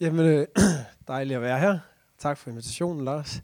Jamen, 0.00 0.26
øh, 0.26 0.46
dejligt 1.08 1.36
at 1.36 1.42
være 1.42 1.58
her. 1.58 1.78
Tak 2.18 2.38
for 2.38 2.50
invitationen, 2.50 3.04
Lars. 3.04 3.42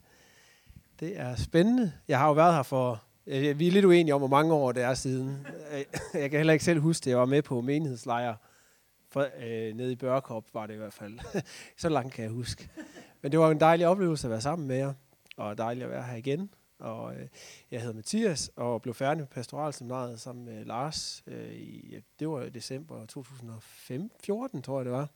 Det 1.01 1.21
er 1.21 1.37
spændende. 1.37 1.93
Jeg 2.09 2.19
har 2.19 2.27
jo 2.27 2.33
været 2.33 2.55
her 2.55 2.63
for... 2.63 3.03
Øh, 3.27 3.59
vi 3.59 3.69
er 3.69 3.73
lidt 3.73 3.85
uenige 3.85 4.15
om, 4.15 4.21
hvor 4.21 4.29
mange 4.29 4.55
år 4.55 4.73
det 4.73 4.83
er 4.83 4.95
siden. 4.95 5.47
Øh, 5.73 5.85
jeg 6.21 6.31
kan 6.31 6.39
heller 6.39 6.53
ikke 6.53 6.65
selv 6.65 6.81
huske, 6.81 7.03
at 7.03 7.11
jeg 7.11 7.19
var 7.19 7.25
med 7.25 7.43
på 7.43 7.61
menighedslejr. 7.61 8.35
For, 9.11 9.21
øh, 9.21 9.75
nede 9.77 9.93
i 9.93 9.97
Børkop 9.97 10.45
var 10.55 10.67
det 10.67 10.75
i 10.75 10.77
hvert 10.77 10.93
fald. 10.93 11.19
Så 11.79 11.89
langt 11.89 12.15
kan 12.15 12.25
jeg 12.25 12.33
huske. 12.33 12.69
Men 13.23 13.33
det 13.33 13.41
var 13.41 13.51
en 13.51 13.61
dejlig 13.61 13.87
oplevelse 13.87 14.27
at 14.27 14.31
være 14.31 14.41
sammen 14.41 14.69
med 14.69 14.77
jer. 14.77 14.93
Og 15.37 15.59
dejligt 15.59 15.85
at 15.85 15.91
være 15.91 16.03
her 16.03 16.17
igen. 16.17 16.51
Og 16.79 17.15
øh, 17.15 17.29
jeg 17.71 17.81
hedder 17.81 17.95
Mathias 17.95 18.51
og 18.57 18.83
blev 18.83 18.95
færdig 18.95 19.19
med 19.19 19.27
pastoralseminaret 19.27 20.21
sammen 20.21 20.45
med 20.45 20.65
Lars. 20.65 21.23
Øh, 21.27 21.53
i, 21.53 21.97
det 22.19 22.29
var 22.29 22.43
i 22.43 22.51
december 22.51 23.07
2014, 23.07 24.63
tror 24.63 24.79
jeg 24.79 24.85
det 24.85 24.93
var. 24.93 25.09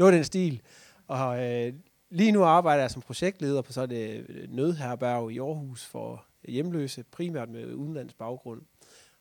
Noget 0.00 0.12
af 0.12 0.16
den 0.16 0.24
stil. 0.24 0.60
Og 1.06 1.44
øh, 1.44 1.72
lige 2.10 2.32
nu 2.32 2.42
arbejder 2.42 2.82
jeg 2.82 2.90
som 2.90 3.02
projektleder 3.02 3.62
på 3.62 3.72
så 3.72 3.86
det 3.86 4.26
øh, 4.28 4.52
nødherberg 4.52 5.32
i 5.32 5.38
Aarhus 5.38 5.84
for 5.84 6.24
hjemløse, 6.48 7.04
primært 7.10 7.48
med 7.48 7.74
udenlands 7.74 8.14
baggrund, 8.14 8.62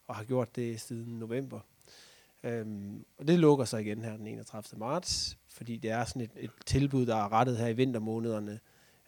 og 0.07 0.15
har 0.15 0.23
gjort 0.23 0.55
det 0.55 0.81
siden 0.81 1.19
november. 1.19 1.59
Øhm, 2.43 3.05
og 3.17 3.27
det 3.27 3.39
lukker 3.39 3.65
sig 3.65 3.81
igen 3.81 4.02
her 4.02 4.17
den 4.17 4.27
31. 4.27 4.79
marts, 4.79 5.38
fordi 5.47 5.77
det 5.77 5.91
er 5.91 6.05
sådan 6.05 6.21
et, 6.21 6.31
et 6.35 6.52
tilbud, 6.65 7.05
der 7.05 7.16
er 7.16 7.31
rettet 7.31 7.57
her 7.57 7.67
i 7.67 7.73
vintermånederne, 7.73 8.59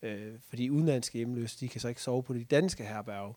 øh, 0.01 0.33
fordi 0.49 0.69
udenlandske 0.69 1.17
hjemløse, 1.17 1.59
de 1.59 1.67
kan 1.67 1.81
så 1.81 1.87
ikke 1.87 2.01
sove 2.01 2.23
på 2.23 2.33
de 2.33 2.43
danske 2.43 2.83
herberg, 2.83 3.35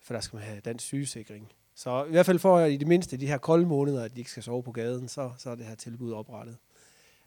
for 0.00 0.14
der 0.14 0.20
skal 0.20 0.36
man 0.36 0.44
have 0.44 0.60
dansk 0.60 0.84
sygesikring. 0.84 1.52
Så 1.74 2.04
i 2.04 2.10
hvert 2.10 2.26
fald 2.26 2.38
for 2.38 2.60
i 2.60 2.76
det 2.76 2.88
mindste 2.88 3.16
de 3.16 3.26
her 3.26 3.38
kolde 3.38 3.66
måneder, 3.66 4.04
at 4.04 4.14
de 4.14 4.20
ikke 4.20 4.30
skal 4.30 4.42
sove 4.42 4.62
på 4.62 4.72
gaden, 4.72 5.08
så, 5.08 5.30
så 5.38 5.50
er 5.50 5.54
det 5.54 5.66
her 5.66 5.74
tilbud 5.74 6.12
oprettet. 6.12 6.56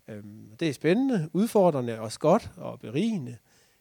Øhm, 0.08 0.50
det 0.60 0.70
er 0.70 0.74
spændende, 0.74 1.30
udfordrende, 1.34 2.00
også 2.00 2.20
godt 2.20 2.52
og 2.58 2.80
berigende. 2.80 3.38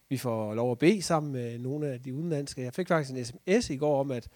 Vi 0.09 0.17
får 0.17 0.55
lov 0.55 0.73
at 0.73 0.79
bede 0.79 1.03
sammen 1.03 1.33
med 1.33 1.59
nogle 1.59 1.89
af 1.89 2.03
de 2.03 2.15
udenlandske. 2.15 2.63
Jeg 2.63 2.75
fik 2.75 2.89
faktisk 2.89 3.11
en 3.11 3.25
sms 3.25 3.71
i 3.71 3.77
går 3.77 4.01
om, 4.01 4.11
at, 4.11 4.29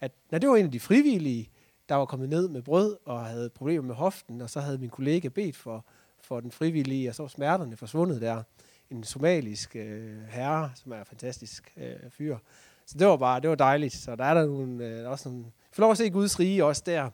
at 0.00 0.12
når 0.30 0.38
det 0.38 0.48
var 0.48 0.56
en 0.56 0.64
af 0.64 0.72
de 0.72 0.80
frivillige, 0.80 1.50
der 1.88 1.94
var 1.94 2.04
kommet 2.04 2.28
ned 2.28 2.48
med 2.48 2.62
brød 2.62 2.96
og 3.04 3.26
havde 3.26 3.50
problemer 3.50 3.82
med 3.82 3.94
hoften, 3.94 4.40
og 4.40 4.50
så 4.50 4.60
havde 4.60 4.78
min 4.78 4.90
kollega 4.90 5.28
bedt 5.28 5.56
for, 5.56 5.84
for 6.22 6.40
den 6.40 6.50
frivillige, 6.50 7.08
og 7.08 7.14
så 7.14 7.22
var 7.22 7.28
smerterne 7.28 7.76
forsvundet 7.76 8.20
der. 8.20 8.42
En 8.90 9.04
somalisk 9.04 9.76
øh, 9.76 10.22
herre, 10.28 10.70
som 10.74 10.92
er 10.92 10.98
en 10.98 11.06
fantastisk 11.06 11.72
øh, 11.76 12.10
fyr. 12.10 12.38
Så 12.86 12.98
det 12.98 13.06
var 13.06 13.16
bare, 13.16 13.40
det 13.40 13.50
var 13.50 13.56
dejligt. 13.56 13.94
Så 13.94 14.16
der 14.16 14.24
er 14.24 14.34
der 14.34 14.46
nogle, 14.46 14.86
øh, 14.86 15.10
også 15.10 15.28
nogle, 15.28 15.44
får 15.72 15.80
lov 15.80 15.90
at 15.90 15.98
se 15.98 16.10
Guds 16.10 16.40
rige 16.40 16.64
også 16.64 16.82
der. 16.86 17.10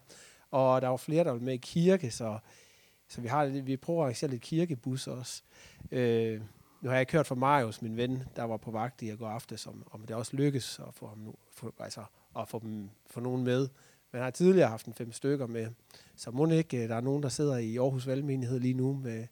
Og 0.50 0.82
der 0.82 0.88
var 0.88 0.96
flere, 0.96 1.24
der 1.24 1.30
var 1.30 1.38
med 1.38 1.54
i 1.54 1.56
kirke, 1.56 2.10
så 2.10 2.38
så 3.10 3.20
vi, 3.20 3.28
har, 3.28 3.46
vi 3.46 3.76
prøver 3.76 4.00
at 4.00 4.04
arrangere 4.04 4.30
lidt 4.30 4.42
kirkebus 4.42 5.06
også. 5.06 5.42
Øh, 5.90 6.40
nu 6.80 6.88
har 6.88 6.96
jeg 6.96 7.00
ikke 7.00 7.12
hørt 7.12 7.26
fra 7.26 7.34
Marius, 7.34 7.82
min 7.82 7.96
ven, 7.96 8.22
der 8.36 8.44
var 8.44 8.56
på 8.56 8.70
vagt 8.70 9.02
i 9.02 9.08
at 9.08 9.18
gå 9.18 9.24
aftes, 9.24 9.66
om, 9.66 9.86
om 9.90 10.06
det 10.06 10.16
også 10.16 10.36
lykkes 10.36 10.78
at 10.78 10.94
få, 10.94 11.06
ham 11.06 11.18
nu, 11.18 11.34
for, 11.52 11.74
altså, 11.78 12.04
at 12.38 12.48
få, 12.48 12.58
dem, 12.58 12.90
få 13.06 13.20
nogen 13.20 13.44
med. 13.44 13.68
Men 14.12 14.22
har 14.22 14.30
tidligere 14.30 14.68
haft 14.68 14.86
en 14.86 14.94
fem 14.94 15.12
stykker 15.12 15.46
med. 15.46 15.68
Så 16.16 16.30
må 16.30 16.50
ikke, 16.50 16.82
øh, 16.82 16.88
der 16.88 16.96
er 16.96 17.00
nogen, 17.00 17.22
der 17.22 17.28
sidder 17.28 17.56
i 17.56 17.76
Aarhus 17.76 18.06
Valgmenighed 18.06 18.60
lige 18.60 18.74
nu 18.74 18.92
med 18.94 19.26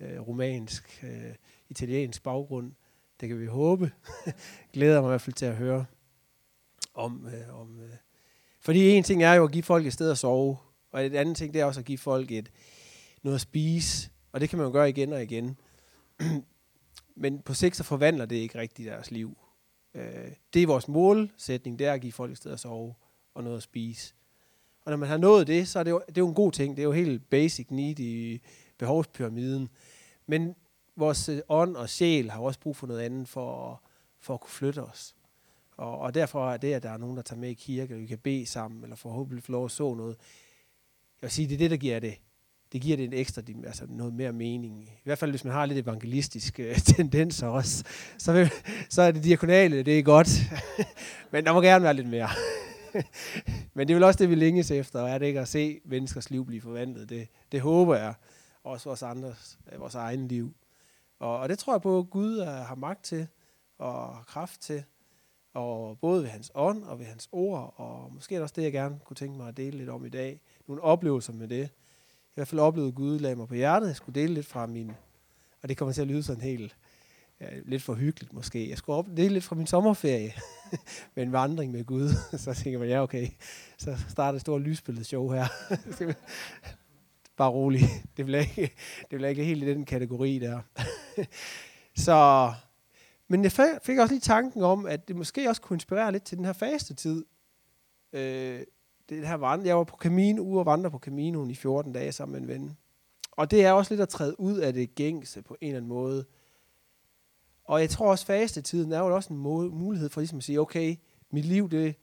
øh, 0.00 0.28
romansk, 0.28 1.04
øh, 1.04 1.34
italiensk 1.68 2.22
baggrund. 2.22 2.72
Det 3.20 3.28
kan 3.28 3.40
vi 3.40 3.46
håbe. 3.46 3.92
Glæder 4.72 5.00
mig 5.00 5.08
i 5.08 5.10
hvert 5.10 5.20
fald 5.20 5.34
til 5.34 5.46
at 5.46 5.56
høre 5.56 5.84
om. 6.94 7.26
Øh, 7.26 7.60
om 7.60 7.80
øh. 7.80 7.96
Fordi 8.60 8.90
en 8.90 9.04
ting 9.04 9.22
er 9.22 9.34
jo 9.34 9.44
at 9.44 9.52
give 9.52 9.62
folk 9.62 9.86
et 9.86 9.92
sted 9.92 10.10
at 10.10 10.18
sove, 10.18 10.56
og 10.90 11.06
et 11.06 11.14
andet 11.14 11.36
ting 11.36 11.54
det 11.54 11.60
er 11.60 11.64
også 11.64 11.80
at 11.80 11.86
give 11.86 11.98
folk 11.98 12.30
et, 12.30 12.50
noget 13.22 13.34
at 13.34 13.40
spise, 13.40 14.10
og 14.32 14.40
det 14.40 14.48
kan 14.48 14.58
man 14.58 14.66
jo 14.66 14.72
gøre 14.72 14.88
igen 14.88 15.12
og 15.12 15.22
igen. 15.22 15.56
Men 17.22 17.38
på 17.38 17.54
sigt 17.54 17.76
så 17.76 17.84
forvandler 17.84 18.26
det 18.26 18.36
ikke 18.36 18.58
rigtigt 18.58 18.88
deres 18.88 19.10
liv. 19.10 19.38
Øh, 19.94 20.32
det 20.54 20.62
er 20.62 20.66
vores 20.66 20.88
målsætning, 20.88 21.78
det 21.78 21.86
er 21.86 21.92
at 21.92 22.00
give 22.00 22.12
folk 22.12 22.32
et 22.32 22.36
sted 22.36 22.52
at 22.52 22.60
sove 22.60 22.94
og 23.34 23.44
noget 23.44 23.56
at 23.56 23.62
spise. 23.62 24.14
Og 24.84 24.90
når 24.90 24.96
man 24.96 25.08
har 25.08 25.16
nået 25.16 25.46
det, 25.46 25.68
så 25.68 25.78
er 25.78 25.82
det 25.82 25.90
jo, 25.90 26.02
det 26.08 26.18
er 26.18 26.22
jo 26.22 26.28
en 26.28 26.34
god 26.34 26.52
ting. 26.52 26.76
Det 26.76 26.82
er 26.82 26.86
jo 26.86 26.92
helt 26.92 27.30
basic 27.30 27.66
need 27.70 27.98
i 27.98 28.40
behovspyramiden. 28.78 29.68
Men 30.26 30.54
vores 30.96 31.28
øh, 31.28 31.40
ånd 31.48 31.76
og 31.76 31.88
sjæl 31.88 32.30
har 32.30 32.40
også 32.40 32.60
brug 32.60 32.76
for 32.76 32.86
noget 32.86 33.00
andet 33.00 33.28
for 33.28 33.72
at, 33.72 33.78
for 34.20 34.34
at 34.34 34.40
kunne 34.40 34.50
flytte 34.50 34.82
os. 34.82 35.14
Og, 35.76 35.98
og 35.98 36.14
derfor 36.14 36.50
er 36.50 36.56
det, 36.56 36.74
at 36.74 36.82
der 36.82 36.90
er 36.90 36.96
nogen, 36.96 37.16
der 37.16 37.22
tager 37.22 37.40
med 37.40 37.50
i 37.50 37.54
kirke, 37.54 37.94
og 37.94 38.00
vi 38.00 38.06
kan 38.06 38.18
bede 38.18 38.46
sammen, 38.46 38.82
eller 38.82 38.96
forhåbentlig 38.96 39.44
få 39.44 39.52
lov 39.52 39.64
at 39.64 39.70
så 39.70 39.94
noget. 39.94 40.16
Jeg 41.20 41.26
vil 41.26 41.30
sige, 41.30 41.48
det 41.48 41.54
er 41.54 41.58
det, 41.58 41.70
der 41.70 41.76
giver 41.76 42.00
det 42.00 42.14
det 42.72 42.80
giver 42.80 42.96
det 42.96 43.04
en 43.04 43.12
ekstra, 43.12 43.42
altså 43.66 43.84
noget 43.88 44.14
mere 44.14 44.32
mening. 44.32 44.82
I 44.82 45.00
hvert 45.04 45.18
fald, 45.18 45.30
hvis 45.30 45.44
man 45.44 45.52
har 45.52 45.66
lidt 45.66 45.78
evangelistiske 45.78 46.62
øh, 46.62 46.76
tendenser 46.96 47.46
også, 47.46 47.84
så, 48.18 48.32
vil, 48.32 48.50
så 48.88 49.02
er 49.02 49.10
det 49.10 49.24
diakonale, 49.24 49.82
det 49.82 49.98
er 49.98 50.02
godt. 50.02 50.28
Men 51.32 51.44
der 51.44 51.52
må 51.52 51.60
gerne 51.60 51.84
være 51.84 51.94
lidt 51.94 52.08
mere. 52.08 52.28
Men 53.74 53.88
det 53.88 53.94
er 53.94 53.96
vel 53.96 54.04
også 54.04 54.18
det, 54.18 54.30
vi 54.30 54.34
længes 54.34 54.70
efter, 54.70 55.00
er 55.00 55.18
det 55.18 55.26
ikke 55.26 55.40
at 55.40 55.48
se 55.48 55.80
menneskers 55.84 56.30
liv 56.30 56.46
blive 56.46 56.60
forvandlet. 56.60 57.08
Det, 57.08 57.28
det 57.52 57.60
håber 57.60 57.96
jeg. 57.96 58.14
Også 58.64 58.88
vores 58.88 59.02
andres, 59.02 59.58
øh, 59.72 59.80
vores 59.80 59.94
egen 59.94 60.28
liv. 60.28 60.54
Og, 61.18 61.38
og 61.38 61.48
det 61.48 61.58
tror 61.58 61.74
jeg 61.74 61.82
på, 61.82 61.98
at 61.98 62.10
Gud 62.10 62.40
øh, 62.40 62.46
har 62.46 62.74
magt 62.74 63.04
til 63.04 63.26
og 63.78 64.16
kraft 64.26 64.60
til. 64.60 64.84
Og 65.54 65.98
både 65.98 66.22
ved 66.22 66.28
hans 66.28 66.50
ånd 66.54 66.84
og 66.84 66.98
ved 66.98 67.06
hans 67.06 67.28
ord. 67.32 67.74
Og 67.76 68.12
måske 68.14 68.34
er 68.34 68.38
det 68.38 68.42
også 68.42 68.54
det, 68.56 68.62
jeg 68.62 68.72
gerne 68.72 68.98
kunne 69.04 69.14
tænke 69.14 69.36
mig 69.36 69.48
at 69.48 69.56
dele 69.56 69.78
lidt 69.78 69.88
om 69.88 70.06
i 70.06 70.08
dag. 70.08 70.40
Nogle 70.68 70.82
oplevelser 70.82 71.32
med 71.32 71.48
det 71.48 71.70
i 72.32 72.34
hvert 72.34 72.48
fald 72.48 72.60
oplevede, 72.60 72.88
at 72.88 72.94
Gud 72.94 73.18
lagde 73.18 73.36
mig 73.36 73.48
på 73.48 73.54
hjertet. 73.54 73.88
Jeg 73.88 73.96
skulle 73.96 74.20
dele 74.20 74.34
lidt 74.34 74.46
fra 74.46 74.66
min, 74.66 74.92
og 75.62 75.68
det 75.68 75.76
kommer 75.76 75.92
til 75.92 76.00
at 76.00 76.06
lyde 76.06 76.22
sådan 76.22 76.42
helt, 76.42 76.76
ja, 77.40 77.46
lidt 77.64 77.82
for 77.82 77.94
hyggeligt 77.94 78.32
måske. 78.32 78.70
Jeg 78.70 78.78
skulle 78.78 78.96
op, 78.96 79.06
dele 79.16 79.28
lidt 79.28 79.44
fra 79.44 79.56
min 79.56 79.66
sommerferie 79.66 80.32
med 81.14 81.22
en 81.22 81.32
vandring 81.32 81.72
med 81.72 81.84
Gud. 81.84 82.08
så 82.44 82.54
tænker 82.54 82.78
man, 82.78 82.88
ja 82.88 83.02
okay, 83.02 83.28
så 83.78 83.96
starter 84.08 84.36
et 84.36 84.40
stort 84.40 84.60
lysbilledshow 84.60 85.30
her. 85.30 85.46
Bare 87.36 87.50
rolig. 87.50 87.82
Det 88.16 88.24
bliver 88.24 88.40
ikke, 88.40 88.72
det 89.00 89.16
bliver 89.16 89.28
ikke 89.28 89.44
helt 89.44 89.62
i 89.62 89.66
den 89.66 89.84
kategori 89.84 90.38
der. 90.38 90.60
så, 91.96 92.52
men 93.28 93.44
jeg 93.44 93.52
fik 93.82 93.98
også 93.98 94.14
lige 94.14 94.20
tanken 94.20 94.62
om, 94.62 94.86
at 94.86 95.08
det 95.08 95.16
måske 95.16 95.48
også 95.48 95.62
kunne 95.62 95.76
inspirere 95.76 96.12
lidt 96.12 96.24
til 96.24 96.38
den 96.38 96.44
her 96.44 96.52
faste 96.52 96.94
tid. 96.94 97.24
Øh, 98.12 98.60
det 99.08 99.28
her 99.28 99.34
vandre. 99.34 99.66
Jeg 99.66 99.76
var 99.76 99.84
på 99.84 99.96
Camino, 99.96 100.42
ude 100.42 100.58
og 100.58 100.66
vandre 100.66 100.90
på 100.90 100.98
Caminoen 100.98 101.50
i 101.50 101.54
14 101.54 101.92
dage 101.92 102.12
sammen 102.12 102.32
med 102.32 102.40
en 102.40 102.48
ven. 102.48 102.76
Og 103.32 103.50
det 103.50 103.64
er 103.64 103.72
også 103.72 103.94
lidt 103.94 104.00
at 104.00 104.08
træde 104.08 104.40
ud 104.40 104.58
af 104.58 104.72
det 104.72 104.94
gængse 104.94 105.42
på 105.42 105.56
en 105.60 105.68
eller 105.68 105.76
anden 105.76 105.88
måde. 105.88 106.24
Og 107.64 107.80
jeg 107.80 107.90
tror 107.90 108.10
også, 108.10 108.26
fastetiden 108.26 108.92
er 108.92 108.98
jo 108.98 109.14
også 109.14 109.32
en 109.32 109.38
mulighed 109.74 110.08
for 110.08 110.20
ligesom 110.20 110.38
at 110.38 110.44
sige, 110.44 110.60
okay, 110.60 110.96
mit 111.30 111.44
liv, 111.44 111.70
det 111.70 111.94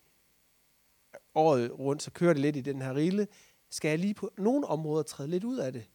året 1.35 1.79
rundt, 1.79 2.03
så 2.03 2.11
kører 2.11 2.33
det 2.33 2.41
lidt 2.41 2.55
i 2.55 2.61
den 2.61 2.81
her 2.81 2.95
rille. 2.95 3.27
Skal 3.69 3.89
jeg 3.89 3.99
lige 3.99 4.13
på 4.13 4.31
nogle 4.37 4.67
områder 4.67 5.03
træde 5.03 5.29
lidt 5.29 5.43
ud 5.43 5.57
af 5.57 5.73
det? 5.73 5.89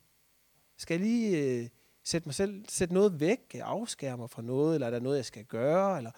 Skal 0.76 0.94
jeg 0.94 1.06
lige 1.06 1.38
øh, 1.38 1.68
sætte 2.04 2.28
mig 2.28 2.34
selv, 2.34 2.64
sætte 2.68 2.94
noget 2.94 3.20
væk, 3.20 3.54
afskære 3.54 4.16
mig 4.16 4.30
fra 4.30 4.42
noget, 4.42 4.74
eller 4.74 4.86
er 4.86 4.90
der 4.90 5.00
noget, 5.00 5.16
jeg 5.16 5.24
skal 5.24 5.44
gøre? 5.44 5.96
Eller, 5.96 6.10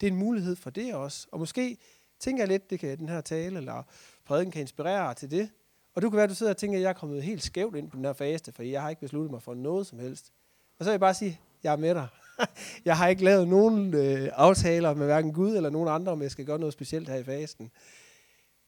det 0.00 0.06
er 0.06 0.10
en 0.10 0.18
mulighed 0.18 0.56
for 0.56 0.70
det 0.70 0.94
også. 0.94 1.26
Og 1.32 1.38
måske 1.38 1.78
tænker 2.24 2.42
jeg 2.42 2.48
lidt, 2.48 2.70
det 2.70 2.80
kan 2.80 2.98
den 2.98 3.08
her 3.08 3.20
tale, 3.20 3.56
eller 3.56 3.82
prædiken 4.24 4.52
kan 4.52 4.60
inspirere 4.60 5.14
til 5.14 5.30
det. 5.30 5.50
Og 5.94 6.02
du 6.02 6.10
kan 6.10 6.16
være, 6.16 6.24
at 6.24 6.30
du 6.30 6.34
sidder 6.34 6.52
og 6.52 6.56
tænker, 6.56 6.78
at 6.78 6.82
jeg 6.82 6.88
er 6.88 6.92
kommet 6.92 7.22
helt 7.22 7.42
skævt 7.42 7.76
ind 7.76 7.90
på 7.90 7.96
den 7.96 8.04
her 8.04 8.12
faste, 8.12 8.52
for 8.52 8.62
jeg 8.62 8.82
har 8.82 8.90
ikke 8.90 9.00
besluttet 9.00 9.30
mig 9.30 9.42
for 9.42 9.54
noget 9.54 9.86
som 9.86 9.98
helst. 9.98 10.32
Og 10.78 10.84
så 10.84 10.90
vil 10.90 10.92
jeg 10.92 11.00
bare 11.00 11.14
sige, 11.14 11.40
jeg 11.62 11.72
er 11.72 11.76
med 11.76 11.94
dig. 11.94 12.08
jeg 12.84 12.96
har 12.96 13.08
ikke 13.08 13.24
lavet 13.24 13.48
nogen 13.48 13.94
øh, 13.94 14.28
aftaler 14.32 14.94
med 14.94 15.06
hverken 15.06 15.32
Gud 15.32 15.56
eller 15.56 15.70
nogen 15.70 15.88
andre, 15.88 16.12
om 16.12 16.22
jeg 16.22 16.30
skal 16.30 16.44
gøre 16.44 16.58
noget 16.58 16.72
specielt 16.72 17.08
her 17.08 17.16
i 17.16 17.24
fasten. 17.24 17.70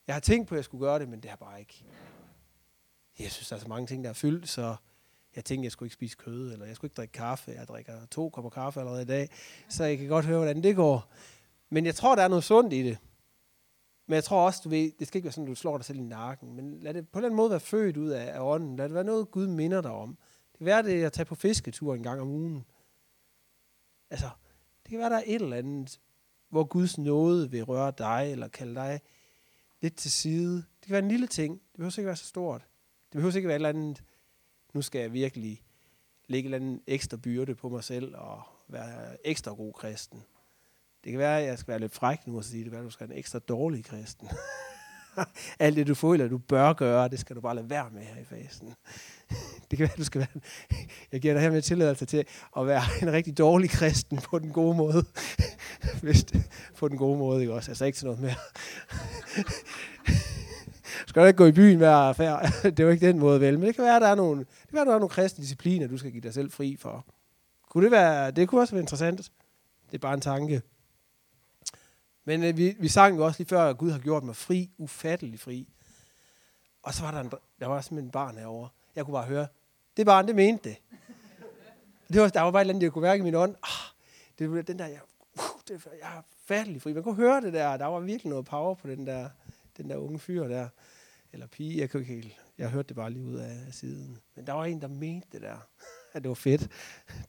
Jeg 0.06 0.14
har 0.14 0.20
tænkt 0.20 0.48
på, 0.48 0.54
at 0.54 0.56
jeg 0.56 0.64
skulle 0.64 0.86
gøre 0.86 0.98
det, 0.98 1.08
men 1.08 1.20
det 1.20 1.30
har 1.30 1.36
bare 1.36 1.60
ikke. 1.60 1.84
Jeg 3.18 3.30
synes, 3.30 3.48
der 3.48 3.56
er 3.56 3.60
så 3.60 3.68
mange 3.68 3.86
ting, 3.86 4.04
der 4.04 4.10
er 4.10 4.14
fyldt, 4.14 4.48
så 4.48 4.76
jeg 5.36 5.44
tænkte, 5.44 5.60
at 5.60 5.64
jeg 5.64 5.72
skulle 5.72 5.86
ikke 5.86 5.94
spise 5.94 6.16
kød, 6.16 6.52
eller 6.52 6.66
jeg 6.66 6.76
skulle 6.76 6.88
ikke 6.88 6.96
drikke 6.96 7.12
kaffe. 7.12 7.50
Jeg 7.50 7.68
drikker 7.68 7.92
to 8.10 8.28
kopper 8.28 8.50
kaffe 8.50 8.80
allerede 8.80 9.02
i 9.02 9.06
dag, 9.06 9.28
så 9.68 9.84
jeg 9.84 9.98
kan 9.98 10.08
godt 10.08 10.24
høre, 10.24 10.36
hvordan 10.36 10.62
det 10.62 10.76
går. 10.76 11.12
Men 11.70 11.86
jeg 11.86 11.94
tror, 11.94 12.14
der 12.14 12.22
er 12.22 12.28
noget 12.28 12.44
sundt 12.44 12.72
i 12.72 12.82
det. 12.82 12.98
Men 14.06 14.14
jeg 14.14 14.24
tror 14.24 14.46
også, 14.46 14.60
du 14.64 14.68
ved, 14.68 14.92
det 14.98 15.06
skal 15.06 15.18
ikke 15.18 15.24
være 15.24 15.32
sådan, 15.32 15.44
at 15.44 15.50
du 15.50 15.54
slår 15.54 15.76
dig 15.76 15.84
selv 15.84 15.98
i 15.98 16.02
nakken, 16.02 16.56
men 16.56 16.80
lad 16.80 16.94
det 16.94 17.08
på 17.08 17.20
den 17.20 17.34
måde 17.34 17.50
være 17.50 17.60
født 17.60 17.96
ud 17.96 18.08
af, 18.08 18.34
af 18.34 18.40
ånden. 18.40 18.76
Lad 18.76 18.84
det 18.84 18.94
være 18.94 19.04
noget, 19.04 19.30
Gud 19.30 19.46
minder 19.46 19.80
dig 19.80 19.90
om. 19.90 20.18
Det 20.52 20.58
kan 20.58 20.66
være, 20.66 20.82
det 20.82 21.04
at 21.04 21.12
tage 21.12 21.26
på 21.26 21.34
fisketur 21.34 21.94
en 21.94 22.02
gang 22.02 22.20
om 22.20 22.28
ugen. 22.28 22.64
Altså, 24.10 24.28
det 24.82 24.90
kan 24.90 24.98
være, 24.98 25.10
der 25.10 25.16
er 25.16 25.22
et 25.26 25.42
eller 25.42 25.56
andet, 25.56 26.00
hvor 26.48 26.64
Guds 26.64 26.98
nåde 26.98 27.50
vil 27.50 27.64
røre 27.64 27.92
dig, 27.98 28.28
eller 28.32 28.48
kalde 28.48 28.74
dig 28.74 29.00
lidt 29.80 29.96
til 29.96 30.10
side. 30.10 30.56
Det 30.56 30.86
kan 30.86 30.92
være 30.92 31.02
en 31.02 31.08
lille 31.08 31.26
ting. 31.26 31.54
Det 31.54 31.76
behøver 31.76 31.98
ikke 31.98 32.06
være 32.06 32.16
så 32.16 32.26
stort. 32.26 32.60
Det 33.12 33.12
behøver 33.12 33.36
ikke 33.36 33.48
være 33.48 33.56
et 33.56 33.58
eller 33.58 33.68
andet, 33.68 34.04
nu 34.74 34.82
skal 34.82 35.00
jeg 35.00 35.12
virkelig 35.12 35.62
lægge 36.26 36.48
en 36.48 36.54
eller 36.54 36.78
ekstra 36.86 37.16
byrde 37.16 37.54
på 37.54 37.68
mig 37.68 37.84
selv, 37.84 38.16
og 38.16 38.42
være 38.68 39.26
ekstra 39.26 39.54
god 39.54 39.72
kristen. 39.72 40.22
Det 41.06 41.12
kan 41.12 41.18
være, 41.18 41.40
at 41.40 41.46
jeg 41.46 41.58
skal 41.58 41.70
være 41.70 41.80
lidt 41.80 41.94
fræk 41.94 42.26
nu 42.26 42.36
og 42.36 42.44
sige, 42.44 42.64
det 42.64 42.64
kan 42.64 42.72
være, 42.72 42.80
at 42.80 42.86
du 42.86 42.90
skal 42.90 43.08
være 43.08 43.14
en 43.14 43.18
ekstra 43.18 43.38
dårlig 43.38 43.84
kristen. 43.84 44.28
Alt 45.58 45.76
det, 45.76 45.86
du 45.86 45.94
føler, 45.94 46.28
du 46.28 46.38
bør 46.38 46.72
gøre, 46.72 47.08
det 47.08 47.18
skal 47.18 47.36
du 47.36 47.40
bare 47.40 47.54
lade 47.54 47.70
være 47.70 47.90
med 47.92 48.02
her 48.02 48.20
i 48.20 48.24
fasen. 48.24 48.74
Det 49.70 49.78
kan 49.78 49.78
være, 49.78 49.96
du 49.98 50.04
skal 50.04 50.18
være... 50.18 50.42
Jeg 51.12 51.20
giver 51.20 51.34
dig 51.34 51.42
her 51.42 51.50
med 51.50 51.62
tilladelse 51.62 52.06
til 52.06 52.24
at 52.56 52.66
være 52.66 52.82
en 53.02 53.12
rigtig 53.12 53.38
dårlig 53.38 53.70
kristen 53.70 54.18
på 54.18 54.38
den 54.38 54.52
gode 54.52 54.76
måde. 54.76 55.04
Hvis 56.02 56.24
det, 56.24 56.42
på 56.78 56.88
den 56.88 56.98
gode 56.98 57.18
måde, 57.18 57.40
ikke 57.40 57.54
også? 57.54 57.70
Altså 57.70 57.84
ikke 57.84 57.96
til 57.98 58.06
noget 58.06 58.20
mere. 58.20 58.36
skal 61.06 61.22
du 61.22 61.26
ikke 61.26 61.36
gå 61.36 61.46
i 61.46 61.52
byen 61.52 61.78
hver 61.78 61.94
affær? 61.94 62.36
Det 62.62 62.80
er 62.80 62.84
jo 62.84 62.90
ikke 62.90 63.06
den 63.06 63.18
måde, 63.18 63.40
vel? 63.40 63.58
Men 63.58 63.66
det 63.66 63.74
kan 63.74 63.84
være, 63.84 64.00
der 64.00 64.08
er 64.08 64.14
nogle, 64.14 64.40
det 64.40 64.68
kan 64.68 64.76
være, 64.76 64.84
der 64.84 64.94
er 64.94 64.98
nogle 64.98 65.08
kristne 65.08 65.42
discipliner, 65.42 65.86
du 65.86 65.98
skal 65.98 66.10
give 66.10 66.22
dig 66.22 66.34
selv 66.34 66.50
fri 66.50 66.76
for. 66.80 67.06
Kunne 67.70 67.84
det 67.84 67.92
være... 67.92 68.30
Det 68.30 68.48
kunne 68.48 68.60
også 68.60 68.74
være 68.74 68.82
interessant. 68.82 69.18
Det 69.90 69.94
er 69.94 69.98
bare 69.98 70.14
en 70.14 70.20
tanke. 70.20 70.62
Men 72.26 72.44
øh, 72.44 72.56
vi, 72.56 72.76
vi 72.78 72.88
sang 72.88 73.16
jo 73.16 73.24
også 73.24 73.40
lige 73.40 73.48
før, 73.48 73.62
at 73.62 73.78
Gud 73.78 73.90
har 73.90 73.98
gjort 73.98 74.24
mig 74.24 74.36
fri, 74.36 74.70
ufattelig 74.78 75.40
fri. 75.40 75.68
Og 76.82 76.94
så 76.94 77.02
var 77.02 77.10
der, 77.10 77.20
en, 77.20 77.30
der 77.60 77.66
var 77.66 77.80
simpelthen 77.80 78.04
en 78.04 78.10
barn 78.10 78.38
herovre. 78.38 78.68
Jeg 78.96 79.04
kunne 79.04 79.12
bare 79.12 79.26
høre, 79.26 79.46
det 79.96 80.06
barn, 80.06 80.26
det 80.26 80.36
mente 80.36 80.68
det. 80.68 80.76
det 82.12 82.20
var, 82.20 82.28
der 82.28 82.40
var 82.40 82.50
bare 82.50 82.62
et 82.62 82.64
eller 82.64 82.74
andet, 82.74 82.82
jeg 82.82 82.92
kunne 82.92 83.02
mærke 83.02 83.20
i 83.20 83.24
min 83.24 83.34
ånd. 83.34 83.54
Ah, 83.62 83.92
det 84.38 84.52
var 84.52 84.62
den 84.62 84.78
der, 84.78 84.86
jeg, 84.86 85.00
uh, 85.34 85.60
det, 85.68 85.86
jeg 86.00 86.16
er 86.16 86.22
fattelig 86.46 86.82
fri. 86.82 86.92
Man 86.92 87.02
kunne 87.02 87.14
høre 87.14 87.40
det 87.40 87.52
der. 87.52 87.76
Der 87.76 87.86
var 87.86 88.00
virkelig 88.00 88.30
noget 88.30 88.44
power 88.44 88.74
på 88.74 88.88
den 88.88 89.06
der, 89.06 89.28
den 89.76 89.90
der 89.90 89.96
unge 89.96 90.18
fyr 90.18 90.48
der. 90.48 90.68
Eller 91.32 91.46
pige, 91.46 91.80
jeg 91.80 91.90
kunne 91.90 92.00
ikke 92.00 92.14
helt. 92.14 92.40
Jeg 92.58 92.70
hørte 92.70 92.88
det 92.88 92.96
bare 92.96 93.10
lige 93.10 93.24
ud 93.24 93.36
af 93.36 93.56
siden. 93.70 94.18
Men 94.34 94.46
der 94.46 94.52
var 94.52 94.64
en, 94.64 94.80
der 94.80 94.88
mente 94.88 95.28
det 95.32 95.42
der. 95.42 95.56
At 96.12 96.22
det 96.22 96.28
var 96.28 96.34
fedt. 96.34 96.68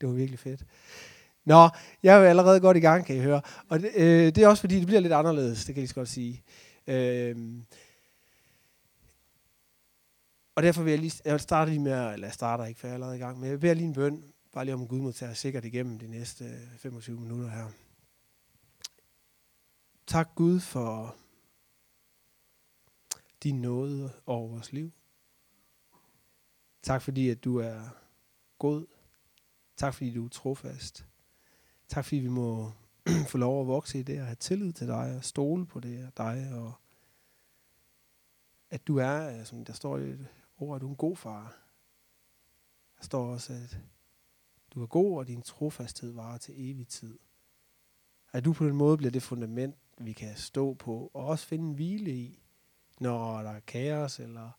Det 0.02 0.10
var 0.10 0.16
virkelig 0.16 0.40
fedt. 0.40 0.66
Nå, 1.48 1.70
jeg 2.04 2.16
er 2.16 2.20
jo 2.20 2.26
allerede 2.26 2.60
godt 2.60 2.78
i 2.78 2.80
gang, 2.80 3.06
kan 3.06 3.16
I 3.16 3.20
høre. 3.20 3.42
Og 3.70 3.80
det, 3.80 3.92
øh, 3.96 4.26
det 4.26 4.38
er 4.38 4.48
også 4.48 4.62
fordi, 4.62 4.80
det 4.80 4.88
bliver 4.88 5.00
lidt 5.00 5.14
anderledes, 5.14 5.66
det 5.66 5.66
kan 5.66 5.76
jeg 5.76 5.82
lige 5.82 5.88
så 5.88 5.96
godt 5.96 6.10
sige. 6.10 6.44
Øh, 6.88 7.36
og 10.56 10.64
derfor 10.64 10.84
vil 10.84 10.92
jeg 10.92 11.00
lige, 11.00 11.22
jeg 11.26 11.34
vil 11.34 11.40
starte 11.40 11.72
lige 11.72 11.82
med, 11.82 12.14
eller 12.14 12.28
jeg 12.28 12.34
starter 12.34 12.66
ikke, 12.66 12.80
for 12.80 12.88
jeg 12.88 12.92
er 12.92 12.96
allerede 12.96 13.18
i 13.18 13.20
gang, 13.20 13.40
men 13.40 13.50
jeg 13.50 13.60
beder 13.60 13.74
lige 13.74 13.88
en 13.88 13.94
bøn, 13.94 14.24
bare 14.54 14.66
lige 14.66 14.76
om 14.76 14.88
Gud 14.88 15.02
må 15.02 15.12
tage 15.12 15.36
sikkert 15.36 15.66
igennem 15.66 16.00
de 16.00 16.08
næste 16.08 16.46
25 16.78 17.20
minutter 17.20 17.50
her. 17.50 17.68
Tak 20.08 20.30
Gud 20.36 20.60
for 20.60 21.16
din 23.44 23.62
nåde 23.62 24.12
over 24.26 24.48
vores 24.48 24.74
liv. 24.74 24.92
Tak 26.84 27.02
fordi, 27.02 27.30
at 27.30 27.44
du 27.44 27.58
er 27.58 27.82
god. 28.60 28.86
Tak 29.78 29.94
fordi, 29.94 30.14
du 30.14 30.26
er 30.26 30.30
trofast. 30.30 31.07
Tak 31.88 32.06
fordi 32.06 32.20
vi 32.20 32.28
må 32.28 32.72
få 33.32 33.38
lov 33.38 33.62
at 33.62 33.68
vokse 33.68 34.00
i 34.00 34.04
det 34.04 34.20
og 34.20 34.26
have 34.26 34.36
tillid 34.36 34.74
til 34.74 34.88
dig 34.88 35.16
og 35.16 35.24
stole 35.24 35.66
på 35.66 35.80
det 35.80 36.06
og 36.06 36.18
dig 36.18 36.52
og 36.54 36.74
at 38.70 38.88
du 38.88 38.98
er, 38.98 39.40
øh, 39.40 39.46
som 39.46 39.66
der 39.66 39.74
står 39.74 39.98
i 39.98 40.10
et 40.10 40.28
ord, 40.58 40.76
at 40.76 40.82
du 40.82 40.86
er 40.86 40.90
en 40.90 40.96
god 40.96 41.16
far. 41.16 41.58
Der 42.98 43.04
står 43.04 43.26
også, 43.26 43.54
at 43.54 43.80
du 44.74 44.84
er 44.84 44.88
god, 44.88 45.18
og 45.18 45.28
din 45.28 45.42
trofasthed 45.42 46.12
varer 46.12 46.38
til 46.38 46.54
evig 46.58 46.88
tid. 46.88 47.20
At 48.34 48.46
du 48.46 48.54
på 48.54 48.66
den 48.66 48.76
måde 48.76 48.98
bliver 48.98 49.12
det 49.12 49.24
fundament, 49.24 49.76
vi 49.98 50.14
kan 50.14 50.36
stå 50.36 50.74
på, 50.74 51.12
og 51.14 51.26
også 51.26 51.48
finde 51.48 51.68
en 51.68 51.74
hvile 51.74 52.12
i, 52.12 52.44
når 53.00 53.42
der 53.42 53.50
er 53.50 53.60
kaos, 53.60 54.20
eller 54.20 54.52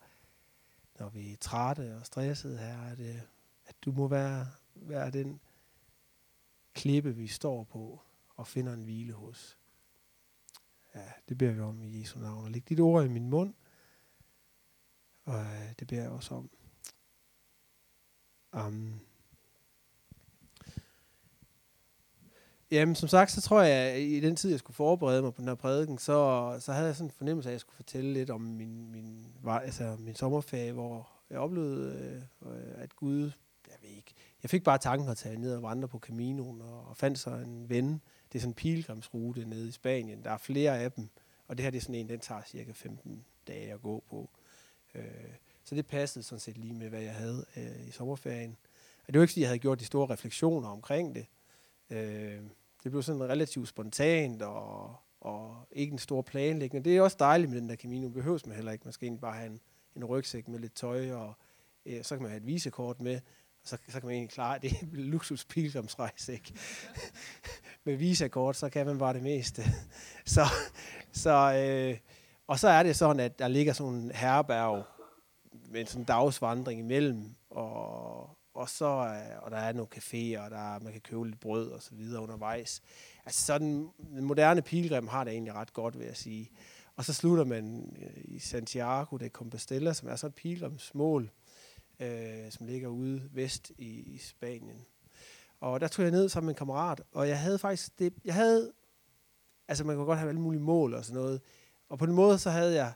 når 0.99 1.09
vi 1.09 1.33
er 1.33 1.37
trætte 1.37 1.97
og 1.97 2.07
stressede 2.07 2.59
her, 2.59 2.83
at, 2.83 3.01
at 3.67 3.77
du 3.85 3.93
må 3.93 4.09
være, 4.09 4.47
være 4.75 5.11
den 5.11 5.41
klippe, 6.79 7.17
vi 7.17 7.27
står 7.27 7.65
på 7.65 8.01
og 8.37 8.47
finder 8.47 8.73
en 8.73 8.83
hvile 8.83 9.13
hos. 9.13 9.59
Ja, 10.95 11.05
det 11.29 11.39
beder 11.39 11.53
vi 11.53 11.61
om 11.61 11.83
i 11.83 12.01
Jesu 12.01 12.19
navn. 12.19 12.45
Og 12.45 12.51
læg 12.51 12.69
dit 12.69 12.81
ord 12.81 13.05
i 13.05 13.09
min 13.09 13.31
mund, 13.31 13.55
og 15.25 15.41
øh, 15.41 15.73
det 15.79 15.89
beder 15.89 16.03
jeg 16.03 16.11
også 16.11 16.35
om. 16.35 16.51
Amen. 18.53 19.01
Jamen, 22.71 22.95
som 22.95 23.09
sagt, 23.09 23.31
så 23.31 23.41
tror 23.41 23.63
jeg, 23.63 23.93
at 23.93 24.01
i 24.01 24.21
den 24.21 24.37
tid, 24.37 24.51
jeg 24.51 24.59
skulle 24.59 24.75
forberede 24.75 25.23
mig 25.23 25.35
på 25.35 25.41
den 25.41 25.49
her 25.49 25.55
prædiken, 25.55 25.99
så, 25.99 26.57
så 26.61 26.73
havde 26.73 26.87
jeg 26.87 26.97
sådan 26.97 27.07
en 27.07 27.11
fornemmelse 27.11 27.49
af, 27.49 27.51
at 27.51 27.55
jeg 27.55 27.61
skulle 27.61 27.77
fortælle 27.77 28.13
lidt 28.13 28.31
om 28.31 28.41
min, 28.41 28.93
min, 28.93 29.27
altså 29.47 29.97
min 29.99 30.15
sommerferie, 30.15 30.73
hvor 30.73 31.11
jeg 31.31 31.39
oplevede, 31.39 32.23
øh, 32.43 32.83
at 32.83 32.97
Gud 32.97 33.31
jeg 34.43 34.51
fik 34.51 34.65
bare 34.65 34.79
tanken 34.79 35.09
at 35.09 35.17
tage 35.17 35.37
ned 35.37 35.57
og 35.57 35.63
vandre 35.63 35.89
på 35.89 35.99
Caminoen, 35.99 36.61
og, 36.61 36.89
og 36.89 36.97
fandt 36.97 37.19
så 37.19 37.31
en 37.31 37.69
ven. 37.69 38.01
Det 38.33 38.39
er 38.39 38.41
sådan 38.41 38.51
en 38.51 38.55
pilgrimsrute 38.55 39.45
nede 39.45 39.69
i 39.69 39.73
Spanien. 39.73 40.25
Der 40.25 40.31
er 40.31 40.39
flere 40.39 40.79
af 40.79 40.93
dem, 40.93 41.09
og 41.49 41.59
det 41.59 41.65
her 41.65 41.71
det 41.71 41.79
er 41.79 41.83
sådan 41.83 41.95
en, 41.95 42.09
den 42.09 42.21
tager 42.21 42.43
cirka 42.47 42.73
15 42.73 43.25
dage 43.49 43.73
at 43.73 43.83
gå 43.83 44.03
på. 44.11 44.31
Øh, 44.95 45.03
så 45.65 45.75
det 45.75 45.87
passede 45.87 46.25
sådan 46.25 46.41
set 46.41 46.59
lige 46.59 46.75
med, 46.75 46.89
hvad 46.89 47.01
jeg 47.01 47.15
havde 47.15 47.45
øh, 47.57 47.89
i 47.89 47.91
sommerferien. 47.91 48.57
Og 49.07 49.13
det 49.13 49.19
var 49.19 49.23
ikke, 49.23 49.33
fordi 49.33 49.41
jeg 49.41 49.49
havde 49.49 49.59
gjort 49.59 49.81
de 49.81 49.85
store 49.85 50.11
refleksioner 50.11 50.69
omkring 50.69 51.15
det. 51.15 51.27
Øh, 51.91 52.43
det 52.85 52.91
blev 52.91 53.03
sådan 53.03 53.23
relativt 53.23 53.69
spontant, 53.69 54.43
og, 54.43 54.97
og 55.21 55.69
ikke 55.73 55.93
en 55.93 55.99
stor 55.99 56.23
planlægning. 56.23 56.85
Det 56.85 56.97
er 56.97 57.03
også 57.03 57.17
dejligt 57.21 57.51
med 57.51 57.61
den 57.61 57.69
der 57.69 57.77
Camino. 57.77 58.09
Behøves 58.09 58.47
man 58.47 58.57
heller 58.57 58.73
ikke. 58.73 58.85
Man 58.85 58.93
skal 58.93 59.07
egentlig 59.07 59.21
bare 59.21 59.37
have 59.37 59.47
en, 59.47 59.61
en 59.97 60.05
rygsæk 60.05 60.49
med 60.49 60.59
lidt 60.59 60.75
tøj, 60.75 61.13
og 61.13 61.35
øh, 61.87 62.05
så 62.05 62.17
kan 62.17 62.23
man 62.23 62.31
have 62.31 62.41
et 62.41 62.47
visekort 62.47 63.01
med 63.01 63.21
så, 63.69 63.77
så 63.89 64.01
kan 64.01 64.07
man 64.07 64.15
egentlig 64.15 64.31
klare 64.31 64.59
det. 64.63 64.73
luksus 65.13 65.45
pilgrimsrejse, 65.45 66.33
ikke? 66.33 66.53
Med 67.85 67.97
visakort, 67.97 68.57
så 68.57 68.69
kan 68.69 68.87
man 68.87 68.99
bare 68.99 69.15
det 69.15 69.23
meste. 69.23 69.63
så, 70.35 70.45
så, 71.13 71.55
øh, 71.55 71.99
og 72.47 72.59
så 72.59 72.69
er 72.69 72.83
det 72.83 72.97
sådan, 72.97 73.21
at 73.21 73.39
der 73.39 73.49
ligger 73.49 73.73
sådan 73.73 73.95
en 73.95 74.11
herberg 74.11 74.85
med 75.71 75.87
sådan 75.87 76.03
en 76.03 76.07
dagsvandring 76.07 76.81
imellem, 76.81 77.35
og, 77.51 78.31
og 78.55 78.69
så 78.69 78.87
øh, 78.87 79.43
og 79.43 79.51
der 79.51 79.57
er 79.57 79.73
nogle 79.73 79.89
caféer, 79.97 80.45
og 80.45 80.51
der, 80.51 80.81
man 80.81 80.93
kan 80.93 81.01
købe 81.01 81.27
lidt 81.27 81.41
brød 81.41 81.71
og 81.71 81.83
så 81.83 81.95
videre 81.95 82.23
undervejs. 82.23 82.83
Altså 83.27 83.47
sådan, 83.47 83.89
den 83.99 84.25
moderne 84.25 84.63
pilgrim 84.63 85.09
har 85.09 85.25
det 85.25 85.33
egentlig 85.33 85.55
ret 85.55 85.73
godt, 85.73 85.99
vil 85.99 86.07
jeg 86.07 86.17
sige. 86.17 86.51
Og 86.97 87.05
så 87.05 87.15
slutter 87.15 87.45
man 87.45 87.97
øh, 88.03 88.25
i 88.25 88.39
Santiago 88.39 89.17
de 89.17 89.29
Compostela, 89.29 89.93
som 89.93 90.09
er 90.09 90.17
så 90.17 90.27
et 90.27 90.35
pilgrimsmål, 90.35 91.31
øh, 92.01 92.51
som 92.51 92.67
ligger 92.67 92.89
ude 92.89 93.29
vest 93.33 93.73
i, 93.79 94.15
i 94.15 94.19
Spanien. 94.19 94.85
Og 95.61 95.81
der 95.81 95.89
tog 95.89 96.03
jeg 96.03 96.13
ned 96.13 96.29
sammen 96.29 96.47
med 96.47 96.55
en 96.55 96.59
kammerat, 96.59 97.03
og 97.13 97.29
jeg 97.29 97.41
havde 97.41 97.59
faktisk 97.59 97.99
det, 97.99 98.15
jeg 98.25 98.35
havde, 98.35 98.73
altså 99.69 99.85
man 99.85 99.97
kan 99.97 100.05
godt 100.05 100.19
have 100.19 100.29
alle 100.29 100.41
mulige 100.41 100.63
mål 100.63 100.95
og 100.95 101.05
sådan 101.05 101.23
noget, 101.23 101.41
og 101.89 101.99
på 101.99 102.07
den 102.07 102.15
måde 102.15 102.39
så 102.39 102.51
havde 102.51 102.75
jeg 102.75 102.93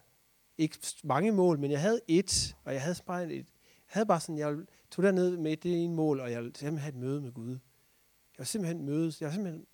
ikke 0.58 0.78
mange 1.04 1.32
mål, 1.32 1.58
men 1.58 1.70
jeg 1.70 1.80
havde 1.80 2.00
et, 2.08 2.56
og 2.64 2.72
jeg 2.72 2.82
havde 2.82 2.96
bare 3.06 3.32
et, 3.32 3.36
jeg 3.36 3.44
havde 3.86 4.06
bare 4.06 4.20
sådan, 4.20 4.38
jeg 4.38 4.56
tog 4.90 5.04
derned 5.04 5.36
med 5.36 5.56
det 5.56 5.84
ene 5.84 5.94
mål, 5.94 6.20
og 6.20 6.30
jeg 6.32 6.42
ville 6.42 6.56
simpelthen 6.56 6.78
have 6.78 6.88
et 6.88 7.00
møde 7.00 7.20
med 7.20 7.32
Gud. 7.32 7.50
Jeg 7.50 8.38
var 8.38 8.44
simpelthen 8.44 8.86
mødes, 8.86 9.20
jeg 9.20 9.26
var 9.26 9.32
simpelthen 9.32 9.66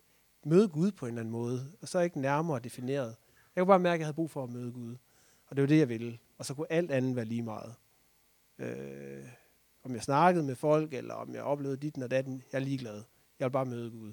møde 0.44 0.68
Gud 0.68 0.92
på 0.92 1.06
en 1.06 1.10
eller 1.10 1.20
anden 1.20 1.32
måde, 1.32 1.72
og 1.80 1.88
så 1.88 2.00
ikke 2.00 2.20
nærmere 2.20 2.58
defineret. 2.58 3.16
Jeg 3.56 3.62
kunne 3.62 3.66
bare 3.66 3.78
mærke, 3.78 3.94
at 3.94 3.98
jeg 3.98 4.06
havde 4.06 4.14
brug 4.14 4.30
for 4.30 4.44
at 4.44 4.50
møde 4.50 4.72
Gud. 4.72 4.96
Og 5.46 5.56
det 5.56 5.62
var 5.62 5.68
det, 5.68 5.78
jeg 5.78 5.88
ville. 5.88 6.18
Og 6.38 6.44
så 6.44 6.54
kunne 6.54 6.72
alt 6.72 6.90
andet 6.90 7.16
være 7.16 7.24
lige 7.24 7.42
meget. 7.42 7.74
Øh, 8.58 9.24
om 9.84 9.94
jeg 9.94 10.02
snakkede 10.02 10.44
med 10.44 10.54
folk, 10.54 10.94
eller 10.94 11.14
om 11.14 11.34
jeg 11.34 11.42
oplevede 11.42 11.76
dit 11.76 12.02
og 12.02 12.10
datten, 12.10 12.42
jeg 12.52 12.58
er 12.58 12.62
ligeglad. 12.62 13.02
Jeg 13.38 13.44
vil 13.44 13.52
bare 13.52 13.66
møde 13.66 13.90
Gud. 13.90 14.12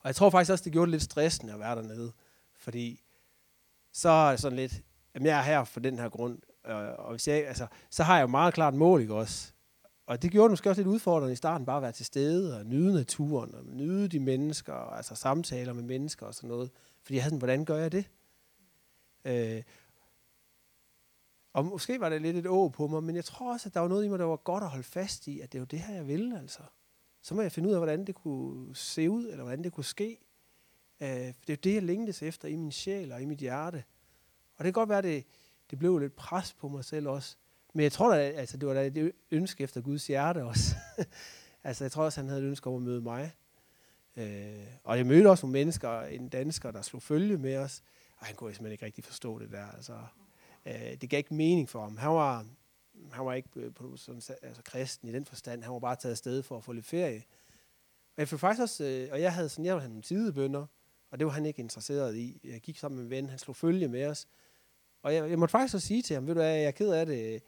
Og 0.00 0.04
jeg 0.04 0.16
tror 0.16 0.30
faktisk 0.30 0.52
også, 0.52 0.64
det 0.64 0.72
gjorde 0.72 0.86
det 0.86 0.92
lidt 0.92 1.02
stressende 1.02 1.52
at 1.52 1.60
være 1.60 1.76
dernede. 1.76 2.12
Fordi 2.54 3.02
så 3.92 4.08
er 4.08 4.30
det 4.30 4.40
sådan 4.40 4.56
lidt, 4.56 4.82
at 5.14 5.22
jeg 5.22 5.38
er 5.38 5.42
her 5.42 5.64
for 5.64 5.80
den 5.80 5.98
her 5.98 6.08
grund. 6.08 6.38
Øh, 6.66 6.88
og 6.98 7.10
hvis 7.10 7.28
jeg, 7.28 7.46
altså, 7.46 7.66
så 7.90 8.02
har 8.02 8.16
jeg 8.16 8.22
jo 8.22 8.26
meget 8.26 8.54
klart 8.54 8.74
mål, 8.74 9.00
ikke 9.00 9.14
også? 9.14 9.52
Og 10.06 10.22
det 10.22 10.30
gjorde 10.30 10.44
det 10.44 10.52
måske 10.52 10.70
også 10.70 10.82
lidt 10.82 10.88
udfordrende 10.88 11.32
i 11.32 11.36
starten, 11.36 11.66
bare 11.66 11.76
at 11.76 11.82
være 11.82 11.92
til 11.92 12.06
stede 12.06 12.58
og 12.58 12.66
nyde 12.66 12.94
naturen, 12.94 13.54
og 13.54 13.64
nyde 13.66 14.08
de 14.08 14.20
mennesker, 14.20 14.74
altså 14.74 15.14
samtaler 15.14 15.72
med 15.72 15.82
mennesker 15.82 16.26
og 16.26 16.34
sådan 16.34 16.48
noget. 16.48 16.70
Fordi 17.02 17.14
jeg 17.14 17.22
havde 17.22 17.30
sådan, 17.30 17.38
hvordan 17.38 17.64
gør 17.64 17.76
jeg 17.76 17.92
det? 17.92 18.10
Øh, 19.24 19.62
og 21.52 21.64
måske 21.64 22.00
var 22.00 22.08
det 22.08 22.22
lidt 22.22 22.36
et 22.36 22.46
å 22.46 22.68
på 22.68 22.86
mig, 22.86 23.02
men 23.02 23.16
jeg 23.16 23.24
tror 23.24 23.52
også, 23.52 23.68
at 23.68 23.74
der 23.74 23.80
var 23.80 23.88
noget 23.88 24.04
i 24.04 24.08
mig, 24.08 24.18
der 24.18 24.24
var 24.24 24.36
godt 24.36 24.64
at 24.64 24.70
holde 24.70 24.84
fast 24.84 25.26
i, 25.26 25.40
at 25.40 25.52
det 25.52 25.60
var 25.60 25.66
det 25.66 25.78
her, 25.78 25.94
jeg 25.94 26.08
ville, 26.08 26.38
altså. 26.38 26.62
Så 27.22 27.34
må 27.34 27.42
jeg 27.42 27.52
finde 27.52 27.68
ud 27.68 27.74
af, 27.74 27.80
hvordan 27.80 28.04
det 28.04 28.14
kunne 28.14 28.76
se 28.76 29.10
ud, 29.10 29.24
eller 29.24 29.42
hvordan 29.42 29.64
det 29.64 29.72
kunne 29.72 29.84
ske. 29.84 30.18
Uh, 31.00 31.06
det 31.06 31.28
er 31.28 31.32
jo 31.52 31.54
det, 31.54 31.74
jeg 31.74 31.82
længtes 31.82 32.22
efter 32.22 32.48
i 32.48 32.56
min 32.56 32.72
sjæl 32.72 33.12
og 33.12 33.22
i 33.22 33.24
mit 33.24 33.38
hjerte. 33.38 33.84
Og 34.56 34.64
det 34.64 34.74
kan 34.74 34.80
godt 34.80 34.88
være, 34.88 34.98
at 34.98 35.04
det, 35.04 35.24
det 35.70 35.78
blev 35.78 35.98
lidt 35.98 36.16
pres 36.16 36.52
på 36.52 36.68
mig 36.68 36.84
selv 36.84 37.08
også. 37.08 37.36
Men 37.74 37.82
jeg 37.82 37.92
tror 37.92 38.14
da, 38.14 38.20
altså, 38.20 38.56
det 38.56 38.68
var 38.68 38.74
da 38.74 38.86
et 38.86 39.12
ønske 39.30 39.64
efter 39.64 39.80
Guds 39.80 40.06
hjerte 40.06 40.44
også. 40.44 40.74
altså, 41.64 41.84
jeg 41.84 41.92
tror 41.92 42.04
også, 42.04 42.20
han 42.20 42.28
havde 42.28 42.42
et 42.42 42.46
ønske 42.46 42.70
om 42.70 42.76
at 42.76 42.82
møde 42.82 43.00
mig. 43.00 43.32
Uh, 44.16 44.22
og 44.84 44.96
jeg 44.96 45.06
mødte 45.06 45.30
også 45.30 45.46
nogle 45.46 45.52
mennesker, 45.52 46.00
en 46.00 46.28
dansker, 46.28 46.70
der 46.70 46.82
slog 46.82 47.02
følge 47.02 47.38
med 47.38 47.56
os. 47.56 47.82
Og 48.16 48.26
han 48.26 48.34
kunne 48.34 48.54
simpelthen 48.54 48.72
ikke 48.72 48.84
rigtig 48.84 49.04
forstå 49.04 49.38
det 49.38 49.50
der. 49.50 49.66
Altså, 49.66 49.92
Øh, 50.70 50.96
det 51.00 51.10
gav 51.10 51.18
ikke 51.18 51.34
mening 51.34 51.68
for 51.68 51.82
ham. 51.82 51.96
Han 51.96 52.10
var, 52.10 52.46
han 53.12 53.26
var 53.26 53.34
ikke 53.34 53.48
øh, 53.56 53.74
på 53.74 53.96
sådan, 53.96 54.22
altså, 54.42 54.62
kristen 54.62 55.08
i 55.08 55.12
den 55.12 55.24
forstand. 55.24 55.62
Han 55.62 55.72
var 55.72 55.78
bare 55.78 55.96
taget 55.96 56.12
afsted 56.12 56.42
for 56.42 56.56
at 56.56 56.64
få 56.64 56.72
lidt 56.72 56.86
ferie. 56.86 57.22
Og 58.16 58.20
jeg 58.20 58.28
fik 58.28 58.38
faktisk 58.38 58.62
også, 58.62 58.84
øh, 58.84 59.08
og 59.12 59.20
jeg 59.20 59.34
havde 59.34 59.48
sådan, 59.48 59.64
jeg 59.64 59.74
havde 59.74 59.88
nogle 59.88 60.02
tidebønder, 60.02 60.66
og 61.10 61.18
det 61.18 61.26
var 61.26 61.32
han 61.32 61.46
ikke 61.46 61.60
interesseret 61.60 62.16
i. 62.16 62.40
Jeg 62.44 62.60
gik 62.60 62.78
sammen 62.78 62.96
med 62.96 63.04
en 63.04 63.10
ven, 63.10 63.30
han 63.30 63.38
slog 63.38 63.56
følge 63.56 63.88
med 63.88 64.06
os. 64.06 64.28
Og 65.02 65.14
jeg, 65.14 65.30
jeg 65.30 65.38
måtte 65.38 65.52
faktisk 65.52 65.74
også 65.74 65.86
sige 65.86 66.02
til 66.02 66.14
ham, 66.14 66.26
ved 66.26 66.34
du 66.34 66.40
hvad, 66.40 66.54
jeg 66.54 66.64
er 66.64 66.70
ked 66.70 66.92
af 66.92 67.06
det. 67.06 67.42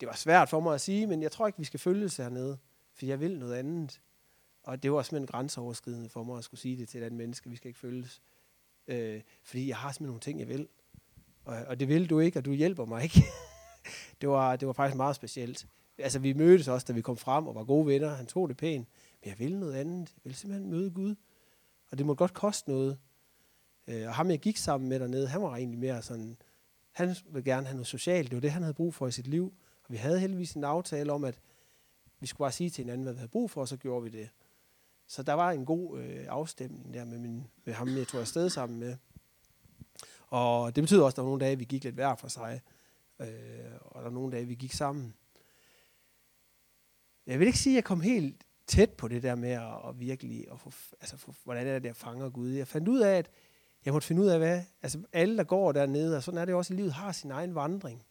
Det 0.00 0.08
var 0.08 0.14
svært 0.14 0.48
for 0.48 0.60
mig 0.60 0.74
at 0.74 0.80
sige, 0.80 1.06
men 1.06 1.22
jeg 1.22 1.32
tror 1.32 1.46
ikke, 1.46 1.58
vi 1.58 1.64
skal 1.64 1.80
følges 1.80 2.16
hernede, 2.16 2.58
for 2.94 3.06
jeg 3.06 3.20
vil 3.20 3.38
noget 3.38 3.54
andet. 3.54 4.00
Og 4.62 4.82
det 4.82 4.92
var 4.92 5.02
simpelthen 5.02 5.26
grænseoverskridende 5.26 6.08
for 6.08 6.22
mig 6.22 6.38
at 6.38 6.44
skulle 6.44 6.60
sige 6.60 6.76
det 6.76 6.88
til 6.88 7.00
et 7.00 7.04
andet 7.04 7.18
menneske, 7.18 7.50
vi 7.50 7.56
skal 7.56 7.68
ikke 7.68 7.78
følges. 7.78 8.22
Øh, 8.86 9.22
fordi 9.42 9.68
jeg 9.68 9.76
har 9.76 9.92
simpelthen 9.92 10.06
nogle 10.06 10.20
ting, 10.20 10.40
jeg 10.40 10.48
vil. 10.48 10.68
Og, 11.46 11.56
og 11.66 11.80
det 11.80 11.88
vil 11.88 12.10
du 12.10 12.20
ikke, 12.20 12.38
og 12.38 12.44
du 12.44 12.52
hjælper 12.52 12.84
mig 12.84 13.02
ikke. 13.02 13.22
det, 14.20 14.28
var, 14.28 14.56
det 14.56 14.66
var 14.66 14.72
faktisk 14.72 14.96
meget 14.96 15.16
specielt. 15.16 15.66
Altså, 15.98 16.18
vi 16.18 16.32
mødtes 16.32 16.68
også, 16.68 16.84
da 16.88 16.92
vi 16.92 17.00
kom 17.00 17.16
frem 17.16 17.46
og 17.46 17.54
var 17.54 17.64
gode 17.64 17.86
venner. 17.86 18.14
Han 18.14 18.26
tog 18.26 18.48
det 18.48 18.56
pænt. 18.56 18.88
Men 19.20 19.30
jeg 19.30 19.38
ville 19.38 19.60
noget 19.60 19.74
andet. 19.74 20.08
Jeg 20.16 20.20
ville 20.24 20.36
simpelthen 20.36 20.70
møde 20.70 20.90
Gud. 20.90 21.14
Og 21.90 21.98
det 21.98 22.06
må 22.06 22.14
godt 22.14 22.32
koste 22.32 22.70
noget. 22.70 22.98
Øh, 23.86 24.08
og 24.08 24.14
ham, 24.14 24.30
jeg 24.30 24.38
gik 24.38 24.56
sammen 24.56 24.88
med 24.88 25.00
dernede, 25.00 25.28
han 25.28 25.42
var 25.42 25.56
egentlig 25.56 25.78
mere 25.78 26.02
sådan... 26.02 26.36
Han 26.92 27.16
ville 27.30 27.50
gerne 27.50 27.66
have 27.66 27.74
noget 27.74 27.86
socialt. 27.86 28.30
Det 28.30 28.36
var 28.36 28.40
det, 28.40 28.50
han 28.50 28.62
havde 28.62 28.74
brug 28.74 28.94
for 28.94 29.06
i 29.06 29.12
sit 29.12 29.26
liv. 29.26 29.54
Og 29.84 29.92
vi 29.92 29.96
havde 29.96 30.20
heldigvis 30.20 30.52
en 30.52 30.64
aftale 30.64 31.12
om, 31.12 31.24
at 31.24 31.38
vi 32.20 32.26
skulle 32.26 32.44
bare 32.44 32.52
sige 32.52 32.70
til 32.70 32.84
hinanden, 32.84 33.02
hvad 33.02 33.12
vi 33.12 33.18
havde 33.18 33.30
brug 33.30 33.50
for, 33.50 33.60
og 33.60 33.68
så 33.68 33.76
gjorde 33.76 34.04
vi 34.04 34.08
det. 34.08 34.28
Så 35.06 35.22
der 35.22 35.32
var 35.32 35.50
en 35.50 35.64
god 35.64 35.98
øh, 35.98 36.26
afstemning 36.28 36.94
der 36.94 37.04
med, 37.04 37.18
min, 37.18 37.46
med 37.64 37.74
ham, 37.74 37.88
jeg 37.88 38.08
tog 38.08 38.20
afsted 38.20 38.50
sammen 38.50 38.78
med. 38.78 38.96
Og 40.26 40.76
det 40.76 40.82
betyder 40.82 41.04
også, 41.04 41.14
at 41.14 41.16
der 41.16 41.22
var 41.22 41.28
nogle 41.28 41.44
dage, 41.44 41.58
vi 41.58 41.64
gik 41.64 41.84
lidt 41.84 41.94
hver 41.94 42.14
for 42.14 42.28
sig. 42.28 42.60
Øh, 43.20 43.26
og 43.80 44.02
der 44.02 44.02
var 44.02 44.10
nogle 44.10 44.32
dage, 44.32 44.46
vi 44.46 44.54
gik 44.54 44.72
sammen. 44.72 45.14
Jeg 47.26 47.38
vil 47.38 47.46
ikke 47.46 47.58
sige, 47.58 47.74
at 47.74 47.76
jeg 47.76 47.84
kom 47.84 48.00
helt 48.00 48.46
tæt 48.66 48.90
på 48.90 49.08
det 49.08 49.22
der 49.22 49.34
med 49.34 49.50
at, 49.50 49.88
at 49.88 50.00
virkelig, 50.00 50.46
at 50.52 50.60
få, 50.60 50.72
altså 51.00 51.16
få, 51.16 51.34
hvordan 51.44 51.66
er 51.66 51.78
det, 51.78 51.88
jeg 51.88 51.96
fanger 51.96 52.30
Gud. 52.30 52.48
Jeg 52.48 52.68
fandt 52.68 52.88
ud 52.88 53.00
af, 53.00 53.18
at 53.18 53.30
jeg 53.84 53.92
måtte 53.92 54.06
finde 54.06 54.22
ud 54.22 54.26
af, 54.26 54.38
hvad, 54.38 54.62
altså 54.82 55.02
alle, 55.12 55.36
der 55.36 55.44
går 55.44 55.72
dernede, 55.72 56.16
og 56.16 56.22
sådan 56.22 56.38
er 56.40 56.44
det 56.44 56.54
også 56.54 56.74
i 56.74 56.76
livet, 56.76 56.92
har 56.92 57.12
sin 57.12 57.30
egen 57.30 57.54
vandring. 57.54 58.02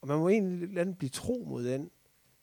Og 0.00 0.08
man 0.08 0.18
må 0.18 0.28
egentlig 0.28 0.98
blive 0.98 1.10
tro 1.10 1.44
mod 1.46 1.64
den. 1.64 1.90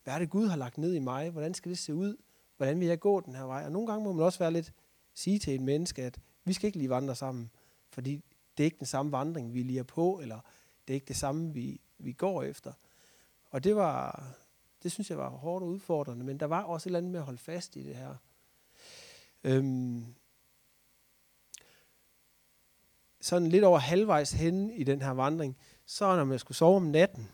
Hvad 0.03 0.13
er 0.13 0.19
det, 0.19 0.29
Gud 0.29 0.47
har 0.47 0.57
lagt 0.57 0.77
ned 0.77 0.93
i 0.93 0.99
mig? 0.99 1.29
Hvordan 1.29 1.53
skal 1.53 1.69
det 1.69 1.77
se 1.77 1.93
ud? 1.93 2.15
Hvordan 2.57 2.79
vil 2.79 2.87
jeg 2.87 2.99
gå 2.99 3.19
den 3.19 3.35
her 3.35 3.43
vej? 3.43 3.65
Og 3.65 3.71
nogle 3.71 3.87
gange 3.87 4.03
må 4.03 4.13
man 4.13 4.25
også 4.25 4.39
være 4.39 4.51
lidt 4.51 4.73
sige 5.13 5.39
til 5.39 5.55
en 5.55 5.65
menneske, 5.65 6.03
at 6.03 6.19
vi 6.45 6.53
skal 6.53 6.67
ikke 6.67 6.77
lige 6.77 6.89
vandre 6.89 7.15
sammen, 7.15 7.49
fordi 7.89 8.23
det 8.57 8.63
er 8.63 8.65
ikke 8.65 8.79
den 8.79 8.87
samme 8.87 9.11
vandring, 9.11 9.53
vi 9.53 9.63
lige 9.63 9.79
er 9.79 9.83
på, 9.83 10.19
eller 10.21 10.39
det 10.87 10.93
er 10.93 10.95
ikke 10.95 11.07
det 11.07 11.15
samme, 11.15 11.53
vi, 11.53 11.81
vi 11.97 12.11
går 12.11 12.43
efter. 12.43 12.73
Og 13.49 13.63
det 13.63 13.75
var, 13.75 14.23
det 14.83 14.91
synes 14.91 15.09
jeg 15.09 15.17
var 15.17 15.29
hårdt 15.29 15.63
og 15.63 15.69
udfordrende, 15.69 16.25
men 16.25 16.39
der 16.39 16.45
var 16.45 16.63
også 16.63 16.83
et 16.83 16.89
eller 16.89 16.97
andet 16.97 17.11
med 17.11 17.19
at 17.19 17.25
holde 17.25 17.39
fast 17.39 17.75
i 17.75 17.83
det 17.83 17.95
her. 17.95 18.15
Øhm, 19.43 20.05
sådan 23.21 23.49
lidt 23.49 23.63
over 23.63 23.79
halvvejs 23.79 24.31
henne 24.31 24.75
i 24.75 24.83
den 24.83 25.01
her 25.01 25.11
vandring, 25.11 25.57
så 25.85 26.15
når 26.15 26.31
jeg 26.31 26.39
skulle 26.39 26.57
sove 26.57 26.75
om 26.75 26.83
natten, 26.83 27.29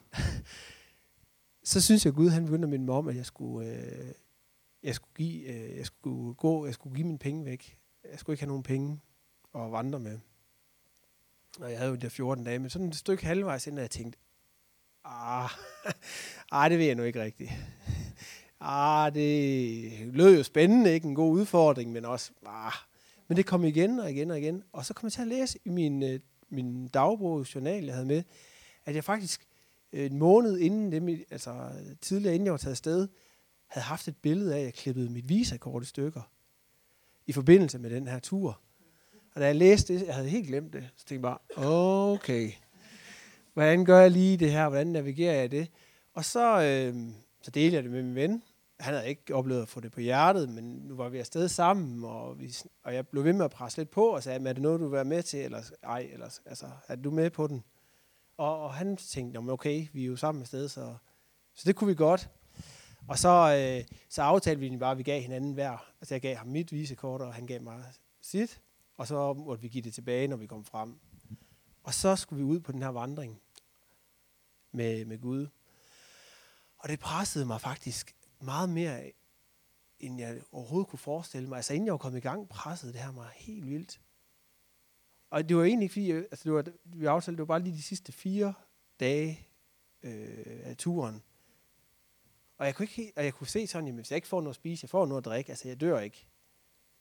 så 1.64 1.82
synes 1.82 2.06
jeg, 2.06 2.12
at 2.12 2.16
Gud 2.16 2.30
han 2.30 2.46
begyndte 2.46 2.66
at 2.66 2.70
minde 2.70 2.86
mig 2.86 2.96
om, 2.96 3.08
at 3.08 3.16
jeg 3.16 3.26
skulle, 3.26 3.70
øh, 3.70 4.14
jeg 4.84 4.96
skulle, 4.96 5.14
give, 5.16 5.44
øh, 5.44 5.78
jeg 5.78 5.86
skulle 5.86 6.34
gå, 6.34 6.66
jeg 6.66 6.74
skulle 6.74 6.96
give 6.96 7.08
mine 7.08 7.20
penge 7.20 7.46
væk. 7.46 7.78
Jeg 8.12 8.20
skulle 8.20 8.34
ikke 8.34 8.42
have 8.42 8.48
nogen 8.48 8.64
penge 8.64 9.00
at 9.56 9.72
vandre 9.72 10.00
med. 10.00 10.20
Og 11.60 11.72
jeg 11.72 11.78
havde 11.78 11.90
jo 11.90 11.96
de 11.96 12.10
14 12.10 12.44
dage, 12.44 12.60
men 12.60 12.70
sådan 12.70 12.88
et 12.88 12.96
stykke 12.96 13.26
halvvejs 13.26 13.68
inden, 13.68 13.82
jeg 13.82 13.92
tænkte, 13.92 14.20
ah, 15.06 15.50
ah, 16.52 16.70
det 16.70 16.80
ved 16.80 16.86
jeg 16.86 16.96
nu 16.96 17.04
ikke 17.04 17.22
rigtigt. 17.22 17.52
Ah, 18.66 19.14
det 19.14 20.16
lød 20.16 20.38
jo 20.38 20.44
spændende, 20.44 20.94
ikke? 20.94 21.08
En 21.08 21.16
god 21.16 21.32
udfordring, 21.32 21.92
men 21.92 22.06
også, 22.06 22.32
ah. 22.46 22.74
Men 23.28 23.38
det 23.38 23.46
kom 23.46 23.64
igen 23.64 24.00
og 24.00 24.12
igen 24.12 24.32
og 24.32 24.40
igen. 24.40 24.64
Og 24.72 24.86
så 24.86 24.94
kom 24.94 25.08
jeg 25.08 25.12
til 25.12 25.22
at 25.22 25.28
læse 25.28 25.60
i 25.66 25.70
min, 25.70 26.04
øh, 26.04 26.20
min 26.50 26.88
dagbog, 26.88 27.56
journal, 27.56 27.86
jeg 27.86 27.94
havde 27.94 28.08
med, 28.08 28.24
at 28.86 28.96
jeg 28.96 29.04
faktisk 29.04 29.48
øh, 29.94 30.06
en 30.06 30.18
måned 30.18 30.58
inden 30.58 30.92
det, 30.92 31.26
altså 31.32 31.72
tidligere 32.02 32.36
inden 32.36 32.46
jeg 32.46 32.52
var 32.52 32.58
taget 32.58 32.74
afsted, 32.74 33.08
havde 33.68 33.86
haft 33.86 34.08
et 34.08 34.18
billede 34.18 34.56
af, 34.56 34.60
at 34.60 34.66
jeg 34.66 34.74
klippede 34.74 35.10
mit 35.10 35.30
visakort 35.30 35.84
i 35.84 35.86
stykker 35.86 36.22
i 37.28 37.32
forbindelse 37.32 37.80
med 37.80 37.90
den 37.90 38.08
her 38.08 38.20
tur. 38.20 38.62
Og 39.36 39.42
da 39.42 39.46
jeg 39.46 39.56
læste 39.56 39.94
det, 39.94 40.08
jeg 40.08 40.16
havde 40.16 40.30
helt 40.30 40.48
glemt 40.48 40.74
det, 40.74 40.90
så 40.96 41.06
tænkte 41.06 41.30
jeg 41.30 41.38
bare, 41.56 42.14
okay, 42.14 42.52
hvordan 43.54 43.86
gør 43.86 44.00
jeg 44.00 44.12
lige 44.12 44.38
det 44.38 44.52
her, 44.52 44.70
hvordan 44.70 44.88
navigerer 44.88 45.34
jeg 45.34 45.52
det? 45.52 45.68
Og 46.14 46.26
så, 46.26 46.62
øh, 46.62 47.10
så 47.42 47.52
delte 47.52 47.76
jeg 47.76 47.84
det 47.84 47.92
med 47.92 48.04
min 48.04 48.16
ven. 48.16 48.44
Han 48.80 48.94
havde 48.94 49.10
ikke 49.10 49.36
oplevet 49.36 49.62
at 49.62 49.68
få 49.68 49.80
det 49.80 49.92
på 49.92 50.00
hjertet, 50.00 50.50
men 50.50 50.64
nu 50.64 50.96
var 50.96 51.10
vi 51.10 51.20
afsted 51.20 51.48
sammen, 51.48 52.04
og, 52.04 52.40
vi, 52.40 52.56
og 52.84 52.94
jeg 52.96 53.08
blev 53.08 53.24
ved 53.24 53.34
med 53.34 53.46
at 53.46 53.52
presse 53.52 53.78
lidt 53.78 53.90
på 53.90 54.08
og 54.08 54.24
sagde, 54.24 54.50
er 54.50 54.54
det 54.54 54.62
noget, 54.62 54.80
du 54.80 54.86
vil 54.86 54.92
være 54.92 55.06
med 55.06 55.24
til, 55.24 55.40
eller 55.40 55.62
ej, 55.84 56.10
eller, 56.14 56.40
altså, 56.46 56.66
er 56.88 56.96
du 56.96 57.12
med 57.12 57.30
på 57.30 57.48
den? 57.48 57.64
Og, 58.38 58.62
og 58.62 58.74
han 58.74 58.98
tænkte, 58.98 59.38
okay, 59.38 59.88
vi 59.94 60.04
er 60.04 60.08
jo 60.08 60.16
sammen 60.16 60.42
afsted, 60.42 60.70
så, 60.70 60.96
så 61.54 61.64
det 61.66 61.76
kunne 61.76 61.88
vi 61.88 61.96
godt. 61.96 62.30
Og 63.08 63.20
så, 63.20 63.56
øh, 63.58 63.98
så 64.10 64.22
aftalte 64.22 64.60
vi 64.60 64.78
bare, 64.78 64.92
at 64.92 64.98
vi 64.98 65.04
gav 65.04 65.22
hinanden 65.22 65.54
hver. 65.54 65.86
Altså 66.02 66.14
jeg 66.14 66.22
gav 66.22 66.36
ham 66.36 66.48
mit 66.48 66.72
visekort, 66.72 67.22
og 67.22 67.34
han 67.34 67.48
gav 67.48 67.62
mig 67.62 67.84
sit. 68.22 68.62
Og 68.98 69.08
så 69.08 69.34
måtte 69.34 69.62
vi 69.62 69.68
give 69.68 69.84
det 69.84 69.94
tilbage, 69.94 70.28
når 70.28 70.38
vi 70.38 70.48
kom 70.48 70.66
frem. 70.66 71.00
Og 71.84 71.94
så 71.94 72.16
skulle 72.16 72.46
vi 72.46 72.52
ud 72.52 72.60
på 72.60 72.72
den 72.72 72.82
her 72.82 72.90
vandring 72.90 73.42
med, 74.72 75.06
med 75.06 75.20
Gud. 75.22 75.48
Og 76.78 76.90
det 76.90 77.00
pressede 77.00 77.46
mig 77.46 77.62
faktisk 77.62 78.16
meget 78.42 78.70
mere, 78.70 79.12
end 80.00 80.20
jeg 80.20 80.42
overhovedet 80.52 80.90
kunne 80.90 81.00
forestille 81.00 81.50
mig. 81.50 81.56
Altså 81.56 81.74
inden 81.74 81.86
jeg 81.86 81.94
var 81.94 81.98
kommet 81.98 82.20
i 82.20 82.22
gang, 82.22 82.50
pressede 82.50 82.94
det 82.94 83.02
her 83.02 83.12
mig 83.12 83.30
helt 83.36 83.68
vildt. 83.68 84.02
Og 85.30 85.50
det 85.50 85.58
var 85.58 85.64
egentlig 85.64 85.84
ikke 85.84 85.94
fordi, 85.94 86.12
altså 86.12 86.44
det 86.44 86.54
var, 86.54 86.66
vi 86.84 87.06
aftalte, 87.06 87.38
det 87.38 87.40
var 87.40 87.46
bare 87.46 87.64
lige 87.64 87.76
de 87.76 87.82
sidste 87.82 88.12
fire 88.12 88.54
dage 89.00 89.48
øh, 90.04 90.60
af 90.64 90.78
turen. 90.78 91.24
Og 92.58 92.66
jeg 92.66 92.76
kunne, 92.76 92.88
ikke, 92.98 93.14
og 93.16 93.26
jeg 93.26 93.34
kunne 93.34 93.48
se 93.48 93.68
sådan, 93.68 93.88
at 93.88 93.94
hvis 93.94 94.12
jeg 94.12 94.16
ikke 94.16 94.28
får 94.28 94.42
noget 94.42 94.52
at 94.52 94.56
spise, 94.56 94.84
jeg 94.84 94.90
får 94.90 95.06
noget 95.06 95.22
at 95.22 95.26
drikke, 95.26 95.50
altså 95.50 95.68
jeg 95.68 95.82
dør 95.82 96.00
ikke. 96.00 96.28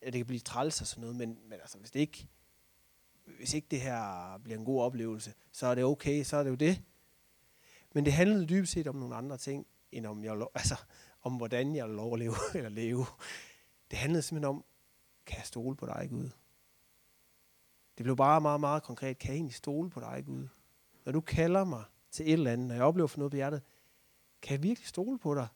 Det 0.05 0.13
kan 0.13 0.27
blive 0.27 0.41
træls 0.41 0.81
og 0.81 0.87
sådan 0.87 1.01
noget, 1.01 1.17
men, 1.17 1.39
men 1.45 1.61
altså, 1.61 1.79
hvis 1.79 1.91
det 1.91 2.01
ikke, 2.01 2.29
hvis 3.25 3.55
ikke 3.55 3.67
det 3.71 3.81
her 3.81 4.39
bliver 4.45 4.59
en 4.59 4.65
god 4.65 4.83
oplevelse, 4.83 5.35
så 5.53 5.67
er 5.67 5.75
det 5.75 5.85
okay, 5.85 6.25
så 6.25 6.37
er 6.37 6.43
det 6.43 6.51
jo 6.51 6.55
det. 6.55 6.83
Men 7.95 8.05
det 8.05 8.13
handlede 8.13 8.47
dybest 8.47 8.73
set 8.73 8.87
om 8.87 8.97
nogle 8.97 9.15
andre 9.15 9.37
ting, 9.37 9.67
end 9.93 10.07
om, 10.07 10.25
jeg, 10.25 10.47
altså, 10.55 10.77
om 11.23 11.37
hvordan 11.37 11.77
jeg 11.77 11.89
lov 11.89 12.13
at 12.13 12.19
leve 12.19 12.35
eller 12.55 12.69
leve. 12.69 13.07
Det 13.91 13.99
handlede 13.99 14.23
simpelthen 14.23 14.49
om, 14.49 14.65
kan 15.27 15.39
jeg 15.39 15.47
stole 15.47 15.77
på 15.77 15.87
dig, 15.87 16.07
Gud? 16.11 16.31
Det 17.99 18.05
blev 18.05 18.17
bare 18.17 18.41
meget, 18.41 18.61
meget 18.61 18.83
konkret. 18.83 19.19
Kan 19.19 19.31
jeg 19.31 19.37
egentlig 19.37 19.55
stole 19.55 19.91
på 19.91 20.01
dig, 20.01 20.23
Gud? 20.27 20.49
Når 21.05 21.13
du 21.13 21.21
kalder 21.21 21.65
mig 21.65 21.85
til 22.11 22.27
et 22.27 22.33
eller 22.33 22.53
andet, 22.53 22.69
når 22.69 22.75
jeg 22.75 22.85
oplever 22.85 23.07
for 23.09 23.19
noget 23.19 23.31
på 23.31 23.37
hjertet, 23.37 23.63
kan 24.43 24.55
jeg 24.55 24.63
virkelig 24.63 24.89
stole 24.89 25.19
på 25.19 25.35
dig? 25.35 25.49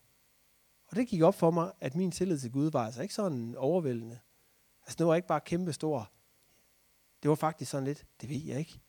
Og 0.87 0.97
det 0.97 1.09
gik 1.09 1.23
op 1.23 1.35
for 1.35 1.51
mig, 1.51 1.73
at 1.81 1.95
min 1.95 2.11
tillid 2.11 2.39
til 2.39 2.53
Gud 2.53 2.71
var 2.71 2.87
altså 2.87 3.03
ikke 3.03 3.15
sådan 3.15 3.55
overvældende. 3.57 4.19
Altså 4.87 4.97
det 4.99 5.07
var 5.07 5.15
ikke 5.15 5.29
bare 5.29 5.41
kæmpe 5.41 5.73
stor. 5.73 6.11
Det 7.23 7.29
var 7.29 7.35
faktisk 7.35 7.71
sådan 7.71 7.85
lidt, 7.85 8.07
det 8.21 8.29
ved 8.29 8.41
jeg 8.45 8.59
ikke. 8.59 8.81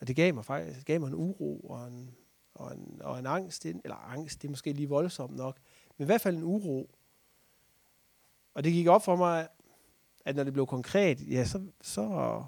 Og 0.00 0.06
det 0.06 0.16
gav 0.16 0.34
mig 0.34 0.44
faktisk 0.44 0.78
det 0.78 0.86
gav 0.86 1.00
mig 1.00 1.08
en 1.08 1.14
uro 1.14 1.60
og 1.60 1.88
en, 1.88 2.16
og 2.54 2.72
en, 2.72 3.02
og 3.02 3.18
en 3.18 3.26
angst. 3.26 3.66
Eller 3.66 3.96
angst, 3.96 4.42
det 4.42 4.48
er 4.48 4.50
måske 4.50 4.72
lige 4.72 4.88
voldsomt 4.88 5.36
nok. 5.36 5.58
Men 5.96 6.04
i 6.04 6.06
hvert 6.06 6.20
fald 6.20 6.36
en 6.36 6.42
uro. 6.42 6.90
Og 8.54 8.64
det 8.64 8.72
gik 8.72 8.86
op 8.86 9.04
for 9.04 9.16
mig, 9.16 9.48
at 10.24 10.36
når 10.36 10.44
det 10.44 10.52
blev 10.52 10.66
konkret, 10.66 11.30
ja, 11.30 11.44
så, 11.44 11.66
så, 11.80 12.44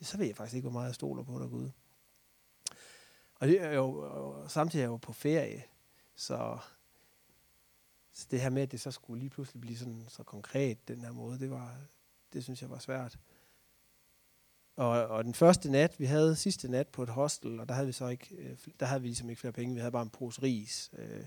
så 0.00 0.18
ved 0.18 0.26
jeg 0.26 0.36
faktisk 0.36 0.54
ikke, 0.54 0.68
hvor 0.68 0.72
meget 0.72 0.86
jeg 0.86 0.94
stoler 0.94 1.22
på 1.22 1.38
dig, 1.38 1.50
Gud. 1.50 1.70
Og 3.34 3.48
det 3.48 3.62
er 3.62 3.72
jo, 3.72 3.98
og 3.98 4.50
samtidig 4.50 4.82
er 4.82 4.84
jeg 4.84 4.92
jo 4.92 4.96
på 4.96 5.12
ferie, 5.12 5.64
så, 6.14 6.58
så 8.14 8.26
det 8.30 8.40
her 8.40 8.50
med, 8.50 8.62
at 8.62 8.72
det 8.72 8.80
så 8.80 8.90
skulle 8.90 9.20
lige 9.20 9.30
pludselig 9.30 9.60
blive 9.60 9.76
sådan 9.76 10.04
så 10.08 10.22
konkret 10.22 10.88
den 10.88 11.00
her 11.00 11.12
måde, 11.12 11.38
det 11.38 11.50
var, 11.50 11.76
det 12.32 12.44
synes 12.44 12.62
jeg 12.62 12.70
var 12.70 12.78
svært. 12.78 13.18
Og, 14.76 15.06
og 15.06 15.24
den 15.24 15.34
første 15.34 15.70
nat, 15.70 16.00
vi 16.00 16.04
havde 16.04 16.36
sidste 16.36 16.68
nat 16.68 16.88
på 16.88 17.02
et 17.02 17.08
hostel, 17.08 17.60
og 17.60 17.68
der 17.68 17.74
havde 17.74 17.86
vi 17.86 17.92
så 17.92 18.08
ikke, 18.08 18.36
øh, 18.36 18.56
der 18.80 18.86
havde 18.86 19.02
vi 19.02 19.08
ligesom 19.08 19.30
ikke 19.30 19.40
flere 19.40 19.52
penge, 19.52 19.74
vi 19.74 19.80
havde 19.80 19.92
bare 19.92 20.02
en 20.02 20.10
pose 20.10 20.42
ris, 20.42 20.90
øh, 20.98 21.24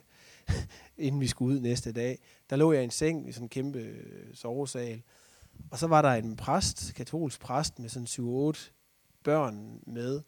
inden 1.06 1.22
vi 1.22 1.28
skulle 1.28 1.56
ud 1.56 1.60
næste 1.60 1.92
dag. 1.92 2.20
Der 2.50 2.56
lå 2.56 2.72
jeg 2.72 2.82
i 2.82 2.84
en 2.84 2.92
seng 2.92 3.30
i 3.30 3.32
sådan 3.32 3.46
en 3.46 3.50
kæmpe 3.50 3.80
øh, 3.80 4.36
sovesal, 4.36 5.02
og 5.72 5.80
så 5.80 5.88
var 5.88 6.02
der 6.02 6.14
en 6.14 6.36
præst, 6.36 6.94
katolsk 6.96 7.42
præst 7.42 7.80
med 7.80 7.90
sådan 7.90 8.54
7-8 8.56 8.72
børn 9.24 9.80
med, 9.86 10.22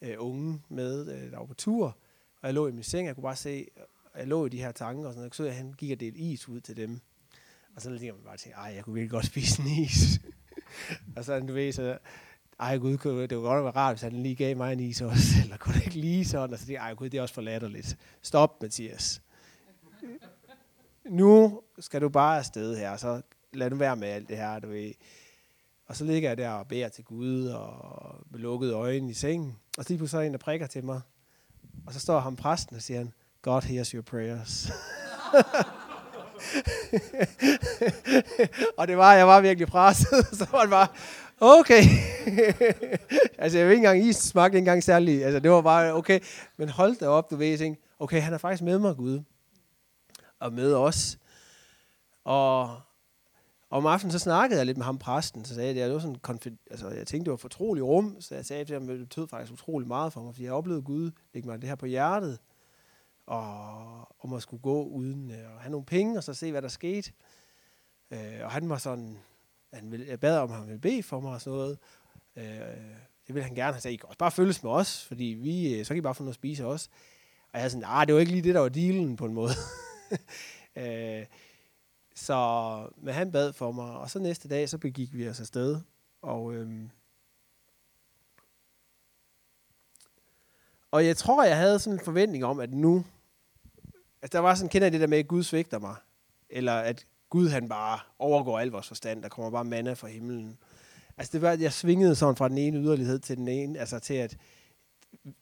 øh, 0.00 0.14
unge 0.18 0.62
med, 0.68 1.12
øh, 1.14 1.30
der 1.30 1.38
var 1.38 1.46
på 1.46 1.54
tur, 1.54 1.86
og 2.40 2.46
jeg 2.46 2.54
lå 2.54 2.66
i 2.66 2.72
min 2.72 2.84
seng, 2.84 3.06
jeg 3.06 3.14
kunne 3.14 3.22
bare 3.22 3.36
se, 3.36 3.66
jeg 4.18 4.26
lå 4.26 4.46
i 4.46 4.48
de 4.48 4.58
her 4.58 4.72
tanker, 4.72 5.06
og 5.06 5.12
sådan 5.12 5.20
noget, 5.20 5.34
så 5.34 5.44
jeg, 5.44 5.56
han 5.56 5.72
gik 5.72 5.92
og 5.92 6.00
delte 6.00 6.18
is 6.18 6.48
ud 6.48 6.60
til 6.60 6.76
dem. 6.76 7.00
Og 7.76 7.82
så 7.82 7.88
tænkte 7.88 8.06
jeg 8.06 8.14
bare 8.24 8.36
til, 8.36 8.52
ej, 8.56 8.72
jeg 8.74 8.84
kunne 8.84 8.94
virkelig 8.94 9.10
godt 9.10 9.26
spise 9.26 9.62
en 9.62 9.68
is. 9.68 10.20
og 11.16 11.24
så, 11.24 11.40
du 11.40 11.52
ved, 11.52 11.72
så, 11.72 11.98
ej 12.60 12.78
gud, 12.78 13.26
det 13.28 13.36
var 13.36 13.42
godt 13.42 13.64
være 13.64 13.72
rart, 13.76 13.94
hvis 13.94 14.02
han 14.02 14.12
lige 14.12 14.34
gav 14.34 14.56
mig 14.56 14.72
en 14.72 14.80
is 14.80 15.00
også, 15.00 15.28
eller 15.42 15.56
kunne 15.56 15.74
det 15.74 15.84
ikke 15.84 15.98
lige 15.98 16.24
sådan, 16.24 16.52
og 16.52 16.58
så 16.58 16.66
tænkte 16.66 16.82
jeg, 16.82 16.88
ej 16.88 16.94
gud, 16.94 17.08
det 17.08 17.18
er 17.18 17.22
også 17.22 17.34
for 17.34 17.42
latterligt. 17.42 17.98
Stop, 18.22 18.62
Mathias. 18.62 19.22
nu 21.04 21.62
skal 21.78 22.00
du 22.00 22.08
bare 22.08 22.38
afsted 22.38 22.76
her, 22.76 22.96
så 22.96 23.22
lad 23.52 23.70
nu 23.70 23.76
være 23.76 23.96
med 23.96 24.08
alt 24.08 24.28
det 24.28 24.36
her, 24.36 24.58
du 24.58 24.68
ved. 24.68 24.92
Og 25.86 25.96
så 25.96 26.04
ligger 26.04 26.30
jeg 26.30 26.38
der 26.38 26.50
og 26.50 26.68
beder 26.68 26.88
til 26.88 27.04
Gud 27.04 27.46
og 27.46 28.26
med 28.30 28.40
lukkede 28.40 28.72
øjne 28.72 29.10
i 29.10 29.14
sengen. 29.14 29.56
Og 29.78 29.84
så 29.84 29.90
lige 29.90 29.98
pludselig 29.98 30.18
er 30.18 30.22
der 30.22 30.26
en, 30.26 30.32
der 30.32 30.38
prikker 30.38 30.66
til 30.66 30.84
mig. 30.84 31.00
Og 31.86 31.92
så 31.92 32.00
står 32.00 32.20
ham 32.20 32.36
præsten 32.36 32.76
og 32.76 32.82
siger 32.82 32.98
han, 32.98 33.12
God 33.46 33.62
hears 33.62 33.90
your 33.90 34.02
prayers. 34.02 34.66
og 38.78 38.88
det 38.88 38.96
var, 38.96 39.14
jeg 39.14 39.26
var 39.26 39.40
virkelig 39.40 39.68
presset, 39.68 40.26
så 40.38 40.46
var 40.52 40.60
det 40.60 40.70
bare, 40.70 40.88
okay. 41.40 41.82
altså, 43.42 43.58
jeg 43.58 43.66
ved 43.66 43.72
ikke 43.72 43.88
engang, 43.88 44.04
is 44.04 44.16
smagte 44.16 44.56
ikke 44.56 44.58
engang 44.58 44.82
særlig. 44.82 45.24
Altså, 45.24 45.40
det 45.40 45.50
var 45.50 45.62
bare, 45.62 45.94
okay. 45.94 46.20
Men 46.56 46.68
hold 46.68 46.96
da 46.96 47.08
op, 47.08 47.30
du 47.30 47.36
ved, 47.36 47.46
jeg 47.46 47.58
tænkte, 47.58 47.82
okay, 47.98 48.20
han 48.20 48.34
er 48.34 48.38
faktisk 48.38 48.62
med 48.62 48.78
mig, 48.78 48.96
Gud. 48.96 49.20
Og 50.40 50.52
med 50.52 50.74
os. 50.74 51.18
Og, 52.24 52.80
om 53.70 53.86
aftenen, 53.86 54.12
så 54.12 54.18
snakkede 54.18 54.58
jeg 54.58 54.66
lidt 54.66 54.78
med 54.78 54.84
ham 54.84 54.98
præsten, 54.98 55.44
så 55.44 55.54
sagde 55.54 55.76
jeg, 55.76 55.86
det 55.86 55.94
var 55.94 56.00
sådan 56.00 56.16
konfid- 56.28 56.66
altså, 56.70 56.88
jeg 56.88 57.06
tænkte, 57.06 57.24
det 57.24 57.30
var 57.30 57.36
fortrolig 57.36 57.84
rum, 57.84 58.16
så 58.20 58.34
jeg 58.34 58.46
sagde 58.46 58.64
til 58.64 58.74
ham, 58.74 58.86
det 58.86 58.98
betød 58.98 59.28
faktisk 59.28 59.52
utrolig 59.52 59.88
meget 59.88 60.12
for 60.12 60.20
mig, 60.20 60.34
fordi 60.34 60.44
jeg 60.44 60.52
oplevede 60.52 60.82
Gud 60.82 61.10
lægge 61.34 61.48
mig 61.48 61.60
det 61.60 61.68
her 61.68 61.76
på 61.76 61.86
hjertet, 61.86 62.38
og 63.26 64.24
om 64.24 64.32
at 64.32 64.42
skulle 64.42 64.62
gå 64.62 64.84
uden 64.84 65.30
øh, 65.30 65.54
at 65.54 65.60
have 65.60 65.70
nogle 65.70 65.86
penge, 65.86 66.18
og 66.18 66.24
så 66.24 66.34
se, 66.34 66.50
hvad 66.50 66.62
der 66.62 66.68
skete. 66.68 67.12
Øh, 68.10 68.40
og 68.42 68.50
han 68.50 68.68
var 68.68 68.78
sådan, 68.78 69.18
han 69.72 69.90
ville, 69.90 70.06
jeg 70.06 70.20
bad 70.20 70.38
om, 70.38 70.50
at 70.50 70.56
han 70.56 70.66
ville 70.66 70.80
bede 70.80 71.02
for 71.02 71.20
mig 71.20 71.32
og 71.32 71.40
sådan 71.40 71.56
noget. 71.58 71.78
Øh, 72.36 72.44
det 73.26 73.34
ville 73.34 73.44
han 73.44 73.54
gerne. 73.54 73.72
have 73.72 73.80
sagde, 73.80 73.94
I 73.94 73.96
kan 73.96 74.08
også 74.08 74.18
bare 74.18 74.30
følges 74.30 74.62
med 74.62 74.70
os, 74.70 75.04
fordi 75.04 75.24
vi, 75.24 75.78
øh, 75.78 75.84
så 75.84 75.88
kan 75.88 75.98
I 75.98 76.00
bare 76.00 76.14
få 76.14 76.22
noget 76.22 76.32
at 76.32 76.34
spise 76.34 76.66
også. 76.66 76.88
Og 77.52 77.58
jeg 77.58 77.64
er 77.64 77.68
sådan, 77.68 77.80
nej, 77.80 78.04
det 78.04 78.14
var 78.14 78.20
ikke 78.20 78.32
lige 78.32 78.42
det, 78.42 78.54
der 78.54 78.60
var 78.60 78.68
dealen 78.68 79.16
på 79.16 79.26
en 79.26 79.34
måde. 79.34 79.52
øh, 80.76 81.26
så 82.14 82.90
men 82.96 83.14
han 83.14 83.32
bad 83.32 83.52
for 83.52 83.72
mig, 83.72 83.90
og 83.90 84.10
så 84.10 84.18
næste 84.18 84.48
dag, 84.48 84.68
så 84.68 84.78
begik 84.78 85.14
vi 85.14 85.28
os 85.28 85.40
afsted. 85.40 85.80
Og, 86.22 86.54
øhm, 86.54 86.90
og 90.90 91.06
jeg 91.06 91.16
tror, 91.16 91.44
jeg 91.44 91.56
havde 91.56 91.78
sådan 91.78 91.98
en 91.98 92.04
forventning 92.04 92.44
om, 92.44 92.60
at 92.60 92.74
nu, 92.74 93.04
altså 94.22 94.38
der 94.38 94.38
var 94.38 94.54
sådan, 94.54 94.68
kender 94.68 94.86
jeg 94.86 94.92
det 94.92 95.00
der 95.00 95.06
med, 95.06 95.18
at 95.18 95.28
Gud 95.28 95.42
svigter 95.42 95.78
mig. 95.78 95.96
Eller 96.50 96.72
at 96.72 97.06
Gud 97.30 97.48
han 97.48 97.68
bare 97.68 97.98
overgår 98.18 98.58
al 98.58 98.68
vores 98.68 98.88
forstand. 98.88 99.22
Der 99.22 99.28
kommer 99.28 99.50
bare 99.50 99.64
manna 99.64 99.92
fra 99.92 100.08
himlen. 100.08 100.58
Altså 101.16 101.32
det 101.32 101.42
var, 101.42 101.50
at 101.50 101.60
jeg 101.60 101.72
svingede 101.72 102.14
sådan 102.14 102.36
fra 102.36 102.48
den 102.48 102.58
ene 102.58 102.78
yderlighed 102.78 103.18
til 103.18 103.36
den 103.36 103.48
ene. 103.48 103.78
Altså 103.78 103.98
til 103.98 104.14
at 104.14 104.36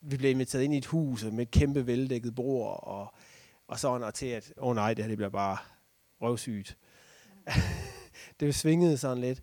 vi 0.00 0.16
blev 0.16 0.30
inviteret 0.30 0.62
ind 0.62 0.74
i 0.74 0.78
et 0.78 0.86
hus 0.86 1.24
med 1.24 1.42
et 1.46 1.50
kæmpe 1.50 1.86
veldækket 1.86 2.34
bord. 2.34 2.80
Og, 2.82 3.14
og 3.68 3.78
sådan 3.78 4.02
og 4.02 4.14
til 4.14 4.26
at, 4.26 4.52
åh 4.56 4.68
oh 4.68 4.74
nej, 4.74 4.94
det 4.94 5.04
her 5.04 5.08
det 5.08 5.18
bliver 5.18 5.30
bare 5.30 5.56
røvsygt. 6.20 6.76
det 8.40 8.54
svingede 8.54 8.98
sådan 8.98 9.18
lidt. 9.18 9.42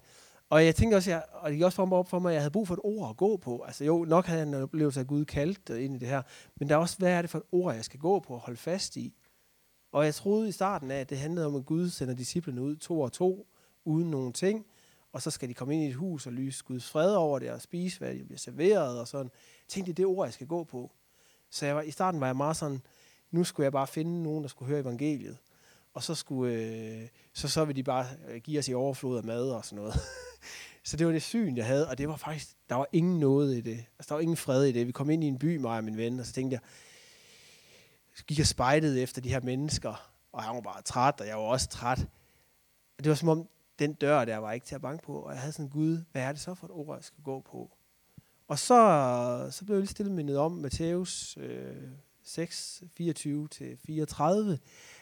Og 0.50 0.66
jeg 0.66 0.76
tænkte 0.76 0.96
også, 0.96 1.12
jeg, 1.12 1.24
og 1.32 1.50
det 1.50 1.58
gik 1.58 1.66
også 1.66 1.76
for 1.76 1.86
mig 1.86 1.98
op 1.98 2.10
for 2.10 2.20
mig, 2.20 2.30
at 2.30 2.34
jeg 2.34 2.42
havde 2.42 2.52
brug 2.52 2.68
for 2.68 2.74
et 2.74 2.80
ord 2.84 3.10
at 3.10 3.18
gå 3.18 3.38
på. 3.38 3.62
Altså 3.62 3.86
jo, 3.86 4.06
nok 4.06 4.26
havde 4.26 4.42
jeg 4.42 4.48
en 4.48 4.54
oplevelse 4.54 5.00
af 5.00 5.08
Gud 5.08 5.26
kaldt 5.26 5.70
ind 5.70 5.96
i 5.96 6.00
det 6.00 6.08
her. 6.08 6.22
Men 6.60 6.70
der 6.70 6.76
er 6.76 6.80
også, 6.80 6.98
hvad 6.98 7.12
er 7.12 7.22
det 7.22 7.30
for 7.30 7.38
et 7.38 7.44
ord, 7.52 7.76
jeg 7.76 7.86
skal 7.86 8.00
gå 8.00 8.20
på 8.20 8.34
og 8.34 8.40
holde 8.40 8.58
fast 8.58 8.98
i? 8.98 9.14
Og 9.92 10.06
jeg 10.06 10.16
troede 10.16 10.50
i 10.50 10.52
starten 10.52 10.92
af, 10.92 11.00
at 11.00 11.10
det 11.10 11.18
handlede 11.18 11.46
om, 11.46 11.56
at 11.56 11.66
Gud 11.66 11.90
sender 11.90 12.14
disciplene 12.14 12.62
ud 12.62 12.76
to 12.76 13.02
og 13.02 13.12
to, 13.12 13.48
uden 13.86 14.12
nogen 14.12 14.34
ting. 14.34 14.66
Og 15.12 15.22
så 15.22 15.32
skal 15.32 15.50
de 15.50 15.54
komme 15.54 15.74
ind 15.74 15.84
i 15.84 15.88
et 15.88 15.96
hus 15.96 16.28
og 16.28 16.34
lyse 16.34 16.64
Guds 16.64 16.90
fred 16.90 17.16
over 17.16 17.40
det, 17.40 17.52
og 17.52 17.62
spise, 17.62 18.00
hvad 18.00 18.16
de 18.16 18.24
bliver 18.24 18.38
serveret 18.38 19.00
og 19.00 19.08
sådan. 19.08 19.32
Jeg 19.34 19.68
tænkte, 19.68 19.92
det 19.92 19.94
er 19.94 20.08
det 20.08 20.18
ord, 20.18 20.28
jeg 20.28 20.34
skal 20.34 20.48
gå 20.48 20.64
på. 20.64 20.92
Så 21.50 21.66
jeg 21.66 21.76
var, 21.76 21.82
i 21.82 21.92
starten 21.92 22.22
var 22.22 22.28
jeg 22.28 22.36
meget 22.36 22.58
sådan, 22.58 22.82
nu 23.32 23.44
skulle 23.44 23.66
jeg 23.66 23.72
bare 23.72 23.88
finde 23.88 24.24
nogen, 24.24 24.44
der 24.44 24.48
skulle 24.48 24.70
høre 24.70 24.80
evangeliet. 24.80 25.38
Og 25.94 26.04
så, 26.04 26.16
skulle, 26.16 26.54
øh, 26.54 27.08
så, 27.34 27.48
så 27.48 27.66
ville 27.66 27.78
de 27.78 27.84
bare 27.84 28.06
øh, 28.30 28.42
give 28.42 28.60
os 28.60 28.68
i 28.68 28.74
overflod 28.74 29.18
af 29.18 29.24
mad 29.24 29.50
og 29.50 29.66
sådan 29.66 29.76
noget. 29.76 29.94
så 30.84 30.98
det 30.98 31.08
var 31.08 31.14
det 31.14 31.22
syn, 31.22 31.58
jeg 31.58 31.66
havde, 31.66 31.90
og 31.90 31.98
det 31.98 32.08
var 32.08 32.16
faktisk, 32.16 32.56
der 32.70 32.76
var 32.76 32.88
ingen 32.92 33.20
noget 33.20 33.58
i 33.58 33.62
det. 33.62 33.86
Altså, 34.00 34.10
der 34.10 34.14
var 34.14 34.22
ingen 34.22 34.38
fred 34.38 34.64
i 34.66 34.72
det. 34.72 34.88
Vi 34.88 34.92
kom 34.92 35.10
ind 35.10 35.24
i 35.24 35.28
en 35.28 35.40
by, 35.40 35.58
mig 35.58 35.78
og 35.78 35.84
min 35.84 35.98
ven, 35.98 36.20
og 36.20 36.26
så 36.26 36.34
tænkte 36.34 36.54
jeg, 36.54 36.62
gik 38.28 38.38
jeg 38.38 38.48
spejdet 38.48 39.04
efter 39.04 39.22
de 39.22 39.30
her 39.30 39.42
mennesker, 39.42 40.12
og 40.32 40.44
han 40.44 40.56
var 40.56 40.62
bare 40.62 40.82
træt, 40.82 41.22
og 41.22 41.28
jeg 41.28 41.38
var 41.38 41.44
også 41.44 41.68
træt. 41.68 42.00
Og 42.98 43.04
det 43.04 43.10
var 43.10 43.16
som 43.16 43.30
om, 43.30 43.48
den 43.80 43.94
dør 43.94 44.26
der 44.26 44.38
var 44.38 44.52
ikke 44.52 44.66
til 44.66 44.76
at 44.76 44.82
banke 44.82 45.04
på, 45.04 45.20
og 45.20 45.32
jeg 45.32 45.40
havde 45.40 45.54
sådan, 45.54 45.70
Gud, 45.70 46.04
hvad 46.12 46.22
er 46.22 46.32
det 46.32 46.42
så 46.42 46.54
for 46.54 46.68
et 46.68 46.72
ord, 46.72 46.96
jeg 46.96 47.04
skal 47.04 47.24
gå 47.24 47.40
på? 47.40 47.72
Og 48.48 48.60
så, 48.60 49.48
så 49.52 49.66
blev 49.66 49.76
jeg 49.76 49.82
lige 49.82 49.92
stillet 49.92 50.16
mindet 50.16 50.38
om 50.38 50.52
Matthæus 50.52 51.38
øh, 51.38 51.92
6, 52.24 52.84
24-34. 52.84 52.98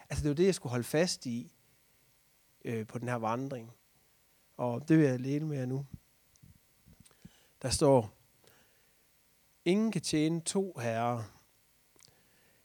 Altså 0.09 0.23
det 0.23 0.29
var 0.29 0.33
det, 0.33 0.45
jeg 0.45 0.55
skulle 0.55 0.71
holde 0.71 0.83
fast 0.83 1.25
i 1.25 1.51
øh, 2.65 2.87
på 2.87 2.99
den 2.99 3.07
her 3.07 3.15
vandring. 3.15 3.71
Og 4.57 4.87
det 4.87 4.97
vil 4.97 5.05
jeg 5.05 5.19
læne 5.19 5.45
med 5.45 5.57
jer 5.57 5.65
nu. 5.65 5.85
Der 7.61 7.69
står, 7.69 8.13
ingen 9.65 9.91
kan 9.91 10.01
tjene 10.01 10.41
to 10.41 10.77
herrer. 10.81 11.38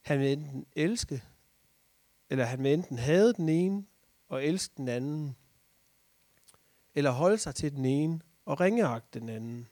Han 0.05 0.21
vil 0.21 0.33
enten 0.33 0.67
elske, 0.73 1.23
eller 2.31 2.45
han 2.45 2.63
vil 2.63 2.73
enten 2.73 2.99
have 2.99 3.33
den 3.33 3.49
ene 3.49 3.87
og 4.29 4.45
elske 4.45 4.75
den 4.77 4.89
anden, 4.89 5.37
eller 6.95 7.11
holde 7.11 7.39
sig 7.39 7.55
til 7.55 7.73
den 7.73 7.85
ene 7.85 8.21
og 8.45 8.61
ringeagte 8.61 9.21
den 9.21 9.29
anden. 9.29 9.69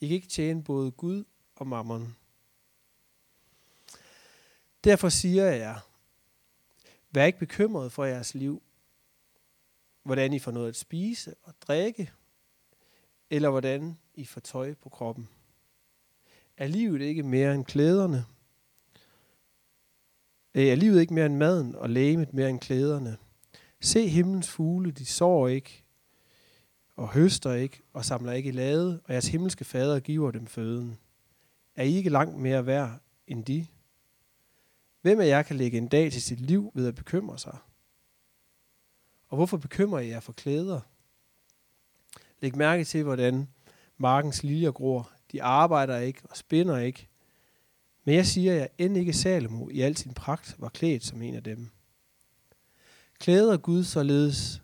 I 0.00 0.06
kan 0.06 0.14
ikke 0.14 0.28
tjene 0.28 0.64
både 0.64 0.90
Gud 0.90 1.24
og 1.56 1.66
mammon. 1.66 2.16
Derfor 4.84 5.08
siger 5.08 5.44
jeg, 5.44 5.80
vær 7.10 7.24
ikke 7.24 7.38
bekymret 7.38 7.92
for 7.92 8.04
jeres 8.04 8.34
liv, 8.34 8.62
hvordan 10.02 10.32
I 10.32 10.38
får 10.38 10.50
noget 10.50 10.68
at 10.68 10.76
spise 10.76 11.34
og 11.42 11.54
drikke, 11.60 12.12
eller 13.30 13.50
hvordan 13.50 13.98
I 14.14 14.24
får 14.24 14.40
tøj 14.40 14.74
på 14.74 14.88
kroppen. 14.88 15.28
Er 16.56 16.66
livet 16.66 17.00
ikke 17.00 17.22
mere 17.22 17.54
end 17.54 17.64
klæderne? 17.64 18.26
Øh, 20.58 20.64
er 20.64 20.74
livet 20.74 21.00
ikke 21.00 21.14
mere 21.14 21.26
end 21.26 21.36
maden, 21.36 21.74
og 21.74 21.90
lægemet 21.90 22.34
mere 22.34 22.50
end 22.50 22.60
klæderne? 22.60 23.16
Se 23.80 24.08
himlens 24.08 24.50
fugle, 24.50 24.90
de 24.90 25.06
sår 25.06 25.48
ikke, 25.48 25.84
og 26.96 27.08
høster 27.08 27.52
ikke, 27.52 27.82
og 27.92 28.04
samler 28.04 28.32
ikke 28.32 28.48
i 28.48 28.52
lade, 28.52 29.00
og 29.04 29.12
jeres 29.12 29.28
himmelske 29.28 29.64
fader 29.64 30.00
giver 30.00 30.30
dem 30.30 30.46
føden. 30.46 30.98
Er 31.76 31.82
I 31.82 31.94
ikke 31.94 32.10
langt 32.10 32.38
mere 32.38 32.66
værd 32.66 33.00
end 33.26 33.44
de? 33.44 33.66
Hvem 35.00 35.20
af 35.20 35.26
jer 35.26 35.42
kan 35.42 35.56
lægge 35.56 35.78
en 35.78 35.88
dag 35.88 36.12
til 36.12 36.22
sit 36.22 36.40
liv 36.40 36.70
ved 36.74 36.88
at 36.88 36.94
bekymre 36.94 37.38
sig? 37.38 37.58
Og 39.28 39.36
hvorfor 39.36 39.56
bekymrer 39.56 40.00
I 40.00 40.08
jer 40.08 40.20
for 40.20 40.32
klæder? 40.32 40.80
Læg 42.40 42.56
mærke 42.56 42.84
til, 42.84 43.02
hvordan 43.04 43.48
markens 43.96 44.42
liljer 44.42 44.70
gror. 44.70 45.10
De 45.32 45.42
arbejder 45.42 45.98
ikke 45.98 46.20
og 46.30 46.36
spinder 46.36 46.78
ikke. 46.78 47.07
Men 48.04 48.14
jeg 48.14 48.26
siger 48.26 48.52
jer, 48.52 48.66
end 48.78 48.96
ikke 48.96 49.12
Salomo 49.12 49.68
i 49.68 49.80
al 49.80 49.96
sin 49.96 50.14
pragt 50.14 50.56
var 50.58 50.68
klædt 50.68 51.04
som 51.04 51.22
en 51.22 51.34
af 51.34 51.42
dem. 51.42 51.70
Klæder 53.18 53.56
Gud 53.56 53.84
således 53.84 54.62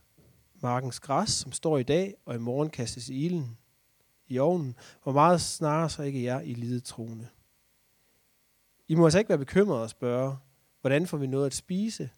markens 0.60 1.00
græs, 1.00 1.30
som 1.30 1.52
står 1.52 1.78
i 1.78 1.82
dag, 1.82 2.14
og 2.24 2.34
i 2.34 2.38
morgen 2.38 2.70
kastes 2.70 3.08
i 3.08 3.24
ilden 3.24 3.58
i 4.28 4.38
ovnen, 4.38 4.76
hvor 5.02 5.12
meget 5.12 5.40
snarere 5.40 5.90
så 5.90 6.02
ikke 6.02 6.22
jer 6.22 6.40
i 6.40 6.54
lidet 6.54 6.84
troende. 6.84 7.28
I 8.88 8.94
må 8.94 9.04
altså 9.04 9.18
ikke 9.18 9.28
være 9.28 9.38
bekymrede 9.38 9.82
og 9.82 9.90
spørge, 9.90 10.36
hvordan 10.80 11.06
får 11.06 11.16
vi 11.16 11.26
noget 11.26 11.46
at 11.46 11.54
spise 11.54 12.10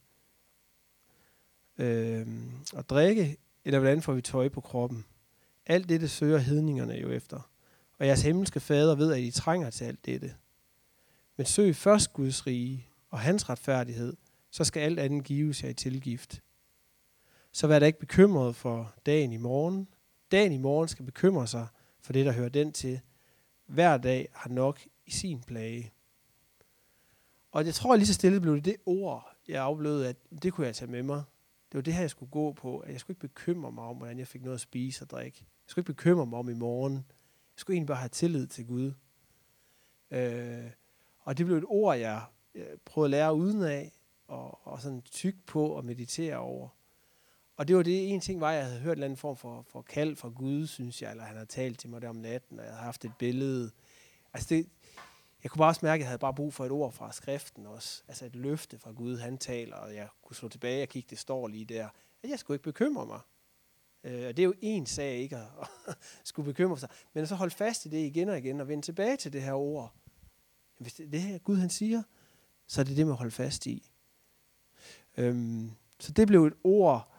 øh, 1.79 2.27
og 2.73 2.89
drikke, 2.89 3.37
eller 3.65 3.79
hvordan 3.79 4.03
får 4.03 4.13
vi 4.13 4.23
tøj 4.23 4.49
på 4.49 4.61
kroppen. 4.61 5.05
Alt 5.67 5.89
dette 5.89 6.09
søger 6.09 6.39
hedningerne 6.39 6.95
jo 6.95 7.11
efter. 7.11 7.51
Og 7.99 8.07
jeres 8.07 8.23
himmelske 8.23 8.61
fader 8.61 8.95
ved, 8.95 9.13
at 9.13 9.21
I 9.21 9.31
trænger 9.31 9.71
til 9.71 9.85
alt 9.85 10.07
dette. 10.07 10.35
Men 11.37 11.47
søg 11.47 11.77
først 11.77 12.13
Guds 12.13 12.47
rige 12.47 12.89
og 13.11 13.21
hans 13.21 13.49
retfærdighed, 13.49 14.17
så 14.51 14.65
skal 14.65 14.81
alt 14.81 14.99
andet 14.99 15.25
gives 15.25 15.63
jer 15.63 15.69
i 15.69 15.75
tilgift. 15.75 16.43
Så 17.53 17.67
vær 17.67 17.79
da 17.79 17.87
ikke 17.87 17.99
bekymret 17.99 18.57
for 18.57 18.95
dagen 19.07 19.33
i 19.33 19.37
morgen. 19.37 19.89
Dagen 20.31 20.53
i 20.53 20.59
morgen 20.59 20.89
skal 20.89 21.05
bekymre 21.05 21.47
sig 21.47 21.67
for 22.01 22.13
det, 22.13 22.27
der 22.27 22.33
hører 22.33 22.49
den 22.49 22.73
til. 22.73 23.01
Hver 23.67 23.97
dag 23.97 24.29
har 24.33 24.51
nok 24.51 24.81
i 25.07 25.11
sin 25.11 25.43
plage. 25.43 25.93
Og 27.53 27.67
jeg 27.67 27.75
tror 27.75 27.97
lige 27.97 28.07
så 28.07 28.15
stille 28.15 28.41
blev 28.41 28.55
det 28.55 28.65
det 28.65 28.77
ord, 28.87 29.37
jeg 29.49 29.63
oplevede, 29.63 30.09
at 30.09 30.17
det 30.43 30.53
kunne 30.53 30.67
jeg 30.67 30.75
tage 30.75 30.91
med 30.91 31.03
mig. 31.03 31.23
Det 31.73 31.79
var 31.79 31.83
det 31.83 31.95
her, 31.95 32.01
jeg 32.01 32.11
skulle 32.11 32.31
gå 32.31 32.53
på. 32.53 32.79
At 32.79 32.93
jeg 32.93 33.01
skulle 33.01 33.15
ikke 33.15 33.29
bekymre 33.29 33.73
mig 33.73 33.85
om, 33.85 33.97
hvordan 33.97 34.19
jeg 34.19 34.27
fik 34.29 34.43
noget 34.43 34.55
at 34.55 34.61
spise 34.61 35.05
og 35.05 35.11
drikke. 35.11 35.39
Jeg 35.41 35.71
skulle 35.71 35.83
ikke 35.83 35.93
bekymre 35.93 36.27
mig 36.27 36.39
om 36.39 36.49
i 36.49 36.55
morgen. 36.55 36.95
Jeg 36.95 37.03
skulle 37.57 37.75
egentlig 37.75 37.87
bare 37.87 37.97
have 37.97 38.09
tillid 38.09 38.47
til 38.47 38.67
Gud. 38.67 38.93
Øh, 40.11 40.71
og 41.27 41.39
det 41.39 41.47
blev 41.47 41.59
et 41.59 41.65
ord, 41.67 41.97
jeg, 41.97 42.23
prøvede 42.85 43.07
at 43.07 43.11
lære 43.11 43.35
uden 43.35 43.63
af, 43.63 43.93
og, 44.29 44.67
og 44.67 44.81
sådan 44.81 45.03
tyk 45.03 45.35
på 45.47 45.67
og 45.67 45.85
meditere 45.85 46.37
over. 46.37 46.69
Og 47.57 47.69
det 47.69 47.77
var 47.77 47.83
det 47.83 48.11
ene 48.11 48.21
ting 48.21 48.41
var, 48.41 48.53
jeg 48.53 48.65
havde 48.67 48.81
hørt 48.81 48.97
en 48.97 49.03
anden 49.03 49.17
form 49.17 49.37
for, 49.37 49.63
for 49.69 49.83
kald 49.83 50.17
fra 50.17 50.29
Gud, 50.29 50.67
synes 50.67 51.03
jeg, 51.03 51.11
eller 51.11 51.25
han 51.25 51.35
havde 51.35 51.47
talt 51.47 51.79
til 51.79 51.91
mig 51.91 52.03
der 52.03 52.09
om 52.09 52.17
natten, 52.17 52.59
og 52.59 52.65
jeg 52.65 52.73
havde 52.73 52.85
haft 52.85 53.05
et 53.05 53.13
billede. 53.19 53.71
Altså 54.35 54.49
det, 54.55 54.69
jeg 55.43 55.51
kunne 55.51 55.59
bare 55.59 55.69
også 55.71 55.81
mærke, 55.83 56.01
at 56.01 56.01
jeg 56.01 56.09
havde 56.09 56.19
bare 56.19 56.35
brug 56.35 56.55
for 56.55 56.65
et 56.65 56.71
ord 56.71 56.93
fra 56.93 57.13
skriften 57.13 57.67
også. 57.67 58.03
Altså 58.09 58.25
et 58.25 58.37
løfte 58.37 58.79
fra 58.79 58.93
Gud, 58.93 59.19
han 59.19 59.39
taler, 59.39 59.77
og 59.77 59.95
jeg 59.95 60.09
kunne 60.23 60.37
slå 60.37 60.49
tilbage 60.49 60.83
og 60.83 60.89
kigge, 60.89 61.07
det 61.11 61.19
står 61.19 61.49
lige 61.49 61.65
der. 61.65 61.89
At 62.23 62.31
jeg 62.31 62.39
skulle 62.39 62.55
ikke 62.55 62.65
bekymre 62.65 63.07
mig. 63.07 63.21
Øh, 64.05 64.29
og 64.29 64.37
det 64.37 64.39
er 64.39 64.47
jo 64.47 64.55
en 64.61 64.87
sag 64.87 65.15
ikke 65.17 65.37
at 65.37 65.49
skulle 66.25 66.47
bekymre 66.53 66.79
sig. 66.79 66.89
Men 67.13 67.27
så 67.27 67.35
holde 67.35 67.55
fast 67.55 67.87
i 67.87 67.89
det 67.89 67.99
igen 67.99 68.29
og 68.29 68.39
igen 68.39 68.61
og 68.61 68.69
vende 68.69 68.83
tilbage 68.83 69.17
til 69.17 69.33
det 69.33 69.43
her 69.43 69.53
ord. 69.53 69.95
Hvis 70.79 70.95
det 70.95 71.07
er 71.07 71.11
det 71.11 71.23
her 71.23 71.39
Gud 71.39 71.57
han 71.57 71.71
siger, 71.71 72.03
så 72.67 72.81
er 72.81 72.85
det 72.85 72.97
det 72.97 73.07
man 73.07 73.17
holder 73.17 73.31
fast 73.31 73.67
i. 73.67 73.91
Øhm, 75.17 75.71
så 76.01 76.13
det 76.13 76.27
blev 76.27 76.45
et 76.45 76.55
ord, 76.65 77.13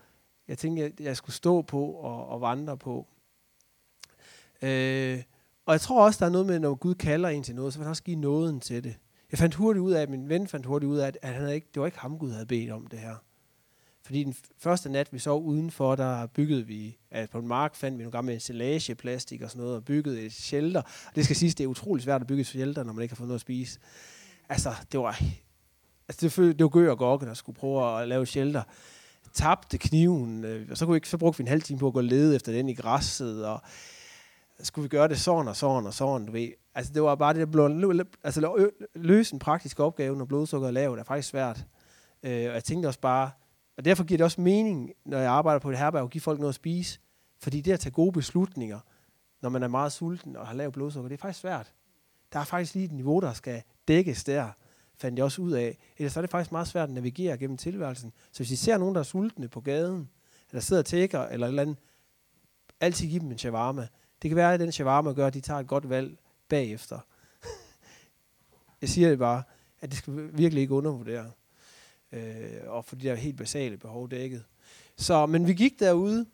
jeg 0.47 0.57
tænkte, 0.57 0.83
jeg, 0.83 1.01
jeg 1.01 1.17
skulle 1.17 1.35
stå 1.35 1.61
på 1.61 1.83
og, 1.91 2.27
og 2.27 2.41
vandre 2.41 2.77
på. 2.77 3.07
Øh, 4.61 5.23
og 5.65 5.73
jeg 5.73 5.81
tror 5.81 6.05
også, 6.05 6.19
der 6.19 6.25
er 6.25 6.29
noget 6.29 6.47
med, 6.47 6.59
når 6.59 6.75
Gud 6.75 6.95
kalder 6.95 7.29
en 7.29 7.43
til 7.43 7.55
noget, 7.55 7.73
så 7.73 7.79
vil 7.79 7.83
han 7.83 7.89
også 7.89 8.03
give 8.03 8.15
nåden 8.15 8.59
til 8.59 8.83
det. 8.83 8.95
Jeg 9.31 9.39
fandt 9.39 9.55
hurtigt 9.55 9.81
ud 9.81 9.91
af, 9.91 10.01
at 10.01 10.09
min 10.09 10.29
ven 10.29 10.47
fandt 10.47 10.65
hurtigt 10.65 10.89
ud 10.89 10.97
af, 10.97 11.07
at 11.07 11.17
han 11.23 11.41
havde 11.41 11.55
ikke, 11.55 11.67
det 11.73 11.79
var 11.79 11.85
ikke 11.85 11.99
ham, 11.99 12.19
Gud 12.19 12.31
havde 12.31 12.45
bedt 12.45 12.71
om 12.71 12.87
det 12.87 12.99
her. 12.99 13.15
Fordi 14.07 14.23
den 14.23 14.35
første 14.57 14.89
nat, 14.89 15.13
vi 15.13 15.19
sov 15.19 15.43
udenfor, 15.43 15.95
der 15.95 16.27
byggede 16.27 16.67
vi, 16.67 16.97
altså 17.11 17.31
på 17.31 17.39
en 17.39 17.47
mark 17.47 17.75
fandt 17.75 17.97
vi 17.97 18.03
nogle 18.03 18.11
gamle 18.11 18.33
ensilageplastik 18.33 19.41
og 19.41 19.49
sådan 19.49 19.61
noget, 19.61 19.75
og 19.75 19.85
byggede 19.85 20.21
et 20.21 20.33
shelter. 20.33 20.81
Og 20.81 21.15
det 21.15 21.23
skal 21.23 21.35
siges, 21.35 21.55
det 21.55 21.63
er 21.63 21.67
utrolig 21.67 22.03
svært 22.03 22.21
at 22.21 22.27
bygge 22.27 22.41
et 22.41 22.47
shelter, 22.47 22.83
når 22.83 22.93
man 22.93 23.01
ikke 23.01 23.11
har 23.11 23.15
fået 23.15 23.27
noget 23.27 23.37
at 23.37 23.41
spise. 23.41 23.79
Altså, 24.49 24.73
det 24.91 24.99
var, 24.99 25.21
altså 26.07 26.41
det, 26.41 26.57
det 26.57 26.63
var 26.63 26.69
Gø 26.69 26.91
og 26.91 26.97
Gokke, 26.97 27.25
der 27.25 27.33
skulle 27.33 27.55
prøve 27.55 28.01
at 28.01 28.07
lave 28.07 28.21
et 28.21 28.27
shelter. 28.27 28.63
Tabte 29.33 29.77
kniven, 29.77 30.43
øh, 30.43 30.67
og 30.71 30.77
så, 30.77 30.85
kunne 30.85 31.01
vi, 31.01 31.07
så 31.07 31.17
brugte 31.17 31.37
vi 31.37 31.41
en 31.41 31.47
halv 31.47 31.61
time 31.61 31.79
på 31.79 31.87
at 31.87 31.93
gå 31.93 32.01
lede 32.01 32.35
efter 32.35 32.51
den 32.51 32.69
i 32.69 32.73
græsset, 32.73 33.45
og 33.45 33.61
skulle 34.59 34.83
vi 34.83 34.89
gøre 34.89 35.07
det 35.07 35.19
sådan 35.19 35.47
og 35.47 35.55
sådan 35.55 35.87
og 35.87 35.93
sådan, 35.93 36.25
du 36.25 36.31
ved. 36.31 36.49
Altså, 36.75 36.93
det 36.93 37.03
var 37.03 37.15
bare 37.15 37.33
det, 37.33 37.39
der 37.39 37.45
blev, 37.45 38.05
altså, 38.23 38.69
løse 38.95 39.33
en 39.33 39.39
praktisk 39.39 39.79
opgave, 39.79 40.17
når 40.17 40.25
blodsukkeret 40.25 40.69
er 40.69 40.73
lavt, 40.73 40.99
er 40.99 41.03
faktisk 41.03 41.29
svært. 41.29 41.65
Øh, 42.23 42.31
og 42.31 42.53
jeg 42.53 42.63
tænkte 42.63 42.87
også 42.87 42.99
bare, 42.99 43.31
og 43.77 43.85
derfor 43.85 44.03
giver 44.03 44.17
det 44.17 44.25
også 44.25 44.41
mening, 44.41 44.91
når 45.05 45.17
jeg 45.17 45.31
arbejder 45.31 45.59
på 45.59 45.69
et 45.69 45.77
herberg, 45.77 46.03
at 46.03 46.09
give 46.09 46.21
folk 46.21 46.39
noget 46.39 46.51
at 46.51 46.55
spise. 46.55 46.99
Fordi 47.39 47.61
det 47.61 47.71
at 47.71 47.79
tage 47.79 47.91
gode 47.91 48.11
beslutninger, 48.11 48.79
når 49.41 49.49
man 49.49 49.63
er 49.63 49.67
meget 49.67 49.91
sulten 49.91 50.35
og 50.35 50.47
har 50.47 50.53
lavt 50.53 50.73
blodsukker, 50.73 51.09
det 51.09 51.17
er 51.17 51.21
faktisk 51.21 51.39
svært. 51.39 51.73
Der 52.33 52.39
er 52.39 52.43
faktisk 52.43 52.73
lige 52.73 52.85
et 52.85 52.91
niveau, 52.91 53.19
der 53.19 53.33
skal 53.33 53.63
dækkes 53.87 54.23
der, 54.23 54.49
fandt 54.95 55.17
jeg 55.17 55.25
også 55.25 55.41
ud 55.41 55.51
af. 55.51 55.77
Ellers 55.97 56.17
er 56.17 56.21
det 56.21 56.29
faktisk 56.29 56.51
meget 56.51 56.67
svært 56.67 56.89
at 56.89 56.95
navigere 56.95 57.37
gennem 57.37 57.57
tilværelsen. 57.57 58.13
Så 58.31 58.39
hvis 58.39 58.51
I 58.51 58.55
ser 58.55 58.77
nogen, 58.77 58.95
der 58.95 58.99
er 58.99 59.03
sultne 59.03 59.47
på 59.47 59.61
gaden, 59.61 60.09
eller 60.51 60.61
sidder 60.61 60.81
og 60.81 60.85
tækker, 60.85 61.21
eller 61.21 61.47
et 61.47 61.51
eller 61.51 61.61
andet, 61.61 61.77
altid 62.79 63.07
give 63.07 63.19
dem 63.19 63.31
en 63.31 63.37
shawarma. 63.37 63.87
Det 64.21 64.29
kan 64.29 64.35
være, 64.35 64.53
at 64.53 64.59
den 64.59 64.71
shawarma 64.71 65.11
gør, 65.11 65.27
at 65.27 65.33
de 65.33 65.41
tager 65.41 65.59
et 65.59 65.67
godt 65.67 65.89
valg 65.89 66.17
bagefter. 66.49 66.99
jeg 68.81 68.89
siger 68.89 69.09
det 69.09 69.19
bare, 69.19 69.43
at 69.81 69.89
det 69.89 69.97
skal 69.97 70.29
virkelig 70.33 70.61
ikke 70.61 70.73
undervurdere 70.73 71.31
øh, 72.11 72.49
og 72.67 72.85
få 72.85 72.95
de 72.95 73.07
der 73.07 73.15
helt 73.15 73.37
basale 73.37 73.77
behov 73.77 74.11
dækket. 74.11 74.43
Så, 74.97 75.25
men 75.25 75.47
vi 75.47 75.53
gik 75.53 75.79
derude, 75.79 76.25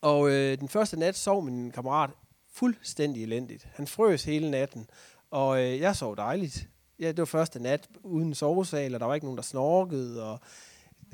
og 0.00 0.30
øh, 0.30 0.58
den 0.58 0.68
første 0.68 0.96
nat 0.96 1.16
sov 1.16 1.44
min 1.44 1.70
kammerat 1.70 2.10
fuldstændig 2.52 3.22
elendigt. 3.22 3.68
Han 3.74 3.86
frøs 3.86 4.24
hele 4.24 4.50
natten, 4.50 4.90
og 5.30 5.62
øh, 5.62 5.80
jeg 5.80 5.96
sov 5.96 6.16
dejligt. 6.16 6.68
Ja, 6.98 7.08
det 7.08 7.18
var 7.18 7.24
første 7.24 7.62
nat 7.62 7.88
uden 8.02 8.34
sovesal, 8.34 8.94
og 8.94 9.00
der 9.00 9.06
var 9.06 9.14
ikke 9.14 9.26
nogen, 9.26 9.36
der 9.36 9.42
snorkede, 9.42 10.32
og 10.32 10.40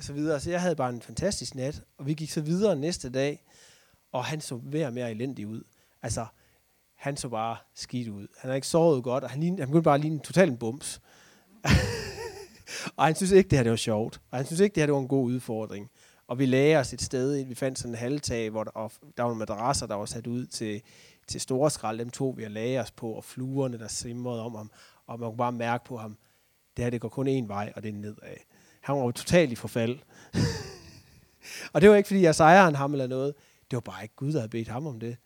så 0.00 0.12
videre. 0.12 0.40
Så 0.40 0.50
jeg 0.50 0.60
havde 0.60 0.76
bare 0.76 0.90
en 0.90 1.02
fantastisk 1.02 1.54
nat, 1.54 1.82
og 1.98 2.06
vi 2.06 2.14
gik 2.14 2.30
så 2.30 2.40
videre 2.40 2.76
næste 2.76 3.10
dag, 3.10 3.44
og 4.12 4.24
han 4.24 4.40
så 4.40 4.60
mere 4.62 4.86
og 4.86 4.92
mere 4.92 5.10
elendig 5.10 5.46
ud. 5.46 5.62
Altså, 6.02 6.26
han 6.94 7.16
så 7.16 7.28
bare 7.28 7.56
skidt 7.74 8.08
ud. 8.08 8.26
Han 8.38 8.48
har 8.48 8.54
ikke 8.54 8.66
sovet 8.66 9.04
godt, 9.04 9.24
og 9.24 9.30
han, 9.30 9.40
lignede, 9.40 9.62
han 9.62 9.68
begyndte 9.68 9.84
bare 9.84 9.94
at 9.94 10.00
ligne 10.00 10.20
totalt 10.20 10.50
en 10.50 10.56
bums. 10.56 11.00
og 12.96 13.04
han 13.04 13.14
synes 13.14 13.32
ikke, 13.32 13.48
det 13.48 13.58
her 13.58 13.62
det 13.62 13.70
var 13.70 13.76
sjovt. 13.76 14.20
Og 14.30 14.38
han 14.38 14.46
synes 14.46 14.60
ikke, 14.60 14.74
det 14.74 14.80
her 14.80 14.86
det 14.86 14.94
var 14.94 15.00
en 15.00 15.08
god 15.08 15.24
udfordring. 15.24 15.90
Og 16.26 16.38
vi 16.38 16.46
lagde 16.46 16.76
os 16.76 16.92
et 16.92 17.02
sted, 17.02 17.44
vi 17.44 17.54
fandt 17.54 17.78
sådan 17.78 17.92
en 17.92 17.98
halvtag, 17.98 18.50
hvor 18.50 18.64
der, 18.64 18.70
og 18.70 18.92
der 19.16 19.22
var 19.22 19.34
madrasser, 19.34 19.86
der 19.86 19.94
var 19.94 20.06
sat 20.06 20.26
ud 20.26 20.46
til, 20.46 20.82
til 21.26 21.40
store 21.40 21.70
skrald. 21.70 21.98
Dem 21.98 22.10
tog 22.10 22.36
vi 22.36 22.44
og 22.44 22.50
lagde 22.50 22.80
os 22.80 22.90
på, 22.90 23.12
og 23.12 23.24
fluerne, 23.24 23.78
der 23.78 23.88
simrede 23.88 24.42
om 24.42 24.54
ham. 24.54 24.70
Og 25.06 25.20
man 25.20 25.28
kunne 25.28 25.38
bare 25.38 25.52
mærke 25.52 25.84
på 25.84 25.96
ham, 25.96 26.16
det 26.76 26.84
her 26.84 26.90
det 26.90 27.00
går 27.00 27.08
kun 27.08 27.28
én 27.28 27.46
vej, 27.46 27.72
og 27.76 27.82
det 27.82 27.88
er 27.88 27.92
nedad. 27.92 28.36
Han 28.80 28.96
var 28.96 29.02
jo 29.02 29.10
totalt 29.10 29.52
i 29.52 29.54
forfald. 29.54 29.98
og 31.72 31.80
det 31.80 31.90
var 31.90 31.96
ikke, 31.96 32.06
fordi 32.06 32.22
jeg 32.22 32.34
sejrede 32.34 32.76
ham 32.76 32.92
eller 32.92 33.06
noget. 33.06 33.34
Det 33.70 33.76
var 33.76 33.80
bare 33.80 34.02
ikke 34.02 34.14
Gud, 34.16 34.32
der 34.32 34.38
havde 34.38 34.50
bedt 34.50 34.68
ham 34.68 34.86
om 34.86 35.00
det. 35.00 35.16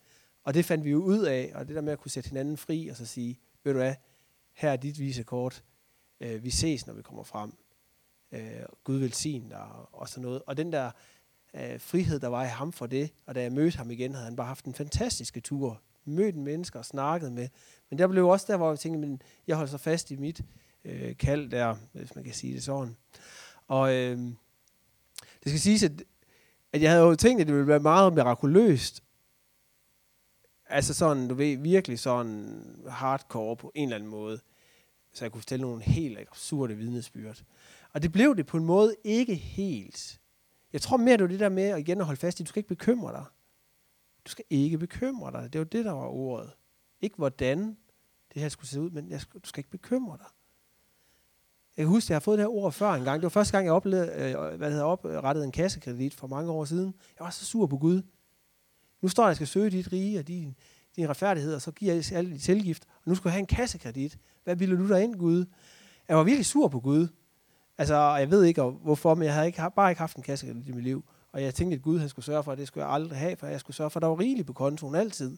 Og 0.43 0.53
det 0.53 0.65
fandt 0.65 0.85
vi 0.85 0.89
jo 0.89 0.97
ud 0.97 1.19
af, 1.19 1.51
og 1.55 1.67
det 1.67 1.75
der 1.75 1.81
med 1.81 1.93
at 1.93 1.99
kunne 1.99 2.11
sætte 2.11 2.29
hinanden 2.29 2.57
fri, 2.57 2.87
og 2.87 2.95
så 2.95 3.05
sige, 3.05 3.39
ved 3.63 3.73
du 3.73 3.79
hvad, 3.79 3.95
her 4.53 4.71
er 4.71 4.75
dit 4.75 4.99
visekort, 4.99 5.63
øh, 6.19 6.43
vi 6.43 6.49
ses, 6.49 6.87
når 6.87 6.93
vi 6.93 7.01
kommer 7.01 7.23
frem. 7.23 7.53
Øh, 8.31 8.65
Gud 8.83 8.97
velsigne 8.97 9.49
dig 9.49 9.67
og 9.91 10.09
sådan 10.09 10.21
noget. 10.21 10.41
Og 10.47 10.57
den 10.57 10.73
der 10.73 10.91
øh, 11.53 11.79
frihed, 11.79 12.19
der 12.19 12.27
var 12.27 12.43
i 12.43 12.47
ham 12.47 12.71
for 12.71 12.85
det, 12.85 13.13
og 13.25 13.35
da 13.35 13.41
jeg 13.41 13.51
mødte 13.51 13.77
ham 13.77 13.91
igen, 13.91 14.13
havde 14.13 14.25
han 14.25 14.35
bare 14.35 14.47
haft 14.47 14.65
en 14.65 14.73
fantastisk 14.73 15.37
tur. 15.43 15.81
Mødt 16.05 16.35
mennesker 16.35 16.79
og 16.79 16.85
snakket 16.85 17.31
med. 17.31 17.47
Men 17.89 17.99
der 17.99 18.07
blev 18.07 18.27
også 18.27 18.45
der, 18.49 18.57
hvor 18.57 18.69
jeg 18.69 18.79
tænkte, 18.79 18.99
men 18.99 19.21
jeg 19.47 19.55
holder 19.55 19.71
så 19.71 19.77
fast 19.77 20.11
i 20.11 20.15
mit 20.15 20.41
øh, 20.85 21.17
kald 21.17 21.49
der, 21.49 21.75
hvis 21.93 22.15
man 22.15 22.23
kan 22.23 22.33
sige 22.33 22.53
det 22.53 22.63
sådan. 22.63 22.95
Og 23.67 23.93
øh, 23.93 24.17
det 25.43 25.51
skal 25.51 25.59
siges, 25.59 25.83
at, 25.83 25.91
at 26.73 26.81
jeg 26.81 26.91
havde 26.91 27.03
jo 27.03 27.15
tænkt, 27.15 27.41
at 27.41 27.47
det 27.47 27.55
ville 27.55 27.67
være 27.67 27.79
meget 27.79 28.13
mirakuløst. 28.13 29.03
Altså 30.65 30.93
sådan, 30.93 31.27
du 31.27 31.35
ved, 31.35 31.57
virkelig 31.57 31.99
sådan 31.99 32.63
hardcore 32.89 33.55
på 33.55 33.71
en 33.75 33.83
eller 33.83 33.95
anden 33.95 34.09
måde 34.09 34.39
så 35.13 35.25
jeg 35.25 35.31
kunne 35.31 35.41
fortælle 35.41 35.61
nogle 35.61 35.83
helt 35.83 36.19
absurde 36.19 36.75
vidnesbyrd. 36.75 37.43
Og 37.93 38.01
det 38.01 38.11
blev 38.11 38.35
det 38.35 38.45
på 38.45 38.57
en 38.57 38.65
måde 38.65 38.95
ikke 39.03 39.35
helt. 39.35 40.19
Jeg 40.73 40.81
tror 40.81 40.97
mere, 40.97 41.17
det 41.17 41.21
var 41.21 41.27
det 41.27 41.39
der 41.39 41.49
med 41.49 41.63
at 41.63 41.79
igen 41.79 41.99
at 41.99 42.05
holde 42.05 42.19
fast 42.19 42.39
i, 42.39 42.43
du 42.43 42.47
skal 42.47 42.59
ikke 42.59 42.69
bekymre 42.69 43.11
dig. 43.11 43.25
Du 44.25 44.31
skal 44.31 44.45
ikke 44.49 44.77
bekymre 44.77 45.31
dig. 45.31 45.53
Det 45.53 45.59
var 45.59 45.65
det, 45.65 45.85
der 45.85 45.91
var 45.91 46.07
ordet. 46.07 46.51
Ikke 47.01 47.15
hvordan 47.15 47.77
det 48.33 48.41
her 48.41 48.49
skulle 48.49 48.69
se 48.69 48.81
ud, 48.81 48.89
men 48.89 49.09
jeg 49.09 49.21
skal, 49.21 49.39
du 49.39 49.49
skal 49.49 49.59
ikke 49.59 49.69
bekymre 49.69 50.17
dig. 50.17 50.27
Jeg 51.77 51.85
kan 51.85 51.89
huske, 51.89 52.05
at 52.05 52.09
jeg 52.09 52.15
har 52.15 52.19
fået 52.19 52.37
det 52.37 52.43
her 52.43 52.49
ord 52.49 52.71
før 52.71 52.91
en 52.91 53.03
gang. 53.03 53.15
Det 53.15 53.23
var 53.23 53.29
første 53.29 53.51
gang, 53.51 53.65
jeg 53.65 53.73
oplevede, 53.73 54.07
øh, 54.07 54.57
hvad 54.57 54.71
hedder, 54.71 54.83
oprettet 54.83 55.43
en 55.43 55.51
kassekredit 55.51 56.13
for 56.13 56.27
mange 56.27 56.51
år 56.51 56.65
siden. 56.65 56.93
Jeg 57.19 57.23
var 57.23 57.29
så 57.29 57.45
sur 57.45 57.67
på 57.67 57.77
Gud. 57.77 58.01
Nu 59.01 59.07
står 59.07 59.23
jeg, 59.23 59.27
at 59.27 59.29
jeg 59.29 59.35
skal 59.35 59.47
søge 59.47 59.69
dit 59.69 59.91
rige 59.91 60.19
og 60.19 60.27
din, 60.27 60.55
din 60.99 61.09
retfærdighed, 61.09 61.55
og 61.55 61.61
så 61.61 61.71
giver 61.71 61.93
jeg 61.93 62.03
alle 62.13 62.31
dit 62.31 62.41
tilgift. 62.41 62.83
Og 62.95 63.01
nu 63.05 63.15
skal 63.15 63.29
jeg 63.29 63.33
have 63.33 63.39
en 63.39 63.45
kassekredit. 63.45 64.17
Hvad 64.43 64.55
ville 64.55 64.77
du 64.77 64.89
der 64.89 64.97
ind, 64.97 65.15
Gud? 65.15 65.45
Jeg 66.07 66.17
var 66.17 66.23
virkelig 66.23 66.45
sur 66.45 66.67
på 66.67 66.79
Gud. 66.79 67.07
Altså, 67.77 67.95
jeg 67.95 68.31
ved 68.31 68.43
ikke 68.43 68.61
hvorfor, 68.61 69.15
men 69.15 69.25
jeg 69.25 69.33
havde 69.33 69.47
ikke, 69.47 69.63
bare 69.75 69.91
ikke 69.91 69.99
haft 69.99 70.17
en 70.17 70.23
kassekredit 70.23 70.67
i 70.67 70.71
mit 70.71 70.83
liv. 70.83 71.03
Og 71.31 71.41
jeg 71.41 71.55
tænkte, 71.55 71.75
at 71.75 71.81
Gud 71.81 71.99
han 71.99 72.09
skulle 72.09 72.25
sørge 72.25 72.43
for, 72.43 72.51
at 72.51 72.57
det 72.57 72.67
skulle 72.67 72.85
jeg 72.85 72.93
aldrig 72.93 73.19
have, 73.19 73.35
for 73.35 73.47
jeg 73.47 73.59
skulle 73.59 73.75
sørge 73.75 73.89
for, 73.89 73.99
at 73.99 74.01
der 74.01 74.07
var 74.07 74.19
rigeligt 74.19 74.47
på 74.47 74.53
kontoen 74.53 74.95
altid. 74.95 75.37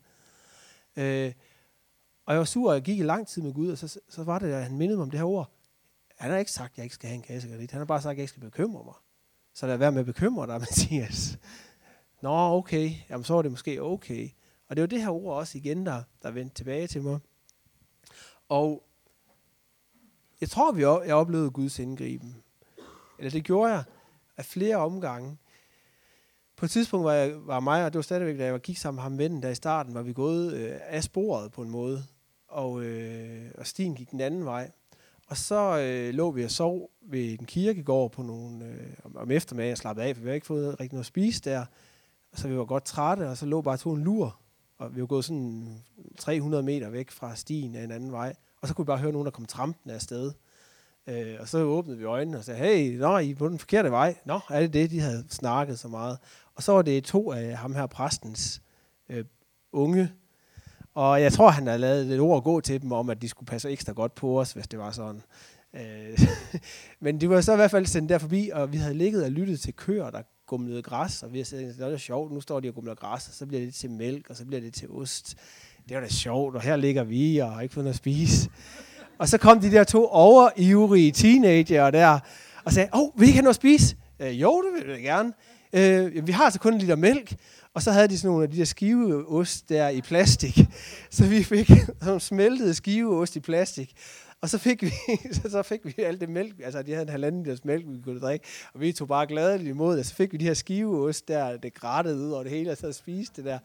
Øh, 0.96 1.32
og 2.26 2.34
jeg 2.34 2.40
var 2.40 2.46
sur, 2.46 2.70
og 2.70 2.76
jeg 2.76 2.82
gik 2.82 3.00
i 3.00 3.04
lang 3.04 3.28
tid 3.28 3.42
med 3.42 3.54
Gud, 3.54 3.72
og 3.72 3.78
så, 3.78 4.00
så 4.10 4.24
var 4.24 4.40
det, 4.40 4.54
at 4.54 4.64
han 4.64 4.78
mindede 4.78 4.98
mig 4.98 5.04
om 5.04 5.12
det 5.12 5.20
her 5.20 5.28
ord. 5.28 5.52
Han 6.18 6.32
har 6.32 6.38
ikke 6.38 6.52
sagt, 6.52 6.72
at 6.72 6.78
jeg 6.78 6.84
ikke 6.84 6.96
skal 6.96 7.08
have 7.08 7.16
en 7.16 7.22
kassekredit. 7.22 7.72
Han 7.72 7.80
har 7.80 7.86
bare 7.86 8.02
sagt, 8.02 8.12
at 8.12 8.18
jeg 8.18 8.24
ikke 8.24 8.30
skal 8.30 8.42
bekymre 8.42 8.84
mig. 8.84 8.94
Så 9.54 9.68
lad 9.68 9.78
være 9.78 9.92
med 9.92 10.00
at 10.00 10.06
bekymre 10.06 10.48
dig, 10.48 10.60
Mathias. 10.70 11.38
Nå, 12.22 12.58
okay. 12.58 12.92
Jamen, 13.10 13.24
så 13.24 13.34
var 13.34 13.42
det 13.42 13.52
måske 13.52 13.82
okay. 13.82 14.30
Og 14.72 14.76
det 14.76 14.82
var 14.82 14.88
det 14.88 15.02
her 15.02 15.10
ord 15.10 15.38
også 15.38 15.58
igen, 15.58 15.86
der, 15.86 16.04
der 16.24 16.32
vendte 16.32 16.56
tilbage 16.56 16.88
til 16.88 17.02
mig. 17.02 17.20
Og 18.50 18.84
jeg 20.42 20.50
tror, 20.50 20.72
vi 20.72 20.82
jeg 20.82 21.16
oplevede 21.16 21.52
Guds 21.52 21.80
indgriben. 21.80 22.36
Eller 23.18 23.32
det 23.32 23.44
gjorde 23.44 23.74
jeg 23.74 23.84
af 24.38 24.46
flere 24.46 24.76
omgange. 24.76 25.38
På 26.56 26.66
et 26.66 26.72
tidspunkt 26.72 27.06
var, 27.06 27.14
jeg, 27.14 27.48
var 27.48 27.60
mig, 27.60 27.86
og 27.86 27.94
det 27.94 27.98
var 27.98 28.02
stadigvæk, 28.02 28.38
da 28.38 28.46
jeg 28.46 28.60
gik 28.60 28.78
sammen 28.78 28.96
med 28.96 29.04
ham 29.04 29.18
vennen 29.18 29.44
der 29.44 29.50
i 29.50 29.56
starten, 29.56 29.94
var 29.94 30.02
vi 30.02 30.14
gået 30.14 30.54
øh, 30.54 30.80
af 30.82 31.04
sporet 31.04 31.52
på 31.52 31.62
en 31.62 31.70
måde. 31.70 32.04
Og, 32.48 32.84
øh, 32.84 33.52
og 33.58 33.68
stien 33.68 33.96
gik 33.96 34.12
den 34.12 34.22
anden 34.22 34.46
vej. 34.46 34.72
Og 35.28 35.38
så 35.38 35.80
øh, 35.80 36.14
lå 36.14 36.32
vi 36.32 36.44
og 36.44 36.52
sov 36.52 36.90
ved 37.02 37.40
en 37.40 37.46
kirkegård 37.46 38.12
på 38.12 38.22
nogle, 38.22 38.66
øh, 38.66 39.16
om 39.16 39.32
eftermiddagen 39.32 39.72
og 39.72 39.78
slappede 39.78 40.08
af, 40.08 40.16
for 40.16 40.22
vi 40.22 40.28
havde 40.28 40.36
ikke 40.36 40.48
fået 40.48 40.80
rigtig 40.80 40.94
noget 40.94 41.04
at 41.04 41.08
spise 41.08 41.42
der. 41.42 41.66
Og 42.32 42.38
så 42.38 42.48
vi 42.48 42.58
var 42.58 42.66
godt 42.66 42.86
trætte, 42.86 43.30
og 43.30 43.38
så 43.38 43.46
lå 43.46 43.62
bare 43.62 43.78
to 43.78 43.94
en 43.94 44.04
lur 44.04 44.41
og 44.82 44.96
vi 44.96 45.02
var 45.02 45.08
gået 45.08 45.26
sådan 45.26 45.84
300 46.18 46.64
meter 46.64 46.90
væk 46.90 47.12
fra 47.12 47.36
stien 47.36 47.76
af 47.76 47.84
en 47.84 47.92
anden 47.92 48.12
vej. 48.12 48.34
Og 48.62 48.68
så 48.68 48.74
kunne 48.74 48.86
vi 48.86 48.88
bare 48.88 48.98
høre 48.98 49.12
nogen, 49.12 49.26
der 49.26 49.32
kom 49.32 49.46
trampende 49.46 49.96
afsted. 49.96 50.32
Øh, 51.08 51.36
og 51.40 51.48
så 51.48 51.58
åbnede 51.58 51.98
vi 51.98 52.04
øjnene 52.04 52.38
og 52.38 52.44
sagde, 52.44 52.60
hey, 52.60 52.98
nå, 52.98 53.18
I 53.18 53.32
er 53.32 53.36
på 53.36 53.50
den 53.50 53.60
forkerte 53.60 53.92
vej. 53.92 54.16
Nå, 54.26 54.40
er 54.50 54.60
det 54.60 54.74
det, 54.74 54.92
de 54.92 55.00
havde 55.00 55.26
snakket 55.30 55.80
så 55.80 55.88
meget. 55.88 56.18
Og 56.56 56.64
så 56.64 56.72
var 56.72 56.82
det 56.82 57.04
to 57.04 57.32
af 57.32 57.58
ham 57.58 57.76
her 57.76 57.86
præstens 57.86 58.62
øh, 59.10 59.26
unge. 59.72 60.12
Og 60.94 61.22
jeg 61.22 61.34
tror, 61.34 61.50
han 61.50 61.68
havde 61.68 61.80
lavet 61.80 62.12
et 62.12 62.20
ord 62.20 62.38
at 62.38 62.44
gå 62.44 62.62
til 62.62 62.82
dem 62.82 62.92
om, 62.92 63.10
at 63.10 63.22
de 63.22 63.30
skulle 63.30 63.48
passe 63.48 63.70
ekstra 63.70 63.94
godt 63.94 64.16
på 64.16 64.40
os, 64.40 64.52
hvis 64.52 64.68
det 64.68 64.80
var 64.80 64.92
sådan. 64.92 65.22
Øh, 65.74 66.20
men 67.00 67.22
de 67.22 67.30
var 67.30 67.42
så 67.42 67.54
i 67.54 67.56
hvert 67.56 67.72
fald 67.72 67.86
sendt 67.86 68.10
der 68.10 68.18
forbi, 68.18 68.50
og 68.54 68.74
vi 68.74 68.78
havde 68.78 68.94
ligget 68.94 69.24
og 69.24 69.32
lyttet 69.32 69.60
til 69.60 69.74
køer, 69.74 70.10
der 70.10 70.22
gumlede 70.52 70.82
græs, 70.82 71.24
og 71.24 71.34
vi 71.34 71.38
har 71.38 71.46
sagt, 71.46 71.62
det 71.62 71.94
er 71.94 71.98
sjovt, 71.98 72.32
nu 72.32 72.42
står 72.42 72.60
de 72.60 72.68
og 72.68 72.76
gumler 72.76 72.96
græs, 72.96 73.28
og 73.28 73.34
så 73.34 73.46
bliver 73.46 73.62
det 73.66 73.74
til 73.74 73.92
mælk, 73.92 74.30
og 74.30 74.36
så 74.36 74.46
bliver 74.46 74.62
det 74.62 74.74
til 74.74 74.90
ost. 74.90 75.36
Det 75.90 75.96
var 75.96 76.02
da 76.02 76.10
sjovt, 76.10 76.56
og 76.56 76.62
her 76.62 76.76
ligger 76.76 77.04
vi, 77.04 77.38
og 77.38 77.54
har 77.54 77.62
ikke 77.62 77.74
fået 77.74 77.84
noget 77.84 77.94
at 77.94 77.98
spise. 77.98 78.50
Og 79.18 79.28
så 79.28 79.38
kom 79.38 79.60
de 79.60 79.72
der 79.72 79.84
to 79.84 80.08
overivrige 80.08 81.12
teenager 81.12 81.92
der, 81.92 82.20
og 82.66 82.74
sagde, 82.74 82.90
åh, 82.94 83.02
oh, 83.02 83.10
vil 83.16 83.26
I 83.26 83.28
ikke 83.28 83.38
have 83.38 83.44
noget 83.44 83.54
at 83.54 83.56
spise? 83.56 83.96
Øh, 84.20 84.42
jo, 84.42 84.62
det 84.62 84.88
vil 84.88 84.94
jeg 84.94 85.02
gerne. 85.02 85.34
Øh, 85.74 86.28
vi 86.28 86.32
har 86.32 86.44
altså 86.44 86.60
kun 86.60 86.74
en 86.74 86.80
liter 86.80 86.96
mælk. 86.96 87.36
Og 87.74 87.82
så 87.82 87.92
havde 87.92 88.08
de 88.08 88.18
sådan 88.18 88.30
nogle 88.30 88.44
af 88.44 88.52
de 88.52 88.58
der 88.58 88.66
skiveost 88.66 89.70
der 89.70 89.90
i 89.90 90.02
plastik. 90.02 90.60
Så 91.10 91.26
vi 91.26 91.44
fik 91.44 91.72
sådan 92.02 92.20
smeltet 92.20 92.76
skiveost 92.76 93.36
i 93.36 93.40
plastik. 93.40 93.94
Og 94.42 94.50
så 94.50 94.58
fik 94.58 94.82
vi, 94.82 94.92
så 95.44 95.50
så 95.50 95.64
fik 95.64 95.86
vi 95.86 96.04
alt 96.04 96.22
det 96.22 96.30
mælk, 96.30 96.56
altså 96.64 96.82
de 96.82 96.92
havde 96.92 97.04
en 97.04 97.10
halvanden 97.10 97.44
liters 97.44 97.66
mælk, 97.66 97.86
vi 97.88 98.02
kunne 98.02 98.20
drikke, 98.20 98.46
og 98.74 98.82
vi 98.82 98.92
tog 98.92 99.08
bare 99.08 99.28
gladeligt 99.28 99.70
imod, 99.70 99.98
det. 99.98 100.06
så 100.06 100.16
fik 100.16 100.34
vi 100.34 100.38
de 100.38 100.46
her 100.46 100.54
skiveost 100.54 101.28
der, 101.28 101.58
det 101.58 101.74
grættede 101.74 102.18
ud 102.18 102.32
over 102.32 102.44
det 102.44 102.52
hele, 102.52 102.72
og 102.72 102.78
så 102.78 102.92
spiste 102.92 103.42
det 103.42 103.46
der. 103.46 103.60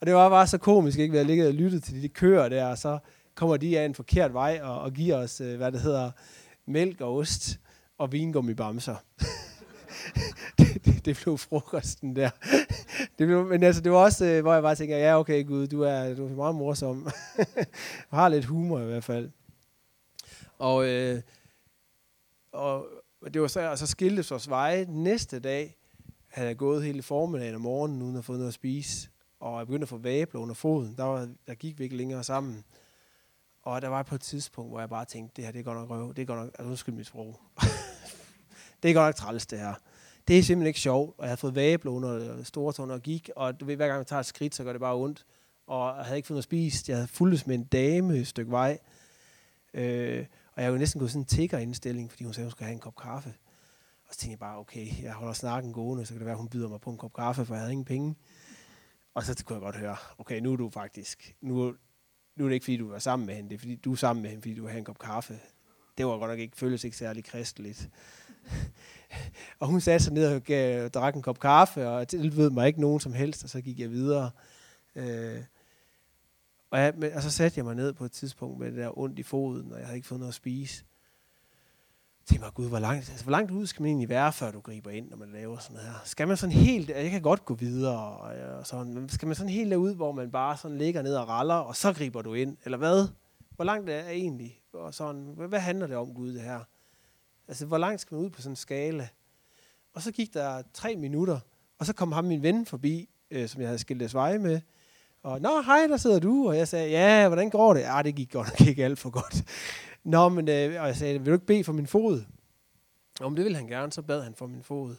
Og 0.00 0.06
det 0.06 0.14
var 0.14 0.28
bare 0.28 0.46
så 0.46 0.58
komisk, 0.58 0.98
ikke? 0.98 1.12
Vi 1.12 1.16
havde 1.16 1.26
ligget 1.26 1.48
og 1.48 1.54
lyttet 1.54 1.82
til 1.82 2.02
de 2.02 2.08
køer 2.08 2.48
der, 2.48 2.66
og 2.66 2.78
så 2.78 2.98
kommer 3.34 3.56
de 3.56 3.78
af 3.78 3.84
en 3.84 3.94
forkert 3.94 4.34
vej 4.34 4.60
og, 4.62 4.80
og 4.80 4.92
giver 4.92 5.16
os, 5.16 5.40
øh, 5.40 5.56
hvad 5.56 5.72
det 5.72 5.80
hedder, 5.80 6.10
mælk 6.66 7.00
og 7.00 7.16
ost 7.16 7.60
og 7.98 8.12
vingummibamser. 8.12 8.96
det, 10.58 10.84
det, 10.84 11.04
det 11.04 11.20
blev 11.22 11.38
frokosten 11.38 12.16
der. 12.16 12.30
det 13.18 13.26
blev, 13.26 13.44
men 13.44 13.62
altså, 13.62 13.82
det 13.82 13.92
var 13.92 13.98
også, 13.98 14.26
øh, 14.26 14.42
hvor 14.42 14.52
jeg 14.52 14.62
bare 14.62 14.74
tænker, 14.74 14.96
ja 14.96 15.18
okay 15.18 15.46
Gud, 15.46 15.66
du 15.66 15.82
er, 15.82 16.14
du 16.14 16.26
er 16.26 16.34
meget 16.34 16.54
morsom. 16.54 17.08
du 18.10 18.16
har 18.16 18.28
lidt 18.28 18.44
humor 18.44 18.80
i 18.80 18.84
hvert 18.84 19.04
fald. 19.04 19.30
Og, 20.58 20.88
øh, 20.88 21.22
og 22.52 22.86
det 23.34 23.42
var 23.42 23.48
så, 23.48 23.70
og 23.70 23.78
så 23.78 23.86
skiltes 23.86 24.30
vores 24.30 24.48
veje. 24.48 24.86
Næste 24.88 25.40
dag 25.40 25.76
havde 26.28 26.48
jeg 26.48 26.56
gået 26.56 26.84
hele 26.84 27.02
formiddagen 27.02 27.54
om 27.54 27.60
morgenen, 27.60 28.02
uden 28.02 28.16
at 28.16 28.24
få 28.24 28.32
noget 28.32 28.48
at 28.48 28.54
spise. 28.54 29.08
Og 29.40 29.58
jeg 29.58 29.66
begyndte 29.66 29.84
at 29.84 29.88
få 29.88 29.98
vabler 29.98 30.40
under 30.40 30.54
foden. 30.54 30.96
Der, 30.96 31.04
var, 31.04 31.28
der 31.46 31.54
gik 31.54 31.78
vi 31.78 31.84
ikke 31.84 31.96
længere 31.96 32.24
sammen. 32.24 32.64
Og 33.62 33.82
der 33.82 33.88
var 33.88 34.02
på 34.02 34.14
et 34.14 34.20
tidspunkt, 34.20 34.70
hvor 34.70 34.80
jeg 34.80 34.88
bare 34.88 35.04
tænkte, 35.04 35.36
det 35.36 35.44
her 35.44 35.52
det 35.52 35.58
er 35.58 35.62
godt 35.62 35.78
nok 35.78 35.90
røv. 35.90 36.14
Det 36.14 36.22
er 36.22 36.26
godt 36.26 36.38
nok, 36.38 36.48
altså 36.48 36.70
undskyld 36.70 36.94
mit 36.94 37.06
sprog. 37.06 37.40
det 38.82 38.90
er 38.90 38.94
godt 38.94 39.06
nok 39.06 39.14
træls, 39.14 39.46
det 39.46 39.58
her. 39.58 39.74
Det 40.28 40.38
er 40.38 40.42
simpelthen 40.42 40.66
ikke 40.66 40.80
sjovt. 40.80 41.14
Og 41.18 41.24
jeg 41.24 41.28
havde 41.28 41.40
fået 41.40 41.54
vabler 41.54 41.92
under 41.92 42.36
øh, 42.38 42.44
store 42.44 42.94
og 42.94 43.02
gik. 43.02 43.30
Og 43.36 43.60
du 43.60 43.64
ved, 43.64 43.76
hver 43.76 43.86
gang 43.86 43.98
jeg 43.98 44.06
tager 44.06 44.20
et 44.20 44.26
skridt, 44.26 44.54
så 44.54 44.64
gør 44.64 44.72
det 44.72 44.80
bare 44.80 44.96
ondt. 44.96 45.26
Og 45.66 45.96
jeg 45.96 46.04
havde 46.04 46.18
ikke 46.18 46.26
fået 46.26 46.34
noget 46.34 46.40
at 46.40 46.44
spise. 46.44 46.84
Jeg 46.88 46.96
havde 46.96 47.08
fuldt 47.08 47.46
med 47.46 47.54
en 47.54 47.64
dame 47.64 48.18
et 48.18 48.26
stykke 48.26 48.50
vej. 48.50 48.78
Øh, 49.74 50.26
og 50.56 50.62
jeg 50.62 50.72
jo 50.72 50.76
næsten 50.76 50.98
gået 50.98 51.10
sådan 51.10 51.22
en 51.22 51.26
tigger-indstilling, 51.26 52.10
fordi 52.10 52.24
hun 52.24 52.34
sagde, 52.34 52.44
hun 52.44 52.50
skulle 52.50 52.66
have 52.66 52.74
en 52.74 52.80
kop 52.80 52.96
kaffe. 52.96 53.34
Og 54.08 54.14
så 54.14 54.18
tænkte 54.18 54.30
jeg 54.30 54.38
bare, 54.38 54.58
okay, 54.58 55.02
jeg 55.02 55.12
holder 55.12 55.32
snakken 55.32 55.72
gående, 55.72 56.06
så 56.06 56.12
kan 56.12 56.18
det 56.18 56.26
være, 56.26 56.34
at 56.34 56.38
hun 56.38 56.48
byder 56.48 56.68
mig 56.68 56.80
på 56.80 56.90
en 56.90 56.98
kop 56.98 57.12
kaffe, 57.12 57.44
for 57.44 57.54
jeg 57.54 57.60
havde 57.60 57.72
ingen 57.72 57.84
penge. 57.84 58.14
Og 59.14 59.22
så 59.22 59.44
kunne 59.44 59.54
jeg 59.54 59.60
godt 59.60 59.76
høre, 59.76 59.96
okay, 60.18 60.40
nu 60.40 60.52
er 60.52 60.56
du 60.56 60.70
faktisk, 60.70 61.34
nu, 61.40 61.74
nu 62.36 62.44
er 62.44 62.48
det 62.48 62.54
ikke, 62.54 62.64
fordi 62.64 62.76
du 62.76 62.88
var 62.90 62.98
sammen 62.98 63.26
med 63.26 63.34
hende, 63.34 63.50
det 63.50 63.54
er, 63.54 63.58
fordi 63.58 63.76
du 63.76 63.92
er 63.92 63.96
sammen 63.96 64.22
med 64.22 64.30
hende, 64.30 64.42
fordi 64.42 64.54
du 64.54 64.62
vil 64.62 64.70
have 64.70 64.78
en 64.78 64.84
kop 64.84 64.98
kaffe. 64.98 65.38
Det 65.98 66.06
var 66.06 66.18
godt 66.18 66.30
nok 66.30 66.38
ikke, 66.38 66.56
føles 66.56 66.84
ikke 66.84 66.96
særlig 66.96 67.24
kristeligt. 67.24 67.90
og 69.60 69.68
hun 69.68 69.80
satte 69.80 70.04
sig 70.04 70.12
ned 70.12 70.34
og 70.34 70.42
gav, 70.42 70.88
drak 70.88 71.14
en 71.14 71.22
kop 71.22 71.40
kaffe, 71.40 71.88
og 71.88 72.08
tilbød 72.08 72.50
mig 72.50 72.66
ikke 72.66 72.80
nogen 72.80 73.00
som 73.00 73.12
helst, 73.12 73.44
og 73.44 73.50
så 73.50 73.60
gik 73.60 73.80
jeg 73.80 73.90
videre. 73.90 74.30
Øh, 74.94 75.42
og, 76.70 76.78
jeg, 76.78 77.12
og 77.14 77.22
så 77.22 77.30
satte 77.30 77.58
jeg 77.58 77.64
mig 77.64 77.74
ned 77.74 77.92
på 77.92 78.04
et 78.04 78.12
tidspunkt 78.12 78.58
med 78.58 78.66
det 78.66 78.76
der 78.76 78.98
ondt 78.98 79.18
i 79.18 79.22
foden, 79.22 79.72
og 79.72 79.78
jeg 79.78 79.86
havde 79.86 79.96
ikke 79.96 80.08
fået 80.08 80.20
noget 80.20 80.30
at 80.30 80.34
spise. 80.34 80.84
Jeg 82.20 82.26
tænkte 82.26 82.44
mig, 82.44 82.54
gud, 82.54 82.68
hvor 82.68 82.78
langt, 82.78 83.10
altså, 83.10 83.24
hvor 83.24 83.30
langt 83.30 83.50
ud 83.50 83.66
skal 83.66 83.82
man 83.82 83.88
egentlig 83.88 84.08
være, 84.08 84.32
før 84.32 84.50
du 84.50 84.60
griber 84.60 84.90
ind, 84.90 85.10
når 85.10 85.16
man 85.16 85.32
laver 85.32 85.58
sådan 85.58 85.76
her? 85.76 85.92
Skal 86.04 86.28
man 86.28 86.36
sådan 86.36 86.56
helt, 86.56 86.90
jeg 86.90 87.10
kan 87.10 87.22
godt 87.22 87.44
gå 87.44 87.54
videre, 87.54 87.98
og, 87.98 88.56
og 88.58 88.66
sådan, 88.66 88.94
men 88.94 89.08
skal 89.08 89.26
man 89.26 89.34
sådan 89.34 89.52
helt 89.52 89.70
derud, 89.70 89.94
hvor 89.94 90.12
man 90.12 90.30
bare 90.30 90.56
sådan 90.56 90.78
ligger 90.78 91.02
ned 91.02 91.14
og 91.16 91.28
raller, 91.28 91.54
og 91.54 91.76
så 91.76 91.92
griber 91.92 92.22
du 92.22 92.34
ind, 92.34 92.56
eller 92.64 92.78
hvad? 92.78 93.08
Hvor 93.56 93.64
langt 93.64 93.90
er 93.90 94.02
det 94.02 94.10
egentlig? 94.10 94.62
Og 94.72 94.94
sådan, 94.94 95.22
hvad, 95.36 95.48
hvad 95.48 95.60
handler 95.60 95.86
det 95.86 95.96
om, 95.96 96.14
Gud, 96.14 96.34
det 96.34 96.42
her? 96.42 96.60
Altså, 97.48 97.66
hvor 97.66 97.78
langt 97.78 98.00
skal 98.00 98.14
man 98.14 98.24
ud 98.24 98.30
på 98.30 98.42
sådan 98.42 98.52
en 98.52 98.56
skala? 98.56 99.08
Og 99.92 100.02
så 100.02 100.12
gik 100.12 100.34
der 100.34 100.62
tre 100.72 100.96
minutter, 100.96 101.40
og 101.78 101.86
så 101.86 101.92
kom 101.92 102.12
ham 102.12 102.24
min 102.24 102.42
ven 102.42 102.66
forbi, 102.66 103.08
øh, 103.30 103.48
som 103.48 103.60
jeg 103.60 103.68
havde 103.68 103.78
skilt 103.78 104.14
veje 104.14 104.38
med, 104.38 104.60
og, 105.26 105.40
nå, 105.40 105.62
hej, 105.62 105.86
der 105.86 105.96
sidder 105.96 106.18
du. 106.18 106.48
Og 106.48 106.56
jeg 106.56 106.68
sagde, 106.68 106.90
ja, 106.90 107.28
hvordan 107.28 107.50
går 107.50 107.74
det? 107.74 107.80
Ja, 107.80 108.02
det 108.02 108.14
gik 108.14 108.32
godt 108.32 108.48
nok 108.48 108.68
ikke 108.68 108.84
alt 108.84 108.98
for 108.98 109.10
godt. 109.10 109.44
Nå, 110.14 110.28
men, 110.28 110.48
øh, 110.48 110.80
og 110.80 110.86
jeg 110.86 110.96
sagde, 110.96 111.18
vil 111.18 111.26
du 111.26 111.32
ikke 111.32 111.46
bede 111.46 111.64
for 111.64 111.72
min 111.72 111.86
fod? 111.86 112.24
Om 113.20 113.36
det 113.36 113.44
ville 113.44 113.56
han 113.56 113.66
gerne, 113.66 113.92
så 113.92 114.02
bad 114.02 114.22
han 114.22 114.34
for 114.34 114.46
min 114.46 114.62
fod. 114.62 114.96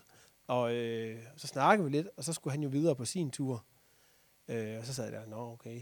Og 0.47 0.73
øh, 0.73 1.19
så 1.35 1.47
snakkede 1.47 1.89
vi 1.89 1.97
lidt, 1.97 2.07
og 2.17 2.23
så 2.23 2.33
skulle 2.33 2.51
han 2.51 2.63
jo 2.63 2.69
videre 2.69 2.95
på 2.95 3.05
sin 3.05 3.31
tur. 3.31 3.65
Øh, 4.47 4.79
og 4.79 4.85
så 4.85 4.93
sagde 4.93 5.11
jeg 5.11 5.21
der, 5.21 5.27
nå, 5.27 5.51
okay. 5.51 5.81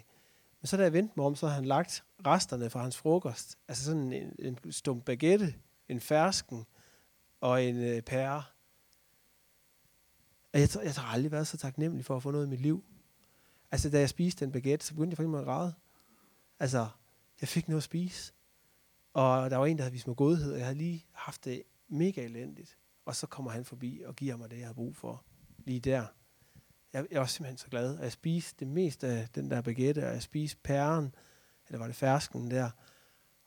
Men 0.62 0.68
så 0.68 0.78
da 0.78 0.84
jeg 0.84 0.94
vendte 0.94 1.14
mig 1.16 1.26
om, 1.26 1.36
så 1.36 1.46
havde 1.46 1.56
han 1.56 1.66
lagt 1.66 2.04
resterne 2.26 2.70
fra 2.70 2.82
hans 2.82 2.98
frokost. 2.98 3.58
Altså 3.68 3.86
sådan 3.86 4.14
en, 4.14 4.36
en 4.40 4.72
stum 4.72 5.02
baguette, 5.02 5.54
en 5.90 6.00
fersken 6.00 6.66
og 7.42 7.64
en 7.64 7.84
øh, 7.84 8.02
pære. 8.02 8.44
Og 10.54 10.60
jeg, 10.60 10.70
jeg 10.84 10.94
har 10.94 11.14
aldrig 11.14 11.32
været 11.32 11.48
så 11.48 11.58
taknemmelig 11.58 12.06
for 12.06 12.16
at 12.16 12.24
få 12.24 12.32
noget 12.32 12.46
i 12.46 12.50
mit 12.50 12.62
liv. 12.62 12.84
Altså, 13.72 13.90
da 13.90 14.00
jeg 14.00 14.10
spiste 14.10 14.46
den 14.46 14.52
baguette, 14.52 14.86
så 14.86 14.94
begyndte 14.94 15.12
jeg 15.12 15.18
faktisk 15.18 15.40
at 15.40 15.46
græde. 15.46 15.74
Altså, 16.60 16.88
jeg 17.42 17.50
fik 17.50 17.68
noget 17.68 17.80
at 17.80 17.84
spise. 17.84 18.34
Og 19.14 19.50
der 19.50 19.58
var 19.58 19.66
en, 19.66 19.78
der 19.78 19.84
havde 19.84 19.94
vist 19.94 20.08
mig 20.08 20.16
godhed, 20.16 20.52
og 20.52 20.58
jeg 20.58 20.66
havde 20.66 20.78
lige 20.78 21.06
haft 21.12 21.46
det 21.46 21.64
mega 21.88 22.24
elendigt. 22.24 22.78
Og 23.06 23.16
så 23.16 23.28
kommer 23.28 23.52
han 23.52 23.66
forbi 23.66 24.02
og 24.06 24.16
giver 24.16 24.38
mig 24.38 24.52
det, 24.52 24.60
jeg 24.60 24.68
har 24.68 24.74
brug 24.74 24.96
for. 24.96 25.24
Lige 25.58 25.80
der. 25.80 26.06
Jeg, 26.94 27.06
jeg 27.12 27.20
var 27.20 27.26
simpelthen 27.26 27.58
så 27.58 27.68
glad. 27.68 27.98
Og 27.98 28.04
jeg 28.04 28.12
spiste 28.12 28.60
det 28.60 28.68
meste 28.68 29.08
af 29.08 29.30
den 29.30 29.52
der 29.52 29.62
baguette, 29.62 30.08
og 30.08 30.14
jeg 30.14 30.22
spiste 30.22 30.58
pæren, 30.64 31.16
eller 31.68 31.80
var 31.80 31.88
det 31.88 31.96
fersken 31.96 32.52
der, 32.52 32.70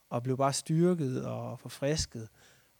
og 0.09 0.23
blev 0.23 0.37
bare 0.37 0.53
styrket 0.53 1.25
og 1.25 1.59
forfrisket. 1.59 2.29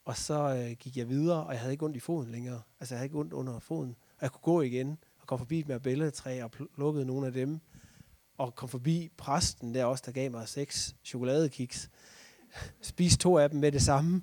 Og 0.06 0.18
så 0.18 0.56
øh, 0.56 0.72
gik 0.72 0.98
jeg 0.98 1.10
videre, 1.10 1.44
og 1.44 1.52
jeg 1.52 1.60
havde 1.60 1.74
ikke 1.74 1.86
ondt 1.86 1.98
i 1.98 2.00
foden 2.00 2.32
længere. 2.32 2.62
Altså, 2.80 2.96
jeg 2.96 3.00
havde 3.00 3.06
ikke 3.06 3.20
ondt 3.20 3.34
under 3.34 3.60
foden. 3.60 3.96
Og 4.18 4.22
jeg 4.22 4.32
kunne 4.32 4.42
gå 4.42 4.62
igen 4.62 4.98
kom 5.30 5.40
forbi 5.40 5.58
med 5.58 5.68
mærabelletræ 5.68 6.44
og 6.44 6.52
plukkede 6.52 7.06
nogle 7.06 7.28
af 7.28 7.34
dem, 7.34 7.60
og 8.38 8.56
kom 8.56 8.70
forbi 8.70 9.10
præsten 9.18 9.74
der 9.74 9.86
også, 9.86 10.04
der 10.06 10.12
gav 10.12 10.32
mig 10.32 10.48
seks 10.48 10.96
chokoladekiks. 11.06 11.90
Spiste 12.82 13.18
to 13.18 13.38
af 13.38 13.50
dem 13.50 13.60
med 13.60 13.72
det 13.72 13.82
samme. 13.82 14.22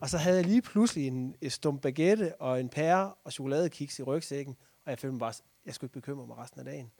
Og 0.00 0.10
så 0.10 0.18
havde 0.18 0.36
jeg 0.36 0.46
lige 0.46 0.62
pludselig 0.62 1.06
en, 1.06 1.34
et 1.40 1.52
stump 1.52 1.82
baguette 1.82 2.36
og 2.40 2.60
en 2.60 2.68
pære 2.68 3.14
og 3.24 3.32
chokoladekiks 3.32 3.98
i 3.98 4.02
rygsækken, 4.02 4.56
og 4.84 4.90
jeg 4.90 4.98
følte 4.98 5.12
mig 5.12 5.20
bare, 5.20 5.32
jeg 5.66 5.74
skulle 5.74 5.88
ikke 5.88 6.00
bekymre 6.00 6.26
mig 6.26 6.38
resten 6.38 6.60
af 6.60 6.64
dagen. 6.64 6.90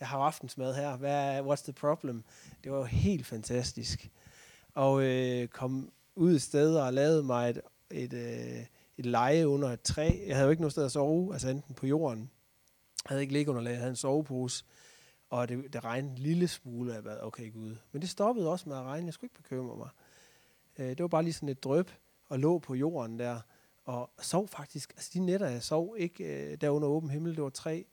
Jeg 0.00 0.08
har 0.08 0.18
aftensmad 0.18 0.74
her. 0.74 0.96
Hvad, 0.96 1.40
what's 1.40 1.64
the 1.64 1.72
problem? 1.72 2.24
Det 2.64 2.72
var 2.72 2.78
jo 2.78 2.84
helt 2.84 3.26
fantastisk. 3.26 4.10
Og 4.74 5.02
øh, 5.02 5.48
kom 5.48 5.92
ud 6.16 6.34
et 6.34 6.42
sted 6.42 6.76
og 6.76 6.92
lavede 6.92 7.22
mig 7.22 7.50
et, 7.50 7.60
et, 7.90 8.12
øh, 8.12 8.66
et 8.98 9.06
leje 9.06 9.48
under 9.48 9.68
et 9.68 9.82
træ. 9.82 10.10
Jeg 10.26 10.36
havde 10.36 10.44
jo 10.44 10.50
ikke 10.50 10.62
noget 10.62 10.72
sted 10.72 10.84
at 10.84 10.92
sove, 10.92 11.32
altså 11.32 11.48
enten 11.48 11.74
på 11.74 11.86
jorden 11.86 12.30
havde 13.06 13.22
ikke 13.22 13.32
liggeunderlag, 13.32 13.70
jeg 13.70 13.78
havde 13.78 13.90
en 13.90 13.96
sovepose, 13.96 14.64
og 15.30 15.48
det, 15.48 15.72
det 15.72 15.84
regnede 15.84 16.12
en 16.12 16.18
lille 16.18 16.48
smule 16.48 16.96
af, 16.96 17.26
okay 17.26 17.52
gud. 17.52 17.76
Men 17.92 18.02
det 18.02 18.10
stoppede 18.10 18.50
også 18.50 18.68
med 18.68 18.76
at 18.76 18.82
regne, 18.82 19.06
jeg 19.06 19.14
skulle 19.14 19.28
ikke 19.28 19.42
bekymre 19.42 19.76
mig. 19.76 19.88
Øh, 20.78 20.88
det 20.88 21.02
var 21.02 21.08
bare 21.08 21.22
lige 21.22 21.32
sådan 21.32 21.48
et 21.48 21.64
drøb, 21.64 21.90
og 22.28 22.38
lå 22.38 22.58
på 22.58 22.74
jorden 22.74 23.18
der, 23.18 23.40
og 23.84 24.10
sov 24.18 24.48
faktisk, 24.48 24.90
altså 24.90 25.10
de 25.14 25.20
nætter, 25.20 25.48
jeg 25.48 25.62
sov 25.62 25.96
ikke 25.98 26.24
øh, 26.24 26.60
der 26.60 26.70
under 26.70 26.88
åben 26.88 27.10
himmel, 27.10 27.36
det 27.36 27.42
var 27.42 27.50
tre, 27.50 27.86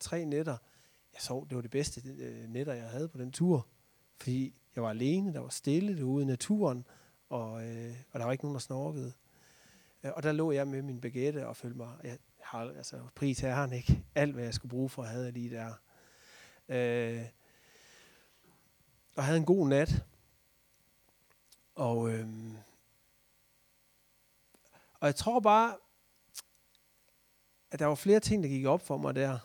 tre 0.00 0.24
nætter. 0.24 0.56
Jeg 1.14 1.20
sov, 1.20 1.48
det 1.48 1.56
var 1.56 1.62
det 1.62 1.70
bedste 1.70 2.02
øh, 2.08 2.48
nætter, 2.48 2.72
jeg 2.72 2.88
havde 2.88 3.08
på 3.08 3.18
den 3.18 3.32
tur, 3.32 3.66
fordi 4.20 4.54
jeg 4.74 4.82
var 4.82 4.90
alene, 4.90 5.32
der 5.32 5.40
var 5.40 5.48
stille 5.48 5.96
derude 5.96 6.22
i 6.22 6.26
naturen, 6.26 6.86
og, 7.28 7.64
øh, 7.64 7.94
og 8.10 8.20
der 8.20 8.24
var 8.24 8.32
ikke 8.32 8.44
nogen, 8.44 8.54
der 8.54 8.60
snorkede. 8.60 9.12
Øh, 10.02 10.10
og 10.16 10.22
der 10.22 10.32
lå 10.32 10.52
jeg 10.52 10.68
med 10.68 10.82
min 10.82 11.00
baguette 11.00 11.48
og 11.48 11.56
følte 11.56 11.76
mig, 11.76 11.88
jeg, 12.04 12.18
har, 12.52 12.76
altså 12.76 13.08
pris 13.14 13.40
han 13.40 13.72
ikke? 13.72 14.04
Alt, 14.14 14.34
hvad 14.34 14.44
jeg 14.44 14.54
skulle 14.54 14.70
bruge 14.70 14.88
for, 14.88 15.02
havde 15.02 15.24
jeg 15.24 15.32
lige 15.32 15.50
der. 15.50 15.74
Øh, 16.68 17.26
og 19.16 19.24
havde 19.24 19.38
en 19.38 19.44
god 19.44 19.68
nat. 19.68 20.04
Og, 21.74 22.10
øh, 22.10 22.28
og 25.00 25.06
jeg 25.06 25.16
tror 25.16 25.40
bare, 25.40 25.76
at 27.70 27.78
der 27.78 27.86
var 27.86 27.94
flere 27.94 28.20
ting, 28.20 28.42
der 28.42 28.48
gik 28.48 28.64
op 28.64 28.86
for 28.86 28.96
mig 28.96 29.14
der 29.14 29.38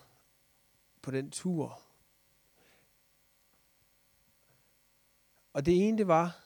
på 1.02 1.12
den 1.12 1.32
tur. 1.32 1.82
Og 5.54 5.65
det 5.65 5.88
ene, 5.88 5.98
det 5.98 6.08
var, 6.08 6.43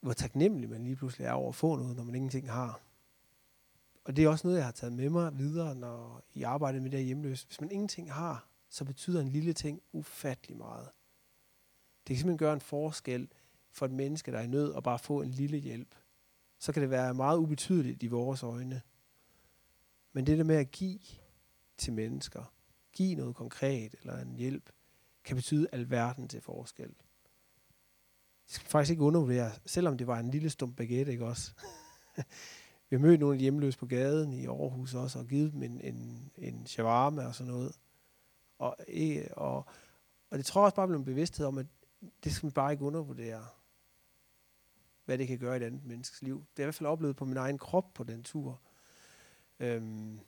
hvor 0.00 0.12
taknemmelig 0.12 0.70
man 0.70 0.84
lige 0.84 0.96
pludselig 0.96 1.26
er 1.26 1.32
over 1.32 1.48
at 1.48 1.54
få 1.54 1.76
noget, 1.76 1.96
når 1.96 2.04
man 2.04 2.14
ingenting 2.14 2.50
har 2.50 2.80
og 4.04 4.16
det 4.16 4.24
er 4.24 4.28
også 4.28 4.46
noget, 4.46 4.58
jeg 4.58 4.66
har 4.66 4.72
taget 4.72 4.92
med 4.92 5.10
mig 5.10 5.38
videre, 5.38 5.74
når 5.74 6.22
I 6.34 6.42
arbejder 6.42 6.80
med 6.80 6.90
det 6.90 6.98
her 6.98 7.06
hjemløse. 7.06 7.46
Hvis 7.46 7.60
man 7.60 7.70
ingenting 7.70 8.12
har, 8.12 8.48
så 8.68 8.84
betyder 8.84 9.20
en 9.20 9.28
lille 9.28 9.52
ting 9.52 9.82
ufattelig 9.92 10.56
meget. 10.56 10.88
Det 12.06 12.06
kan 12.06 12.16
simpelthen 12.16 12.38
gøre 12.38 12.54
en 12.54 12.60
forskel 12.60 13.28
for 13.70 13.86
et 13.86 13.92
menneske, 13.92 14.32
der 14.32 14.38
er 14.38 14.42
i 14.42 14.46
nød, 14.46 14.70
og 14.70 14.82
bare 14.82 14.98
få 14.98 15.22
en 15.22 15.30
lille 15.30 15.58
hjælp. 15.58 15.94
Så 16.58 16.72
kan 16.72 16.82
det 16.82 16.90
være 16.90 17.14
meget 17.14 17.38
ubetydeligt 17.38 18.02
i 18.02 18.06
vores 18.06 18.42
øjne. 18.42 18.82
Men 20.12 20.26
det 20.26 20.38
der 20.38 20.44
med 20.44 20.56
at 20.56 20.70
give 20.70 21.00
til 21.76 21.92
mennesker, 21.92 22.54
give 22.92 23.14
noget 23.14 23.36
konkret 23.36 23.94
eller 24.00 24.18
en 24.18 24.36
hjælp, 24.36 24.70
kan 25.24 25.36
betyde 25.36 25.68
alverden 25.72 26.28
til 26.28 26.40
forskel. 26.40 26.88
Det 28.46 28.54
skal 28.54 28.68
faktisk 28.68 28.90
ikke 28.90 29.02
undervurdere, 29.02 29.52
selvom 29.66 29.98
det 29.98 30.06
var 30.06 30.18
en 30.18 30.30
lille 30.30 30.50
stump 30.50 30.76
baguette, 30.76 31.12
ikke 31.12 31.26
også? 31.26 31.52
Vi 32.92 32.96
har 32.96 33.00
mødt 33.00 33.20
nogle 33.20 33.34
af 33.34 33.38
de 33.38 33.42
hjemløse 33.42 33.78
på 33.78 33.86
gaden 33.86 34.32
i 34.32 34.46
Aarhus 34.46 34.94
også, 34.94 35.18
og 35.18 35.26
givet 35.26 35.52
dem 35.52 35.62
en, 35.62 35.80
en, 35.80 36.30
en 36.36 36.66
shawarma 36.66 37.26
og 37.26 37.34
sådan 37.34 37.52
noget. 37.52 37.78
Og, 38.58 38.76
e, 38.88 39.34
og, 39.36 39.66
og 40.30 40.38
det 40.38 40.46
tror 40.46 40.60
jeg 40.60 40.64
også 40.64 40.76
bare 40.76 40.86
blev 40.88 40.98
en 40.98 41.04
bevidsthed 41.04 41.46
om, 41.46 41.58
at 41.58 41.66
det 42.24 42.32
skal 42.32 42.46
man 42.46 42.52
bare 42.52 42.72
ikke 42.72 42.84
undervurdere, 42.84 43.46
hvad 45.04 45.18
det 45.18 45.28
kan 45.28 45.38
gøre 45.38 45.56
i 45.56 45.56
et 45.56 45.66
andet 45.66 45.84
menneskes 45.84 46.22
liv. 46.22 46.34
Det 46.34 46.40
har 46.40 46.62
jeg 46.62 46.64
i 46.64 46.66
hvert 46.66 46.74
fald 46.74 46.88
oplevet 46.88 47.16
på 47.16 47.24
min 47.24 47.36
egen 47.36 47.58
krop 47.58 47.94
på 47.94 48.04
den 48.04 48.22
tur. 48.22 48.60
Øhm. 49.60 50.20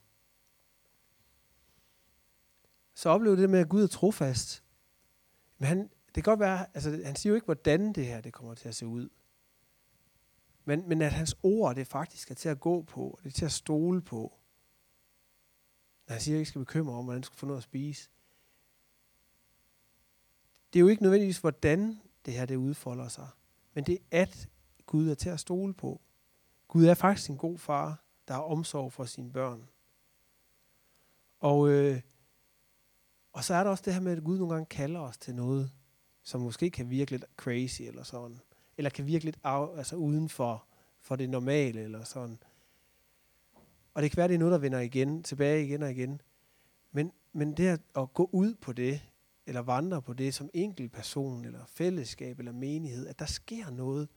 Så 2.95 3.09
oplevede 3.09 3.43
det 3.43 3.51
med, 3.51 3.59
at 3.59 3.69
Gud 3.69 3.83
er 3.83 3.87
trofast. 3.87 4.65
Men 5.59 5.69
han, 5.69 5.79
det 6.07 6.15
kan 6.15 6.23
godt 6.23 6.41
være, 6.41 6.67
altså 6.75 7.01
han 7.05 7.17
siger 7.17 7.31
jo 7.31 7.35
ikke, 7.35 7.45
hvordan 7.45 7.93
det 7.93 8.07
her 8.07 8.21
det 8.21 8.33
kommer 8.33 8.55
til 8.55 8.69
at 8.69 8.75
se 8.75 8.87
ud. 8.87 9.09
Men, 10.65 10.89
men 10.89 11.03
at 11.03 11.13
hans 11.13 11.37
ord, 11.43 11.75
det 11.75 11.87
faktisk 11.87 12.31
er 12.31 12.35
til 12.35 12.49
at 12.49 12.61
gå 12.61 12.83
på, 12.83 13.01
og 13.01 13.19
det 13.23 13.29
er 13.29 13.35
til 13.35 13.45
at 13.45 13.53
stole 13.53 14.03
på. 14.03 14.39
Når 16.09 16.13
han 16.13 16.21
siger, 16.21 16.35
at 16.35 16.37
jeg 16.37 16.41
ikke 16.41 16.49
skal 16.49 16.59
bekymre 16.59 16.95
om, 16.95 17.05
hvordan 17.05 17.23
du 17.23 17.27
skal 17.27 17.39
få 17.39 17.47
noget 17.47 17.59
at 17.59 17.65
spise. 17.65 18.11
Det 20.73 20.79
er 20.79 20.81
jo 20.81 20.89
ikke 20.89 21.03
nødvendigvis, 21.03 21.39
hvordan 21.39 22.01
det 22.27 22.35
her 22.35 22.47
det 22.47 22.57
udfolder 22.57 23.09
sig. 23.09 23.29
Men 23.75 23.85
det 23.85 23.99
er, 24.11 24.23
at 24.23 24.49
Gud 24.87 25.09
er 25.09 25.15
til 25.15 25.29
at 25.29 25.41
stole 25.41 25.75
på. 25.75 26.01
Gud 26.69 26.85
er 26.85 26.95
faktisk 26.95 27.31
en 27.31 27.39
god 27.39 27.59
far, 27.59 28.05
der 28.29 28.35
har 28.35 28.43
omsorg 28.43 28.93
for 28.93 29.05
sine 29.05 29.33
børn. 29.33 29.69
Og, 31.41 31.69
øh, 31.69 32.01
og 33.33 33.45
så 33.45 33.55
er 33.55 33.65
der 33.65 33.71
også 33.71 33.83
det 33.87 33.95
her 33.95 34.01
med, 34.01 34.17
at 34.17 34.25
Gud 34.25 34.39
nogle 34.39 34.55
gange 34.55 34.67
kalder 34.67 35.01
os 35.01 35.19
til 35.19 35.35
noget, 35.35 35.71
som 36.23 36.41
måske 36.41 36.71
kan 36.71 36.91
virke 36.91 37.11
lidt 37.11 37.25
crazy 37.37 37.83
eller 37.83 38.03
sådan 38.03 38.41
eller 38.79 38.91
kan 38.91 39.07
virke 39.07 39.25
lidt 39.25 39.39
af, 39.45 39.77
altså 39.77 39.97
uden 39.97 40.29
for, 40.29 40.65
for 41.01 41.17
det 41.17 41.31
normale, 41.31 41.81
eller 41.81 42.05
sådan. 42.05 42.39
Og 43.95 44.03
det 44.03 44.11
kan 44.11 44.17
være, 44.17 44.29
det 44.29 44.35
er 44.35 44.39
noget, 44.39 44.53
der 44.53 44.59
vender 44.59 44.81
igen, 44.81 45.23
tilbage 45.23 45.65
igen 45.65 45.83
og 45.83 45.91
igen. 45.91 46.21
Men, 46.93 47.13
men 47.33 47.53
det 47.53 47.69
at, 47.69 47.81
at 47.97 48.15
gå 48.15 48.31
ud 48.33 48.55
på 48.55 48.73
det, 48.73 49.01
eller 49.47 49.61
vandre 49.61 50.03
på 50.03 50.13
det 50.13 50.35
som 50.35 50.51
enkelt 50.55 50.93
person, 50.93 51.45
eller 51.45 51.65
fællesskab, 51.67 52.39
eller 52.39 52.53
menighed, 52.53 53.07
at 53.07 53.19
der 53.19 53.27
sker 53.27 53.71
noget. 53.71 54.09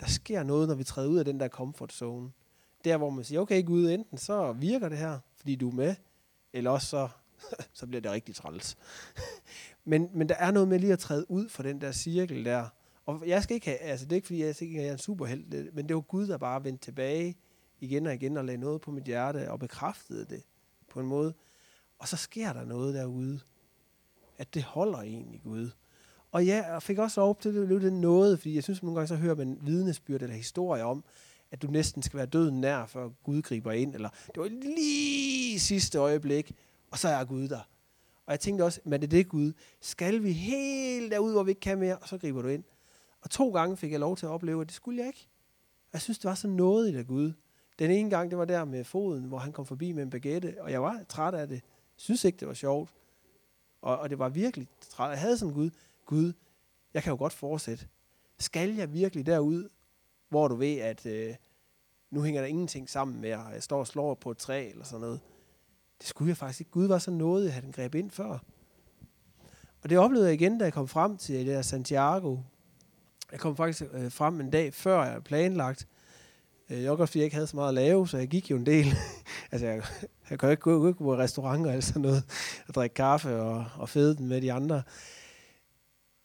Der 0.00 0.06
sker 0.06 0.42
noget, 0.42 0.68
når 0.68 0.74
vi 0.74 0.84
træder 0.84 1.08
ud 1.08 1.18
af 1.18 1.24
den 1.24 1.40
der 1.40 1.48
comfort 1.48 1.92
zone. 1.92 2.30
Der, 2.84 2.96
hvor 2.96 3.10
man 3.10 3.24
siger, 3.24 3.40
okay 3.40 3.64
Gud, 3.64 3.90
enten 3.90 4.18
så 4.18 4.52
virker 4.52 4.88
det 4.88 4.98
her, 4.98 5.18
fordi 5.36 5.56
du 5.56 5.68
er 5.68 5.74
med, 5.74 5.94
eller 6.52 6.70
også 6.70 6.86
så, 6.86 7.08
så 7.78 7.86
bliver 7.86 8.00
det 8.00 8.10
rigtig 8.10 8.34
træls. 8.34 8.76
men, 9.84 10.10
men 10.14 10.28
der 10.28 10.34
er 10.34 10.50
noget 10.50 10.68
med 10.68 10.78
lige 10.78 10.92
at 10.92 10.98
træde 10.98 11.30
ud 11.30 11.48
fra 11.48 11.62
den 11.62 11.80
der 11.80 11.92
cirkel 11.92 12.44
der, 12.44 12.68
og 13.06 13.22
jeg 13.26 13.42
skal 13.42 13.54
ikke 13.54 13.66
have, 13.66 13.78
altså 13.78 14.06
det 14.06 14.12
er 14.12 14.16
ikke 14.16 14.26
fordi, 14.26 14.42
jeg, 14.42 14.62
ikke, 14.62 14.82
er 14.82 14.92
en 14.92 14.98
superheld, 14.98 15.54
øh, 15.54 15.74
men 15.74 15.88
det 15.88 15.96
var 15.96 16.02
Gud, 16.02 16.26
der 16.26 16.38
bare 16.38 16.64
vendte 16.64 16.84
tilbage 16.84 17.36
igen 17.80 18.06
og 18.06 18.14
igen 18.14 18.36
og 18.36 18.44
lagde 18.44 18.60
noget 18.60 18.80
på 18.80 18.90
mit 18.90 19.04
hjerte 19.04 19.50
og 19.50 19.58
bekræftede 19.58 20.24
det 20.24 20.42
på 20.88 21.00
en 21.00 21.06
måde. 21.06 21.34
Og 21.98 22.08
så 22.08 22.16
sker 22.16 22.52
der 22.52 22.64
noget 22.64 22.94
derude, 22.94 23.40
at 24.38 24.54
det 24.54 24.62
holder 24.62 24.98
egentlig 24.98 25.40
Gud. 25.42 25.70
Og 26.32 26.46
ja, 26.46 26.72
jeg 26.72 26.82
fik 26.82 26.98
også 26.98 27.20
lov 27.20 27.40
til 27.40 27.48
at 27.48 27.54
løbe 27.54 27.86
den 27.86 28.00
noget, 28.00 28.38
fordi 28.38 28.54
jeg 28.54 28.62
synes 28.62 28.82
nogle 28.82 28.96
gange, 28.96 29.08
så 29.08 29.16
hører 29.16 29.34
man 29.34 29.58
vidnesbyrd 29.62 30.22
eller 30.22 30.36
historie 30.36 30.84
om, 30.84 31.04
at 31.50 31.62
du 31.62 31.66
næsten 31.66 32.02
skal 32.02 32.16
være 32.16 32.26
døden 32.26 32.60
nær, 32.60 32.86
før 32.86 33.08
Gud 33.08 33.42
griber 33.42 33.72
ind, 33.72 33.94
eller 33.94 34.08
det 34.34 34.42
var 34.42 34.48
lige 34.48 35.60
sidste 35.60 35.98
øjeblik, 35.98 36.52
og 36.90 36.98
så 36.98 37.08
er 37.08 37.24
Gud 37.24 37.48
der. 37.48 37.68
Og 38.26 38.32
jeg 38.32 38.40
tænkte 38.40 38.62
også, 38.62 38.80
men 38.84 39.00
det 39.00 39.06
er 39.06 39.10
det 39.10 39.28
Gud, 39.28 39.52
skal 39.80 40.22
vi 40.22 40.32
helt 40.32 41.12
derud, 41.12 41.32
hvor 41.32 41.42
vi 41.42 41.50
ikke 41.50 41.60
kan 41.60 41.78
mere, 41.78 41.96
og 41.98 42.08
så 42.08 42.18
griber 42.18 42.42
du 42.42 42.48
ind. 42.48 42.64
Og 43.26 43.30
to 43.30 43.50
gange 43.50 43.76
fik 43.76 43.92
jeg 43.92 44.00
lov 44.00 44.16
til 44.16 44.26
at 44.26 44.30
opleve, 44.30 44.60
at 44.60 44.66
det 44.66 44.74
skulle 44.74 44.98
jeg 44.98 45.06
ikke. 45.06 45.28
Jeg 45.92 46.00
synes, 46.00 46.18
det 46.18 46.28
var 46.28 46.34
så 46.34 46.48
noget 46.48 46.88
i 46.88 46.96
det 46.96 47.06
Gud. 47.06 47.32
Den 47.78 47.90
ene 47.90 48.10
gang, 48.10 48.30
det 48.30 48.38
var 48.38 48.44
der 48.44 48.64
med 48.64 48.84
foden, 48.84 49.24
hvor 49.24 49.38
han 49.38 49.52
kom 49.52 49.66
forbi 49.66 49.92
med 49.92 50.02
en 50.02 50.10
baguette, 50.10 50.56
og 50.60 50.70
jeg 50.70 50.82
var 50.82 51.04
træt 51.08 51.34
af 51.34 51.48
det. 51.48 51.54
Jeg 51.54 51.62
synes 51.96 52.24
ikke, 52.24 52.40
det 52.40 52.48
var 52.48 52.54
sjovt. 52.54 52.94
Og, 53.82 53.98
og 53.98 54.10
det 54.10 54.18
var 54.18 54.28
virkelig 54.28 54.68
træt. 54.80 55.10
Jeg 55.10 55.20
havde 55.20 55.38
sådan 55.38 55.54
Gud, 55.54 55.70
Gud, 56.04 56.32
jeg 56.94 57.02
kan 57.02 57.10
jo 57.10 57.16
godt 57.16 57.32
fortsætte. 57.32 57.86
Skal 58.38 58.74
jeg 58.74 58.92
virkelig 58.92 59.26
derud, 59.26 59.68
hvor 60.28 60.48
du 60.48 60.54
ved, 60.54 60.76
at 60.78 61.06
øh, 61.06 61.34
nu 62.10 62.22
hænger 62.22 62.40
der 62.40 62.48
ingenting 62.48 62.90
sammen 62.90 63.20
med, 63.20 63.30
at 63.30 63.40
jeg 63.52 63.62
står 63.62 63.78
og 63.78 63.86
slår 63.86 64.14
på 64.14 64.30
et 64.30 64.38
træ 64.38 64.70
eller 64.70 64.84
sådan 64.84 65.00
noget. 65.00 65.20
Det 65.98 66.06
skulle 66.06 66.28
jeg 66.28 66.36
faktisk 66.36 66.60
ikke. 66.60 66.70
Gud 66.70 66.86
var 66.86 66.98
så 66.98 67.10
noget, 67.10 67.46
at 67.46 67.52
han 67.52 67.70
greb 67.70 67.94
ind 67.94 68.10
før. 68.10 68.38
Og 69.82 69.90
det 69.90 69.98
oplevede 69.98 70.26
jeg 70.26 70.34
igen, 70.34 70.58
da 70.58 70.64
jeg 70.64 70.72
kom 70.72 70.88
frem 70.88 71.16
til 71.16 71.34
det 71.34 71.46
der 71.46 71.62
Santiago, 71.62 72.36
jeg 73.32 73.40
kom 73.40 73.56
faktisk 73.56 73.82
øh, 73.92 74.12
frem 74.12 74.40
en 74.40 74.50
dag, 74.50 74.74
før 74.74 75.04
jeg 75.04 75.24
planlagt. 75.24 75.88
Øh, 76.70 76.82
jeg 76.82 76.90
også 76.90 77.06
fordi 77.06 77.18
jeg 77.18 77.24
ikke 77.24 77.36
havde 77.36 77.46
så 77.46 77.56
meget 77.56 77.68
at 77.68 77.74
lave, 77.74 78.08
så 78.08 78.18
jeg 78.18 78.28
gik 78.28 78.50
jo 78.50 78.56
en 78.56 78.66
del. 78.66 78.86
altså, 79.52 79.66
jeg, 79.66 79.82
jeg 80.30 80.38
kan 80.38 80.46
jo 80.46 80.50
ikke 80.50 80.60
gå, 80.60 80.92
gå 80.92 81.04
på 81.04 81.16
restauranter 81.16 81.70
eller 81.70 81.82
sådan 81.82 82.02
noget, 82.02 82.24
og 82.68 82.74
drikke 82.74 82.94
kaffe 82.94 83.36
og, 83.36 83.64
og 83.76 83.88
fede 83.88 84.16
den 84.16 84.28
med 84.28 84.40
de 84.40 84.52
andre. 84.52 84.82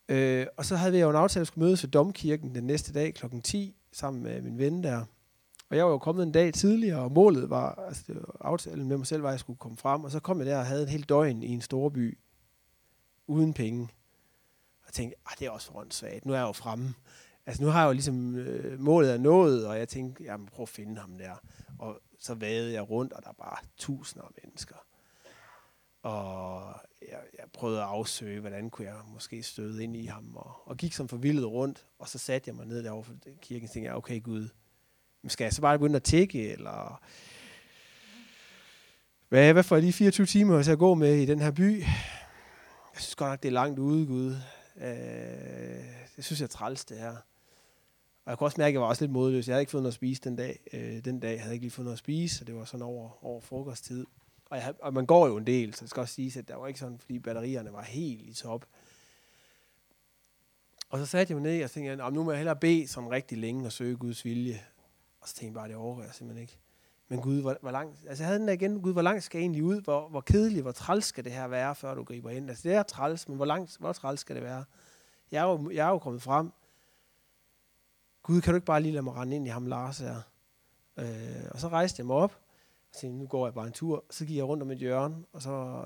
Øh, 0.10 0.46
og 0.58 0.66
så 0.66 0.76
havde 0.76 0.94
vi 0.94 1.00
jo 1.00 1.10
en 1.10 1.16
aftale, 1.16 1.42
at 1.42 1.48
skulle 1.48 1.66
mødes 1.66 1.84
ved 1.84 1.90
Domkirken 1.90 2.56
den 2.56 2.64
næste 2.64 2.94
dag 2.94 3.14
kl. 3.14 3.26
10, 3.44 3.76
sammen 3.92 4.24
med 4.24 4.42
min 4.42 4.58
ven 4.58 4.84
der. 4.84 5.06
Og 5.70 5.78
jeg 5.78 5.86
var 5.86 5.92
jo 5.92 5.98
kommet 5.98 6.24
en 6.24 6.32
dag 6.32 6.54
tidligere, 6.54 7.00
og 7.00 7.12
målet 7.12 7.50
var, 7.50 7.84
altså 7.88 8.04
det 8.08 8.16
var 8.16 8.38
aftalen 8.42 8.88
med 8.88 8.98
mig 8.98 9.08
selv, 9.08 9.24
var, 9.24 9.30
at 9.30 9.34
jeg 9.34 9.40
skulle 9.40 9.60
komme 9.60 9.78
frem. 9.78 10.04
Og 10.04 10.12
så 10.12 10.20
kom 10.20 10.38
jeg 10.38 10.46
der 10.46 10.58
og 10.58 10.66
havde 10.66 10.84
en 10.84 10.90
hel 10.90 11.04
døgn 11.04 11.44
i 11.44 11.48
en 11.48 11.62
storby, 11.62 12.18
uden 13.28 13.54
penge 13.54 13.90
og 14.92 14.96
tænkte, 14.96 15.18
at 15.26 15.32
ah, 15.32 15.40
det 15.40 15.46
er 15.46 15.50
også 15.50 15.68
for 15.68 15.80
åndssvagt, 15.80 16.26
Nu 16.26 16.34
er 16.34 16.38
jeg 16.38 16.44
jo 16.44 16.52
fremme. 16.52 16.94
Altså 17.46 17.64
nu 17.64 17.70
har 17.70 17.82
jeg 17.82 17.88
jo 17.88 17.94
ligesom 17.94 18.36
øh, 18.36 18.80
målet 18.80 19.14
er 19.14 19.18
nået, 19.18 19.68
og 19.68 19.78
jeg 19.78 19.90
tænkte, 19.90 20.24
jamen 20.24 20.48
prøv 20.48 20.64
at 20.64 20.70
finde 20.70 21.02
ham 21.02 21.18
der. 21.18 21.36
Og 21.80 22.02
så 22.20 22.34
vadede 22.34 22.74
jeg 22.74 22.90
rundt, 22.90 23.14
og 23.14 23.24
der 23.24 23.30
var 23.30 23.46
bare 23.46 23.58
tusinder 23.78 24.26
af 24.26 24.32
mennesker. 24.44 24.76
Og 26.04 26.76
jeg, 27.02 27.20
jeg 27.40 27.46
prøvede 27.54 27.82
at 27.82 27.88
afsøge, 27.88 28.40
hvordan 28.40 28.70
kunne 28.70 28.88
jeg 28.88 28.96
måske 29.14 29.44
støde 29.44 29.84
ind 29.84 29.96
i 29.96 30.06
ham, 30.06 30.36
og, 30.36 30.68
og 30.68 30.78
gik 30.78 30.94
som 30.94 31.08
forvildet 31.08 31.46
rundt, 31.46 31.86
og 32.00 32.08
så 32.08 32.18
satte 32.18 32.50
jeg 32.50 32.56
mig 32.56 32.66
ned 32.66 32.84
derovre 32.84 33.04
for 33.04 33.14
kirken, 33.42 33.68
og 33.68 33.72
tænkte 33.72 33.90
jeg, 33.90 33.98
okay 33.98 34.24
Gud, 34.24 34.50
skal 35.28 35.46
jeg 35.46 35.54
så 35.54 35.62
bare 35.62 35.80
begynde 35.80 35.96
at 35.96 36.04
tække, 36.04 36.52
eller 36.52 37.02
hvad, 39.30 39.54
hvad 39.54 39.64
får 39.64 39.76
jeg 39.76 39.84
lige 39.84 39.94
24 39.94 40.26
timer 40.26 40.64
til 40.64 40.72
at 40.72 40.80
gå 40.80 40.96
med 40.96 41.16
i 41.16 41.26
den 41.26 41.40
her 41.40 41.52
by? 41.52 41.80
Jeg 42.94 43.02
synes 43.02 43.16
godt 43.16 43.30
nok, 43.32 43.44
det 43.44 43.50
er 43.50 43.54
langt 43.54 43.80
ude, 43.80 44.06
Gud. 44.06 44.36
Øh, 44.82 45.86
det 46.16 46.26
synes 46.26 46.40
jeg 46.40 46.46
er 46.46 46.50
træls, 46.50 46.86
det 46.86 46.98
her. 46.98 47.16
Og 48.26 48.30
jeg 48.30 48.38
kunne 48.38 48.48
også 48.48 48.62
mærke, 48.62 48.70
at 48.70 48.74
jeg 48.74 48.82
var 48.82 48.88
også 48.88 49.04
lidt 49.04 49.12
modløs. 49.12 49.48
Jeg 49.48 49.54
havde 49.54 49.62
ikke 49.62 49.72
fået 49.72 49.84
noget 49.84 49.92
at 49.92 49.96
spise 49.96 50.22
den 50.24 50.36
dag. 50.36 50.60
Øh, 50.74 51.06
den 51.06 51.20
dag 51.20 51.30
havde 51.30 51.44
jeg 51.44 51.54
ikke 51.54 51.64
lige 51.64 51.72
fået 51.72 51.86
noget 51.86 51.96
at 51.96 52.00
spise, 52.00 52.36
så 52.38 52.46
det 52.46 52.56
var 52.56 52.66
sådan 52.66 52.82
over, 52.82 53.26
over 53.26 53.42
frokosttid. 53.42 54.06
Og, 54.46 54.58
jeg, 54.58 54.74
og 54.82 54.94
man 54.94 55.06
går 55.06 55.28
jo 55.28 55.38
en 55.38 55.48
del, 55.48 55.74
så 55.74 55.82
det 55.82 55.90
skal 55.90 56.02
også 56.02 56.14
siges, 56.14 56.38
at 56.38 56.48
der 56.48 56.56
var 56.56 56.68
ikke 56.68 56.80
sådan, 56.80 57.00
fordi 57.00 57.20
batterierne 57.20 57.74
var 57.74 57.84
helt 57.84 58.22
i 58.22 58.34
top. 58.34 58.66
Og 60.90 61.00
så 61.00 61.06
satte 61.06 61.32
jeg 61.32 61.42
mig 61.42 61.52
ned 61.52 61.64
og 61.64 61.72
tænkte, 61.72 62.04
at 62.04 62.14
nu 62.14 62.24
må 62.24 62.32
jeg 62.32 62.38
hellere 62.38 62.56
bede 62.56 62.88
sådan 62.88 63.12
rigtig 63.12 63.38
længe 63.38 63.66
og 63.66 63.72
søge 63.72 63.98
Guds 63.98 64.26
vilje. 64.26 64.62
Og 65.22 65.28
så 65.28 65.36
tænkte 65.36 65.46
jeg 65.46 65.54
bare, 65.54 65.68
det 65.68 65.76
overgår 65.76 66.04
jeg 66.04 66.14
simpelthen 66.14 66.42
ikke. 66.42 66.61
Men 67.12 67.22
Gud, 67.22 67.42
hvor, 67.42 67.58
hvor 67.62 67.72
langt, 67.72 67.98
altså 68.08 68.24
jeg 68.24 68.28
havde 68.28 68.40
den 68.40 68.48
der 68.48 68.54
igen, 68.54 68.82
Gud, 68.82 68.94
hvor 68.94 69.02
langt 69.02 69.24
skal 69.24 69.38
jeg 69.38 69.44
egentlig 69.44 69.64
ud? 69.64 69.82
Hvor, 69.82 70.10
hvor 70.10 70.22
kedeligt, 70.22 70.62
hvor 70.62 70.72
træls 70.72 71.06
skal 71.06 71.24
det 71.24 71.32
her 71.32 71.48
være, 71.48 71.76
før 71.76 71.96
du 71.96 72.04
griber 72.04 72.30
ind? 72.30 72.50
Altså 72.50 72.70
det 72.70 72.76
er 72.76 72.84
træls, 72.84 73.28
men 73.28 73.36
hvor 73.36 73.46
langt, 73.46 73.78
hvor 73.80 73.94
træls 73.94 74.20
skal 74.20 74.36
det 74.36 74.44
være? 74.44 74.64
Jeg 75.32 75.40
er 75.40 75.52
jo, 75.52 75.72
jeg 75.72 75.88
er 75.88 75.90
jo 75.90 76.00
kommet 76.00 76.22
frem. 76.22 76.52
Gud, 78.24 78.42
kan 78.42 78.54
du 78.54 78.56
ikke 78.56 78.66
bare 78.66 78.82
lige 78.82 78.92
lade 78.92 79.04
mig 79.04 79.16
rende 79.16 79.36
ind 79.36 79.48
i 79.48 79.50
ham, 79.50 79.66
Lars 79.66 80.00
her? 80.00 80.22
Øh, 80.98 81.06
og 81.52 81.60
så 81.60 81.68
rejste 81.68 82.00
jeg 82.00 82.06
mig 82.06 82.16
op, 82.16 82.40
og 82.92 82.98
tænkte, 82.98 83.20
nu 83.20 83.28
går 83.28 83.48
jeg 83.48 83.54
bare 83.54 83.68
en 83.68 83.74
tur. 83.74 84.06
Så 84.10 84.26
gik 84.26 84.38
jeg 84.38 84.46
rundt 84.46 84.64
om 84.64 84.72
et 84.72 84.78
hjørne, 84.78 85.16
og 85.34 85.42
så 85.42 85.84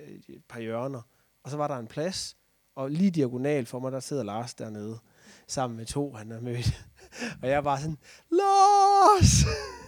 øh, 0.00 0.08
et 0.28 0.44
par 0.48 0.60
hjørner. 0.60 1.02
Og 1.42 1.50
så 1.50 1.56
var 1.56 1.68
der 1.68 1.76
en 1.76 1.86
plads, 1.86 2.36
og 2.74 2.90
lige 2.90 3.10
diagonal 3.10 3.66
for 3.66 3.78
mig, 3.78 3.92
der 3.92 4.00
sidder 4.00 4.22
Lars 4.22 4.54
dernede, 4.54 4.98
sammen 5.46 5.76
med 5.76 5.86
to, 5.86 6.12
han 6.12 6.30
har 6.30 6.40
mødt. 6.40 6.86
og 7.42 7.48
jeg 7.48 7.64
var 7.64 7.76
sådan, 7.76 7.98
Lars! 8.30 9.44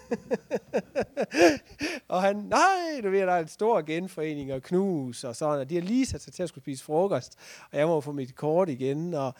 og 2.08 2.22
han, 2.22 2.36
nej, 2.36 3.00
du 3.02 3.10
ved, 3.10 3.20
der 3.20 3.32
er 3.32 3.40
en 3.40 3.48
stor 3.48 3.82
genforening 3.82 4.52
og 4.52 4.62
knus 4.62 5.24
og 5.24 5.36
sådan, 5.36 5.60
og 5.60 5.70
de 5.70 5.74
har 5.74 5.82
lige 5.82 6.06
sat 6.06 6.22
sig 6.22 6.32
til 6.32 6.42
at 6.42 6.48
skulle 6.48 6.64
spise 6.64 6.84
frokost, 6.84 7.38
og 7.72 7.78
jeg 7.78 7.86
må 7.86 8.00
få 8.00 8.12
mit 8.12 8.34
kort 8.34 8.68
igen, 8.68 9.14
og 9.14 9.34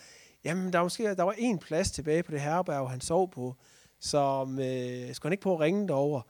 jamen, 0.44 0.72
der 0.72 0.78
var 0.78 0.84
måske, 0.84 1.14
der 1.14 1.22
var 1.22 1.34
en 1.38 1.58
plads 1.58 1.90
tilbage 1.90 2.22
på 2.22 2.32
det 2.32 2.40
herberg, 2.40 2.90
han 2.90 3.00
sov 3.00 3.30
på, 3.30 3.54
som 4.00 4.58
øh, 4.58 5.14
skulle 5.14 5.30
han 5.30 5.32
ikke 5.32 5.42
på 5.42 5.54
at 5.54 5.60
ringe 5.60 5.88
derover. 5.88 6.20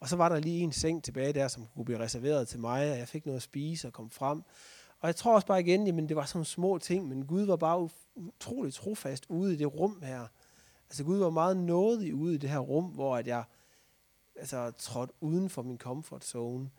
Og 0.00 0.08
så 0.08 0.16
var 0.16 0.28
der 0.28 0.40
lige 0.40 0.60
en 0.60 0.72
seng 0.72 1.04
tilbage 1.04 1.32
der, 1.32 1.48
som 1.48 1.66
kunne 1.74 1.84
blive 1.84 1.98
reserveret 1.98 2.48
til 2.48 2.60
mig, 2.60 2.92
og 2.92 2.98
jeg 2.98 3.08
fik 3.08 3.26
noget 3.26 3.36
at 3.36 3.42
spise 3.42 3.88
og 3.88 3.92
kom 3.92 4.10
frem. 4.10 4.42
Og 5.00 5.06
jeg 5.06 5.16
tror 5.16 5.34
også 5.34 5.46
bare 5.46 5.60
igen, 5.60 5.86
jamen 5.86 6.08
det 6.08 6.16
var 6.16 6.24
sådan 6.24 6.44
små 6.44 6.78
ting, 6.78 7.08
men 7.08 7.26
Gud 7.26 7.42
var 7.42 7.56
bare 7.56 7.88
utroligt 8.14 8.74
trofast 8.74 9.26
ude 9.28 9.54
i 9.54 9.56
det 9.56 9.74
rum 9.74 10.02
her. 10.02 10.26
Altså 10.88 11.04
Gud 11.04 11.18
var 11.18 11.30
meget 11.30 11.56
nådig 11.56 12.14
ude 12.14 12.34
i 12.34 12.38
det 12.38 12.50
her 12.50 12.58
rum, 12.58 12.84
hvor 12.84 13.16
at 13.16 13.26
jeg 13.26 13.44
altså, 14.36 14.70
trådt 14.70 15.10
uden 15.20 15.50
for 15.50 15.62
min 15.62 15.78
comfort 15.78 16.24
zone. 16.24 16.70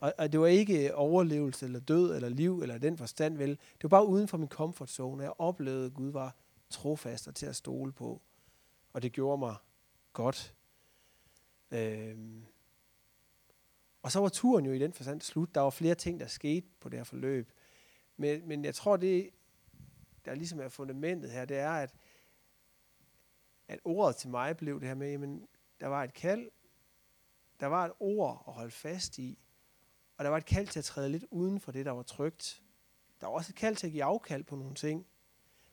Og, 0.00 0.14
og 0.18 0.32
det 0.32 0.40
var 0.40 0.46
ikke 0.46 0.94
overlevelse 0.94 1.66
eller 1.66 1.80
død 1.80 2.14
eller 2.14 2.28
liv 2.28 2.62
eller 2.62 2.78
den 2.78 2.98
forstand 2.98 3.36
vel. 3.36 3.50
Det 3.50 3.82
var 3.82 3.88
bare 3.88 4.06
uden 4.06 4.28
for 4.28 4.38
min 4.38 4.48
comfort 4.48 4.90
zone. 4.90 5.22
Jeg 5.22 5.32
oplevede, 5.38 5.86
at 5.86 5.94
Gud 5.94 6.10
var 6.10 6.36
trofast 6.70 7.28
og 7.28 7.34
til 7.34 7.46
at 7.46 7.56
stole 7.56 7.92
på. 7.92 8.22
Og 8.92 9.02
det 9.02 9.12
gjorde 9.12 9.38
mig 9.38 9.56
godt. 10.12 10.54
Øhm. 11.70 12.44
Og 14.02 14.12
så 14.12 14.20
var 14.20 14.28
turen 14.28 14.66
jo 14.66 14.72
i 14.72 14.78
den 14.78 14.92
forstand 14.92 15.20
slut. 15.20 15.54
Der 15.54 15.60
var 15.60 15.70
flere 15.70 15.94
ting, 15.94 16.20
der 16.20 16.26
skete 16.26 16.66
på 16.80 16.88
det 16.88 16.98
her 16.98 17.04
forløb. 17.04 17.52
Men, 18.16 18.48
men 18.48 18.64
jeg 18.64 18.74
tror, 18.74 18.96
det, 18.96 19.30
der 20.24 20.34
ligesom 20.34 20.60
er 20.60 20.68
fundamentet 20.68 21.30
her, 21.30 21.44
det 21.44 21.56
er, 21.56 21.70
at, 21.70 21.94
at 23.68 23.80
ordet 23.84 24.16
til 24.16 24.30
mig 24.30 24.56
blev 24.56 24.80
det 24.80 24.88
her 24.88 24.94
med, 24.94 25.10
jamen, 25.10 25.48
der 25.80 25.86
var 25.86 26.04
et 26.04 26.14
kald, 26.14 26.50
der 27.60 27.66
var 27.66 27.84
et 27.84 27.92
ord 28.00 28.44
at 28.46 28.52
holde 28.52 28.70
fast 28.70 29.18
i, 29.18 29.38
og 30.16 30.24
der 30.24 30.30
var 30.30 30.36
et 30.36 30.46
kald 30.46 30.66
til 30.66 30.78
at 30.78 30.84
træde 30.84 31.08
lidt 31.08 31.24
uden 31.30 31.60
for 31.60 31.72
det, 31.72 31.86
der 31.86 31.92
var 31.92 32.02
trygt. 32.02 32.62
Der 33.20 33.26
var 33.26 33.34
også 33.34 33.52
et 33.52 33.56
kald 33.56 33.76
til 33.76 33.86
at 33.86 33.92
give 33.92 34.04
afkald 34.04 34.44
på 34.44 34.56
nogle 34.56 34.74
ting. 34.74 35.06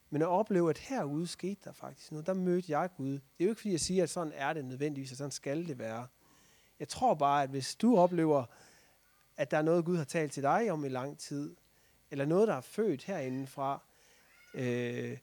Men 0.10 0.22
at 0.22 0.28
opleve, 0.28 0.70
at 0.70 0.78
herude 0.78 1.28
skete 1.28 1.62
der 1.64 1.72
faktisk 1.72 2.12
noget, 2.12 2.28
der 2.28 2.34
mødte 2.34 2.72
jeg 2.72 2.90
Gud. 2.98 3.12
Det 3.12 3.22
er 3.40 3.46
jo 3.46 3.50
ikke 3.50 3.62
fordi, 3.62 3.72
jeg 3.72 3.80
siger, 3.80 4.04
at 4.04 4.10
sådan 4.10 4.34
er 4.36 4.54
det 4.54 4.66
nødvendigvis, 4.66 5.12
og 5.12 5.18
sådan 5.18 5.32
skal 5.32 5.68
det 5.68 5.80
være. 5.80 6.08
Jeg 6.80 6.88
tror 6.88 7.14
bare, 7.14 7.44
at 7.44 7.50
hvis 7.50 7.76
du 7.76 7.98
oplever, 7.98 8.46
at 9.38 9.52
der 9.52 9.58
er 9.58 9.62
noget, 9.62 9.86
Gud 9.86 9.98
har 9.98 10.04
talt 10.04 10.32
til 10.32 10.44
dig 10.44 10.72
om 10.72 10.86
i 10.86 10.90
lang 10.90 11.20
tid, 11.20 11.56
eller 12.12 12.26
noget, 12.26 12.48
der 12.48 12.54
er 12.54 12.62
født 12.62 13.04
herindefra, 13.04 13.84
øh, 14.54 15.18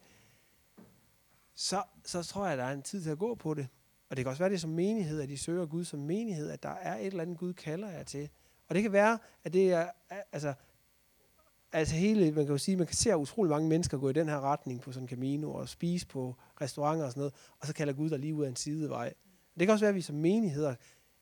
så, 1.55 1.83
så 2.05 2.23
tror 2.23 2.45
jeg, 2.45 2.53
at 2.53 2.59
der 2.59 2.65
er 2.65 2.73
en 2.73 2.83
tid 2.83 3.03
til 3.03 3.11
at 3.11 3.19
gå 3.19 3.35
på 3.35 3.55
det. 3.55 3.69
Og 4.13 4.17
det 4.17 4.25
kan 4.25 4.31
også 4.31 4.43
være, 4.43 4.51
det 4.51 4.61
som 4.61 4.71
menighed, 4.71 5.21
at 5.21 5.29
de 5.29 5.39
søger 5.39 5.67
Gud 5.67 5.85
som 5.85 6.01
menighed, 6.01 6.51
at 6.51 6.63
der 6.63 6.69
er 6.69 6.99
et 6.99 7.07
eller 7.07 7.23
andet, 7.23 7.39
Gud 7.39 7.53
kalder 7.53 7.91
jer 7.91 8.03
til. 8.03 8.29
Og 8.69 8.75
det 8.75 8.83
kan 8.83 8.93
være, 8.93 9.19
at 9.45 9.53
det 9.53 9.73
er, 9.73 9.91
altså, 10.33 10.55
altså 11.73 11.95
hele, 11.95 12.33
man 12.33 12.45
kan 12.45 12.53
jo 12.53 12.59
sige, 12.59 12.77
man 12.77 12.87
kan 12.87 12.97
se 12.97 13.17
utrolig 13.17 13.51
mange 13.51 13.69
mennesker 13.69 13.99
gå 13.99 14.09
i 14.09 14.13
den 14.13 14.29
her 14.29 14.41
retning 14.41 14.81
på 14.81 14.93
sådan 14.93 15.05
en 15.05 15.09
Camino 15.09 15.55
og 15.55 15.69
spise 15.69 16.07
på 16.07 16.37
restauranter 16.61 17.05
og 17.05 17.11
sådan 17.11 17.21
noget, 17.21 17.35
og 17.61 17.67
så 17.67 17.75
kalder 17.75 17.93
Gud 17.93 18.11
dig 18.11 18.19
lige 18.19 18.35
ud 18.35 18.45
af 18.45 18.49
en 18.49 18.57
sidevej. 18.57 19.15
Det 19.59 19.67
kan 19.67 19.71
også 19.71 19.85
være, 19.85 19.89
at 19.89 19.95
vi 19.95 20.01
som 20.01 20.17
menigheder 20.17 20.75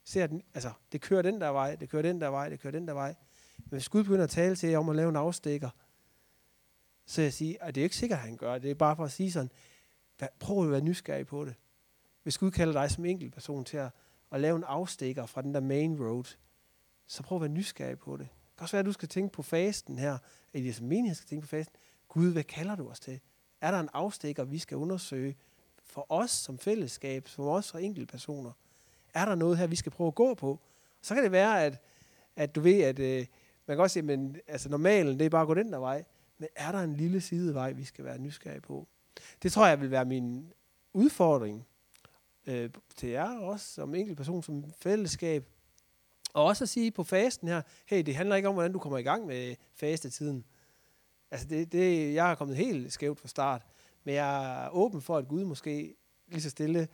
ser, 0.05 0.24
at 0.24 0.30
altså, 0.55 0.70
det 0.93 1.01
kører 1.01 1.22
den 1.22 1.41
der 1.41 1.49
vej, 1.49 1.74
det 1.76 1.88
kører 1.88 2.03
den 2.03 2.20
der 2.20 2.28
vej, 2.28 2.49
det 2.49 2.61
kører 2.61 2.72
den 2.72 2.88
der 2.88 2.95
vej. 2.95 3.14
Men 3.57 3.70
hvis 3.70 3.88
Gud 3.88 4.05
begynder 4.05 4.24
at 4.24 4.30
tale 4.30 4.57
til 4.57 4.68
jer 4.68 4.78
om 4.78 4.88
at 4.88 4.97
lave 4.97 5.09
en 5.09 5.16
afstikker, 5.16 5.70
så 7.07 7.22
jeg 7.22 7.32
siger, 7.32 7.57
at 7.61 7.74
det 7.74 7.80
er 7.80 7.84
ikke 7.84 7.97
sikkert, 7.97 8.18
at 8.18 8.24
han 8.24 8.36
gør 8.36 8.59
det. 8.59 8.70
er 8.70 8.74
bare 8.74 8.97
for 8.97 9.05
at 9.05 9.12
sige 9.12 9.32
sådan, 9.32 9.51
prøv 10.38 10.64
at 10.64 10.70
være 10.70 10.80
nysgerrig 10.80 11.26
på 11.26 11.45
det. 11.45 11.55
Hvis 12.22 12.38
Gud 12.38 12.50
kalder 12.50 12.72
dig 12.72 12.90
som 12.90 13.04
enkelt 13.04 13.34
person 13.34 13.64
til 13.64 13.76
at, 13.76 13.90
at 14.32 14.40
lave 14.40 14.56
en 14.56 14.64
afstikker 14.64 15.26
fra 15.26 15.42
den 15.42 15.54
der 15.54 15.60
main 15.60 16.00
road, 16.00 16.36
så 17.06 17.22
prøv 17.22 17.36
at 17.36 17.42
være 17.42 17.50
nysgerrig 17.50 17.98
på 17.98 18.16
det. 18.16 18.28
Det 18.28 18.56
kan 18.56 18.62
også 18.62 18.76
være, 18.76 18.80
at 18.80 18.86
du 18.86 18.92
skal 18.92 19.08
tænke 19.08 19.32
på 19.32 19.42
fasten 19.42 19.98
her, 19.98 20.18
eller 20.54 20.68
I 20.68 20.72
som 20.72 20.86
menighed 20.86 21.14
skal 21.14 21.28
tænke 21.28 21.42
på 21.42 21.48
fasten. 21.48 21.76
Gud, 22.08 22.32
hvad 22.32 22.44
kalder 22.44 22.76
du 22.76 22.88
os 22.88 23.00
til? 23.00 23.20
Er 23.60 23.70
der 23.70 23.80
en 23.80 23.88
afstikker, 23.92 24.44
vi 24.44 24.58
skal 24.58 24.76
undersøge 24.76 25.36
for 25.82 26.06
os 26.08 26.30
som 26.30 26.58
fællesskab, 26.58 27.28
for 27.28 27.54
os 27.54 27.64
som 27.64 27.80
enkelte 27.80 28.06
personer? 28.06 28.52
Er 29.14 29.24
der 29.24 29.34
noget 29.34 29.58
her, 29.58 29.66
vi 29.66 29.76
skal 29.76 29.92
prøve 29.92 30.08
at 30.08 30.14
gå 30.14 30.34
på? 30.34 30.60
Så 31.02 31.14
kan 31.14 31.24
det 31.24 31.32
være, 31.32 31.64
at, 31.64 31.82
at 32.36 32.54
du 32.54 32.60
ved, 32.60 32.82
at 32.82 32.98
øh, 32.98 33.26
man 33.66 33.76
kan 33.76 33.82
også 33.82 33.92
sige, 33.94 34.02
men 34.02 34.36
altså 34.46 34.68
normalen, 34.68 35.18
det 35.18 35.26
er 35.26 35.30
bare 35.30 35.42
at 35.42 35.46
gå 35.46 35.54
den 35.54 35.72
der 35.72 35.78
vej. 35.78 36.04
Men 36.38 36.48
er 36.56 36.72
der 36.72 36.78
en 36.78 36.96
lille 36.96 37.20
sidevej, 37.20 37.72
vi 37.72 37.84
skal 37.84 38.04
være 38.04 38.18
nysgerrige 38.18 38.60
på? 38.60 38.88
Det 39.42 39.52
tror 39.52 39.66
jeg 39.66 39.80
vil 39.80 39.90
være 39.90 40.04
min 40.04 40.52
udfordring 40.92 41.66
øh, 42.47 42.70
til 42.97 43.09
jer 43.09 43.38
også, 43.38 43.66
som 43.66 43.95
enkelt 43.95 44.16
person, 44.16 44.43
som 44.43 44.64
fællesskab. 44.80 45.49
Og 46.34 46.45
også 46.45 46.64
at 46.64 46.68
sige 46.68 46.91
på 46.91 47.05
fasten 47.05 47.49
her, 47.49 47.62
hey, 47.86 48.03
det 48.03 48.16
handler 48.16 48.36
ikke 48.36 48.49
om, 48.49 48.55
hvordan 48.55 48.72
du 48.72 48.78
kommer 48.78 48.99
i 48.99 49.03
gang 49.03 49.26
med 49.26 49.55
fastetiden. 49.74 50.45
Altså, 51.30 51.47
det, 51.49 51.72
det, 51.72 52.14
jeg 52.14 52.26
har 52.26 52.34
kommet 52.34 52.57
helt 52.57 52.93
skævt 52.93 53.20
fra 53.20 53.28
start, 53.28 53.66
men 54.05 54.14
jeg 54.14 54.64
er 54.64 54.68
åben 54.68 55.01
for, 55.01 55.16
at 55.16 55.28
Gud 55.28 55.45
måske 55.45 55.95
lige 56.28 56.43
så 56.43 56.51
stille 56.51 56.88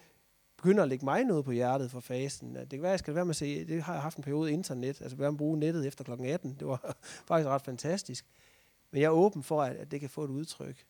begynder 0.57 0.83
at 0.83 0.89
lægge 0.89 1.05
mig 1.05 1.25
noget 1.25 1.45
på 1.45 1.51
hjertet 1.51 1.91
for 1.91 2.01
fasten. 2.01 2.55
Det 2.55 2.71
kan 2.71 2.83
være, 2.83 2.91
jeg 2.91 2.99
skal 2.99 3.15
være 3.15 3.25
med 3.25 3.31
at 3.31 3.37
se, 3.37 3.65
det 3.65 3.83
har 3.83 3.93
jeg 3.93 4.03
haft 4.03 4.17
en 4.17 4.23
periode 4.23 4.53
internet, 4.53 5.01
altså 5.01 5.17
være 5.17 5.33
med 5.33 5.35
at 5.35 5.39
bruge 5.39 5.59
nettet 5.59 5.87
efter 5.87 6.05
kl. 6.05 6.11
18. 6.25 6.57
Det 6.61 6.67
var 6.67 6.97
faktisk 7.29 7.49
ret 7.49 7.63
fantastisk. 7.63 8.27
Men 8.91 9.01
jeg 9.01 9.07
er 9.07 9.11
åben 9.11 9.43
for, 9.43 9.63
at, 9.63 9.77
at 9.77 9.91
det 9.91 10.01
kan 10.01 10.11
få 10.11 10.25
et 10.25 10.31
udtryk. 10.31 10.85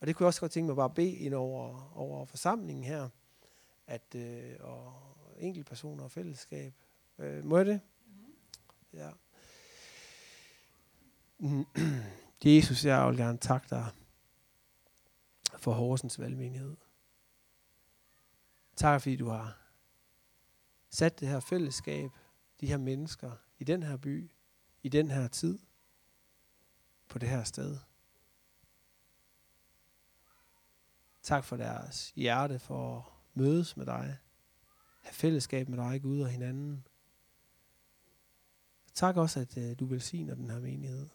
Og 0.00 0.06
det 0.06 0.16
kunne 0.16 0.24
jeg 0.24 0.28
også 0.28 0.40
godt 0.40 0.52
tænke 0.52 0.66
mig 0.66 0.76
bare 0.76 0.84
at 0.84 0.94
bede 0.94 1.14
ind 1.16 1.34
over, 1.34 1.92
over 1.96 2.24
forsamlingen 2.24 2.84
her, 2.84 3.08
at, 3.86 4.14
øh, 4.14 4.56
og 4.60 4.94
enkelte 5.38 5.68
personer 5.68 6.04
og 6.04 6.10
fællesskab. 6.10 6.74
Øh, 7.18 7.44
må 7.44 7.56
jeg 7.56 7.66
det? 7.66 7.80
Mm-hmm. 8.06 8.32
Ja. 8.92 9.10
Jesus, 12.56 12.84
jeg 12.84 13.08
vil 13.08 13.16
gerne 13.16 13.38
takke 13.38 13.66
dig 13.70 13.86
for 15.58 15.72
Horsens 15.72 16.20
valgmenighed. 16.20 16.76
Tak 18.76 19.02
fordi 19.02 19.16
du 19.16 19.28
har 19.28 19.58
sat 20.90 21.20
det 21.20 21.28
her 21.28 21.40
fællesskab, 21.40 22.10
de 22.60 22.66
her 22.66 22.76
mennesker 22.76 23.32
i 23.58 23.64
den 23.64 23.82
her 23.82 23.96
by, 23.96 24.30
i 24.82 24.88
den 24.88 25.10
her 25.10 25.28
tid, 25.28 25.58
på 27.08 27.18
det 27.18 27.28
her 27.28 27.44
sted. 27.44 27.78
Tak 31.22 31.44
for 31.44 31.56
deres 31.56 32.12
hjerte 32.16 32.58
for 32.58 33.11
mødes 33.34 33.76
med 33.76 33.86
dig, 33.86 34.18
have 35.02 35.14
fællesskab 35.14 35.68
med 35.68 35.78
dig, 35.78 36.02
Gud 36.02 36.20
og 36.20 36.28
hinanden. 36.28 36.86
Tak 38.94 39.16
også, 39.16 39.40
at 39.40 39.58
øh, 39.58 39.78
du 39.78 39.86
velsigner 39.86 40.34
den 40.34 40.50
her 40.50 40.60
menighed, 40.60 41.08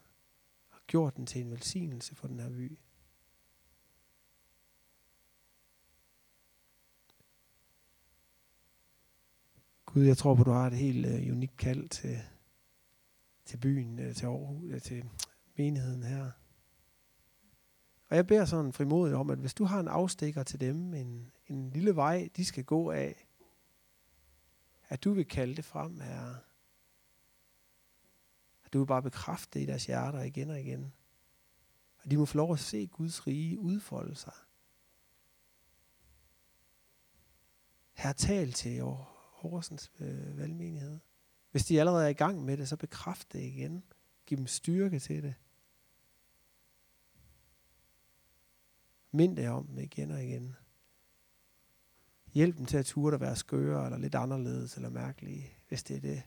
og 0.70 0.80
gjort 0.88 1.16
den 1.16 1.26
til 1.26 1.42
en 1.42 1.52
velsignelse 1.52 2.16
for 2.16 2.28
den 2.28 2.40
her 2.40 2.50
by. 2.50 2.80
Gud, 9.86 10.04
jeg 10.04 10.18
tror 10.18 10.36
på, 10.36 10.42
at 10.42 10.46
du 10.46 10.52
har 10.52 10.68
et 10.68 10.74
helt 10.74 11.06
øh, 11.06 11.32
unikt 11.32 11.58
kald 11.58 11.90
til, 11.90 12.20
til 13.46 13.58
byen, 13.58 14.00
øh, 14.00 14.16
til 14.16 14.26
Aarhus, 14.26 14.72
øh, 14.72 14.82
til 14.82 15.10
menigheden 15.56 16.04
her. 16.04 16.32
Og 18.10 18.16
jeg 18.16 18.28
beder 18.28 18.46
sådan 18.46 18.74
frimodigt 18.74 19.16
om, 19.16 19.30
at 19.30 19.38
hvis 19.38 19.54
du 19.54 19.64
har 19.64 19.80
en 19.80 19.88
afstikker 19.88 20.44
til 20.44 20.60
dem, 20.60 20.94
en, 20.94 21.32
en 21.48 21.70
lille 21.70 21.96
vej, 21.96 22.30
de 22.36 22.46
skal 22.46 22.64
gå 22.64 22.92
af, 22.92 23.28
at 24.90 25.04
du 25.04 25.14
vil 25.14 25.28
kalde 25.28 25.56
det 25.56 25.66
frem, 25.66 26.00
her. 26.00 26.36
At 28.66 28.74
du 28.74 28.80
vil 28.80 28.86
bare 28.86 29.02
bekræfte 29.04 29.60
det 29.60 29.64
i 29.64 29.68
deres 29.68 29.86
hjerter 29.86 30.22
igen 30.22 30.50
og 30.50 30.60
igen. 30.60 30.94
Og 32.04 32.12
de 32.12 32.18
må 32.18 32.26
få 32.26 32.38
lov 32.38 32.54
at 32.54 32.60
se 32.60 32.88
Guds 32.88 33.28
rige 33.28 33.60
udfolde 33.60 34.16
sig. 34.16 34.34
Her 37.94 38.14
tal 38.14 38.52
til 38.52 38.82
Horsens 38.82 39.92
øh, 40.00 40.38
valgmenighed. 40.38 41.00
Hvis 41.52 41.66
de 41.66 41.80
allerede 41.80 42.06
er 42.06 42.10
i 42.10 42.14
gang 42.14 42.46
med 42.46 42.58
det, 42.58 42.70
så 42.70 42.78
bekræft 42.78 43.34
det 43.34 43.42
igen. 43.42 43.84
Giv 44.26 44.38
dem 44.38 44.48
styrke 44.48 45.00
til 45.00 45.24
det. 45.24 45.36
Mind 49.12 49.38
dig 49.38 49.50
om 49.50 49.68
dem 49.68 49.80
igen 49.80 50.12
og 50.12 50.24
igen. 50.24 50.56
Hjælp 52.34 52.58
dem 52.58 52.66
til 52.66 52.78
at 52.78 52.86
turde 52.86 53.16
at 53.16 53.22
være 53.22 53.36
skøre, 53.36 53.86
eller 53.86 53.98
lidt 53.98 54.16
anderledes, 54.16 54.76
eller 54.76 54.90
mærkelige, 54.90 55.50
hvis 55.68 55.84
det 55.84 55.96
er 55.96 56.02
det. 56.02 56.24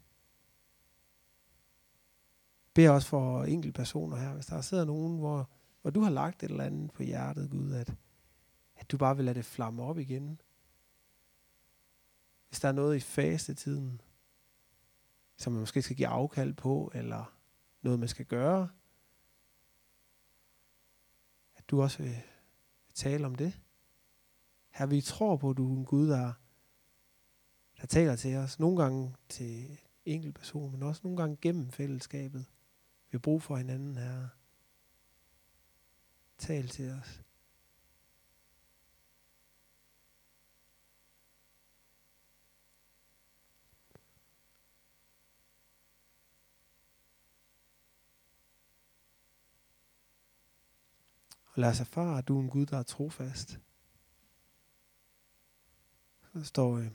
Bed 2.75 2.89
også 2.89 3.09
for 3.09 3.45
enkelte 3.45 3.77
personer 3.77 4.17
her, 4.17 4.35
hvis 4.35 4.47
der 4.47 4.61
sidder 4.61 4.85
nogen, 4.85 5.19
hvor, 5.19 5.51
hvor 5.83 5.91
du 5.91 6.01
har 6.01 6.11
lagt 6.11 6.43
et 6.43 6.51
eller 6.51 6.65
andet 6.65 6.93
på 6.93 7.03
hjertet, 7.03 7.51
Gud, 7.51 7.73
at, 7.73 7.95
at 8.77 8.91
du 8.91 8.97
bare 8.99 9.17
vil 9.17 9.25
lade 9.25 9.35
det 9.35 9.45
flamme 9.45 9.83
op 9.83 9.99
igen. 9.99 10.41
Hvis 12.49 12.61
der 12.61 12.69
er 12.69 12.73
noget 12.73 12.97
i 12.97 13.01
fastetiden, 13.01 14.01
som 15.37 15.53
man 15.53 15.61
måske 15.61 15.83
skal 15.83 15.97
give 15.97 16.09
afkald 16.09 16.55
på, 16.55 16.91
eller 16.95 17.35
noget, 17.83 17.99
man 17.99 18.09
skal 18.09 18.27
gøre, 18.27 18.69
at 21.57 21.71
du 21.71 21.83
også 21.83 22.03
vil 22.03 22.23
tale 22.95 23.27
om 23.27 23.35
det. 23.35 23.61
Her 24.71 24.87
vi 24.87 25.01
tror 25.01 25.37
på, 25.37 25.51
at 25.51 25.57
du 25.57 25.73
er 25.73 25.77
en 25.77 25.85
Gud, 25.85 26.09
der, 26.09 26.33
der 27.81 27.87
taler 27.87 28.17
til 28.17 28.37
os. 28.37 28.59
Nogle 28.59 28.83
gange 28.83 29.15
til 29.29 29.81
enkelt 30.05 30.35
person, 30.35 30.73
men 30.73 30.83
også 30.83 31.01
nogle 31.05 31.17
gange 31.17 31.37
gennem 31.41 31.71
fællesskabet. 31.71 32.47
Vi 33.11 33.17
har 33.17 33.19
brug 33.19 33.43
for 33.43 33.57
hinanden 33.57 33.97
her. 33.97 34.29
Tal 36.39 36.69
til 36.69 36.91
os. 36.91 37.23
Lad 51.61 51.71
os 51.71 51.81
erfare, 51.81 52.19
at 52.19 52.29
du 52.29 52.39
er 52.39 52.43
en 52.43 52.51
Gud, 52.51 52.67
der 52.67 52.79
er 52.79 52.83
trofast. 52.83 53.61
Der 56.33 56.43
står, 56.43 56.79
øh, 56.79 56.91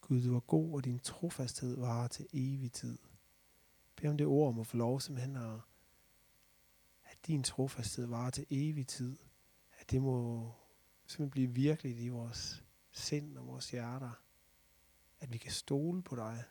Gud, 0.00 0.22
du 0.22 0.36
er 0.36 0.40
god, 0.40 0.74
og 0.74 0.84
din 0.84 0.98
trofasthed 0.98 1.76
varer 1.76 2.08
til 2.08 2.26
evig 2.32 2.72
tid. 2.72 2.98
Bed 3.96 4.10
om 4.10 4.16
det 4.16 4.26
ord 4.26 4.54
må 4.54 4.64
få 4.64 4.76
lov 4.76 5.00
simpelthen 5.00 5.36
at, 5.36 5.60
at 7.04 7.18
din 7.26 7.42
trofasthed 7.42 8.06
varer 8.06 8.30
til 8.30 8.46
evig 8.50 8.86
tid. 8.86 9.16
At 9.78 9.90
det 9.90 10.02
må 10.02 10.52
simpelthen 11.06 11.30
blive 11.30 11.54
virkeligt 11.54 11.98
i 11.98 12.08
vores 12.08 12.64
sind 12.92 13.38
og 13.38 13.46
vores 13.46 13.70
hjerter. 13.70 14.22
At 15.20 15.32
vi 15.32 15.38
kan 15.38 15.52
stole 15.52 16.02
på 16.02 16.16
dig. 16.16 16.44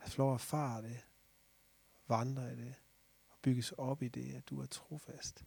At 0.00 0.10
få 0.10 0.18
lov 0.18 0.30
at 0.30 0.40
erfare 0.40 0.82
det, 0.82 1.00
vandre 2.08 2.52
i 2.52 2.56
det, 2.56 2.74
bygges 3.44 3.72
op 3.72 4.02
i 4.02 4.08
det, 4.08 4.34
at 4.34 4.48
du 4.48 4.60
er 4.60 4.66
trofast. 4.66 5.44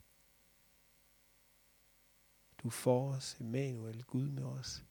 Du 2.57 2.67
er 2.67 2.71
for 2.71 3.13
os, 3.13 3.37
Emmanuel, 3.39 4.03
Gud 4.03 4.29
med 4.29 4.43
os. 4.43 4.85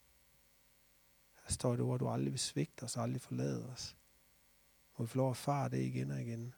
Der 1.44 1.52
står 1.52 1.74
et 1.74 1.80
ord, 1.80 1.94
at 1.94 2.00
du 2.00 2.08
aldrig 2.08 2.32
vil 2.32 2.40
svigte 2.40 2.82
os, 2.82 2.96
aldrig 2.96 3.20
forlade 3.20 3.68
os. 3.68 3.96
Må 4.96 5.04
vi 5.04 5.08
få 5.08 5.16
lov 5.16 5.30
at 5.30 5.36
erfare 5.36 5.68
det 5.68 5.82
igen 5.82 6.10
og 6.10 6.22
igen. 6.22 6.54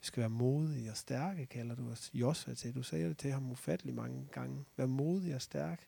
Vi 0.00 0.06
skal 0.06 0.20
være 0.20 0.30
modige 0.30 0.90
og 0.90 0.96
stærke, 0.96 1.46
kalder 1.46 1.74
du 1.74 1.90
os 1.90 2.10
Josva 2.14 2.54
til. 2.54 2.74
Du 2.74 2.82
sagde 2.82 3.08
det 3.08 3.18
til 3.18 3.32
ham 3.32 3.50
ufattelig 3.50 3.94
mange 3.94 4.28
gange. 4.32 4.64
Vær 4.76 4.86
modig 4.86 5.34
og 5.34 5.42
stærk. 5.42 5.80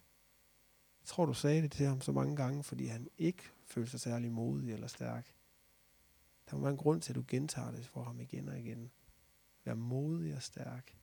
Jeg 1.01 1.07
tror, 1.07 1.27
du 1.27 1.35
sagde 1.35 1.63
det 1.63 1.73
til 1.73 1.87
ham 1.87 2.01
så 2.01 2.13
mange 2.13 2.37
gange, 2.37 2.65
fordi 2.65 2.87
han 2.87 3.09
ikke 3.19 3.51
følte 3.65 3.91
sig 3.91 4.01
særlig 4.01 4.33
modig 4.33 4.73
eller 4.73 4.87
stærk. 4.87 5.40
Der 6.51 6.57
må 6.57 6.63
være 6.63 6.71
en 6.71 6.77
grund 6.77 7.03
til, 7.03 7.13
at 7.13 7.17
du 7.17 7.25
gentager 7.29 7.71
det 7.71 7.87
for 7.87 8.03
ham 8.03 8.21
igen 8.21 8.49
og 8.49 8.59
igen. 8.59 8.91
Vær 9.65 9.75
modig 9.75 10.37
og 10.37 10.43
stærk. 10.43 10.99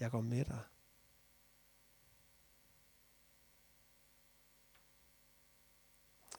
Jeg 0.00 0.10
går 0.10 0.20
med 0.20 0.44
dig. 0.44 0.64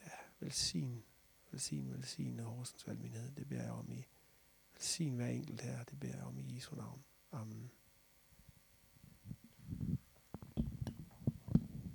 Ja, 0.05 0.17
velsign, 0.39 1.03
velsign, 1.51 1.93
velsign 1.93 2.39
Horsens 2.39 2.87
valgmenighed. 2.87 3.31
Det 3.31 3.47
beder 3.47 3.63
jeg 3.63 3.71
om 3.71 3.91
i. 3.91 4.05
Velsign 4.73 5.15
hver 5.15 5.27
enkelt 5.27 5.61
her. 5.61 5.83
Det 5.83 5.99
beder 5.99 6.15
jeg 6.15 6.23
om 6.23 6.39
i 6.39 6.55
Jesu 6.55 6.75
navn. 6.75 7.03
Amen. 7.31 7.71